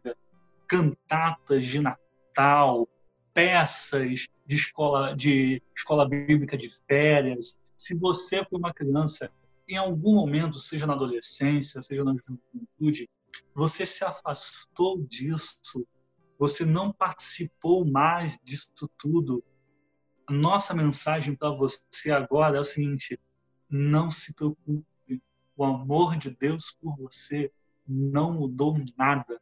cantatas 0.67 1.65
de 1.65 1.80
Natal, 1.80 2.86
peças 3.34 4.28
de 4.45 4.55
escola 4.57 5.15
de 5.15 5.63
escola 5.73 6.05
bíblica 6.05 6.57
de 6.57 6.69
férias. 6.89 7.57
Se 7.78 7.95
você 7.95 8.43
foi 8.49 8.59
uma 8.59 8.73
criança 8.73 9.32
em 9.65 9.78
algum 9.78 10.13
momento, 10.13 10.59
seja 10.59 10.86
na 10.86 10.91
adolescência, 10.91 11.82
seja 11.82 12.03
na 12.03 12.13
juventude, 12.13 13.09
você 13.53 13.86
se 13.86 14.03
afastou 14.03 15.01
disso, 15.07 15.88
você 16.38 16.65
não 16.65 16.91
participou 16.91 17.89
mais 17.89 18.38
disso 18.43 18.89
tudo. 18.97 19.41
A 20.28 20.34
nossa 20.34 20.73
mensagem 20.73 21.34
para 21.34 21.51
você 21.51 22.11
agora 22.11 22.57
é 22.57 22.59
o 22.59 22.65
seguinte: 22.65 23.17
não 23.70 24.09
se 24.11 24.34
preocupe, 24.34 24.86
o 25.55 25.63
amor 25.63 26.18
de 26.18 26.30
Deus 26.30 26.76
por 26.82 26.97
você 26.97 27.51
não 27.88 28.34
mudou 28.34 28.78
nada. 28.97 29.39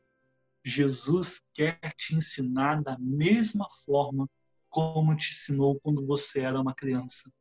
Jesus 0.63 1.41
quer 1.53 1.79
te 1.97 2.15
ensinar 2.15 2.81
da 2.81 2.97
mesma 2.99 3.67
forma 3.85 4.29
como 4.69 5.15
te 5.15 5.31
ensinou 5.31 5.79
quando 5.79 6.05
você 6.05 6.41
era 6.41 6.59
uma 6.59 6.73
criança. 6.73 7.31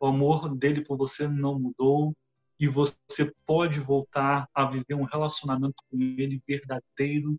O 0.00 0.06
amor 0.06 0.54
dele 0.56 0.84
por 0.84 0.96
você 0.96 1.28
não 1.28 1.58
mudou 1.58 2.16
e 2.58 2.66
você 2.66 3.32
pode 3.46 3.78
voltar 3.78 4.48
a 4.52 4.64
viver 4.64 4.94
um 4.94 5.04
relacionamento 5.04 5.76
com 5.88 6.00
ele 6.00 6.42
verdadeiro, 6.46 7.38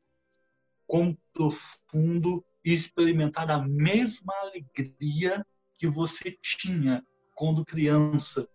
com 0.88 1.16
profundo 1.34 2.44
e 2.64 2.74
experimentar 2.74 3.50
a 3.50 3.62
mesma 3.68 4.34
alegria 4.42 5.46
que 5.78 5.88
você 5.88 6.38
tinha 6.42 7.06
quando 7.36 7.66
criança. 7.66 8.48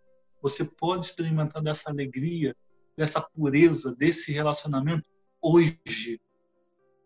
Você 0.45 0.63
pode 0.63 1.07
experimentar 1.07 1.59
dessa 1.59 1.89
alegria, 1.89 2.55
dessa 2.95 3.19
pureza, 3.19 3.95
desse 3.95 4.31
relacionamento 4.31 5.09
hoje. 5.41 6.21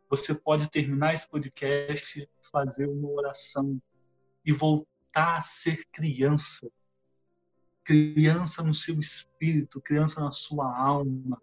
Você 0.09 0.35
pode 0.35 0.69
terminar 0.69 1.13
esse 1.13 1.25
podcast, 1.29 2.29
fazer 2.51 2.89
uma 2.89 3.09
oração 3.09 3.81
e 4.45 4.51
voltar 4.51 5.37
a 5.37 5.39
ser 5.39 5.85
criança 5.89 6.69
criança 7.85 8.61
no 8.61 8.73
seu 8.73 8.99
espírito, 8.99 9.79
criança 9.79 10.19
na 10.19 10.33
sua 10.33 10.77
alma. 10.77 11.41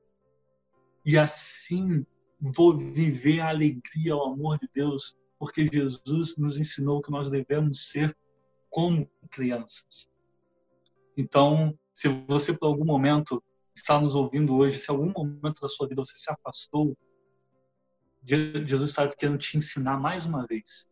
E 1.03 1.17
assim 1.17 2.05
vou 2.39 2.77
viver 2.77 3.41
a 3.41 3.49
alegria, 3.49 4.15
o 4.15 4.23
amor 4.23 4.59
de 4.59 4.69
Deus, 4.75 5.17
porque 5.39 5.67
Jesus 5.67 6.37
nos 6.37 6.59
ensinou 6.59 7.01
que 7.01 7.11
nós 7.11 7.31
devemos 7.31 7.89
ser 7.89 8.15
como 8.69 9.11
crianças. 9.31 10.11
Então, 11.17 11.77
se 11.97 12.09
você 12.29 12.53
por 12.53 12.67
algum 12.67 12.85
momento 12.85 13.43
está 13.75 13.99
nos 13.99 14.15
ouvindo 14.15 14.55
hoje, 14.55 14.79
se 14.79 14.91
algum 14.91 15.11
momento 15.11 15.63
da 15.63 15.69
sua 15.69 15.89
vida 15.89 16.05
você 16.05 16.15
se 16.15 16.31
afastou, 16.31 16.95
Jesus 18.23 18.91
está 18.91 19.09
querendo 19.09 19.39
te 19.39 19.57
ensinar 19.57 19.99
mais 19.99 20.27
uma 20.27 20.47
vez. 20.47 20.87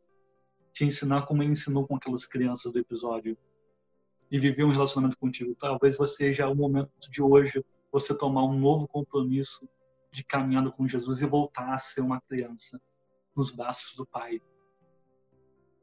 Te 0.72 0.82
ensinar 0.82 1.26
como 1.26 1.42
ele 1.42 1.52
ensinou 1.52 1.86
com 1.86 1.94
aquelas 1.94 2.24
crianças 2.24 2.72
do 2.72 2.78
episódio 2.78 3.36
e 4.30 4.38
viver 4.38 4.64
um 4.64 4.70
relacionamento 4.70 5.18
contigo. 5.18 5.54
Talvez 5.54 5.98
você 5.98 6.28
seja 6.28 6.48
o 6.48 6.54
momento 6.54 6.90
de 7.10 7.20
hoje 7.20 7.62
você 7.92 8.16
tomar 8.16 8.44
um 8.44 8.58
novo 8.58 8.88
compromisso 8.88 9.68
de 10.10 10.24
caminhada 10.24 10.72
com 10.72 10.88
Jesus 10.88 11.20
e 11.20 11.26
voltar 11.26 11.74
a 11.74 11.78
ser 11.78 12.00
uma 12.00 12.20
criança 12.22 12.80
nos 13.36 13.50
braços 13.50 13.94
do 13.94 14.06
Pai. 14.06 14.40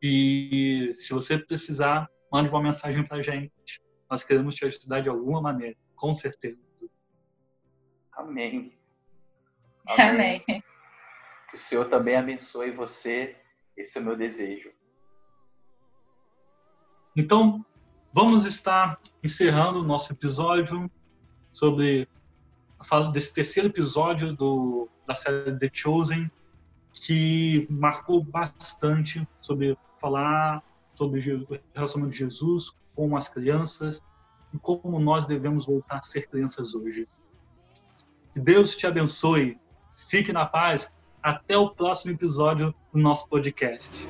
E 0.01 0.91
se 0.95 1.13
você 1.13 1.38
precisar, 1.38 2.09
mande 2.32 2.49
uma 2.49 2.63
mensagem 2.63 3.05
para 3.05 3.17
a 3.17 3.22
gente. 3.22 3.82
Nós 4.12 4.26
queremos 4.26 4.55
te 4.55 4.66
ajudar 4.66 4.99
de 4.99 5.07
alguma 5.07 5.41
maneira, 5.41 5.78
com 5.95 6.14
certeza. 6.14 6.59
Amém. 8.12 8.78
Amém. 9.88 10.43
Amém. 10.45 10.64
Que 11.49 11.55
o 11.55 11.57
Senhor 11.57 11.88
também 11.88 12.18
abençoe 12.18 12.72
você. 12.72 13.38
Esse 13.78 13.97
é 13.97 14.01
o 14.01 14.03
meu 14.03 14.18
desejo. 14.18 14.70
Então, 17.16 17.66
vamos 18.12 18.43
estar 18.43 18.99
encerrando 19.24 19.80
o 19.80 19.84
nosso 19.84 20.12
episódio 20.12 20.91
sobre 21.49 22.05
desse 23.14 23.34
terceiro 23.34 23.70
episódio 23.70 24.34
do, 24.34 24.89
da 25.07 25.16
série 25.16 25.57
The 25.57 25.70
Chosen, 25.72 26.30
que 26.93 27.66
marcou 27.70 28.22
bastante 28.22 29.26
sobre 29.39 29.78
falar 30.01 30.62
sobre 30.93 31.34
o 31.34 31.47
relacionamento 31.74 32.12
de 32.12 32.26
Jesus 32.26 32.76
com 32.96 33.16
as 33.16 33.28
crianças 33.28 34.02
e 34.54 34.60
como 34.60 35.00
nós 35.00 35.26
devemos 35.26 35.66
voltar 35.66 35.98
a 35.98 36.04
ser 36.04 36.30
crianças 36.30 36.74
hoje. 36.76 37.08
Que 38.34 38.39
Deus 38.39 38.76
te 38.76 38.88
abençoe. 38.88 39.60
Fique 40.10 40.32
na 40.32 40.46
paz. 40.46 40.92
Até 41.22 41.58
o 41.58 41.70
próximo 41.70 42.12
episódio 42.12 42.74
do 42.92 43.00
nosso 43.00 43.28
podcast. 43.30 44.08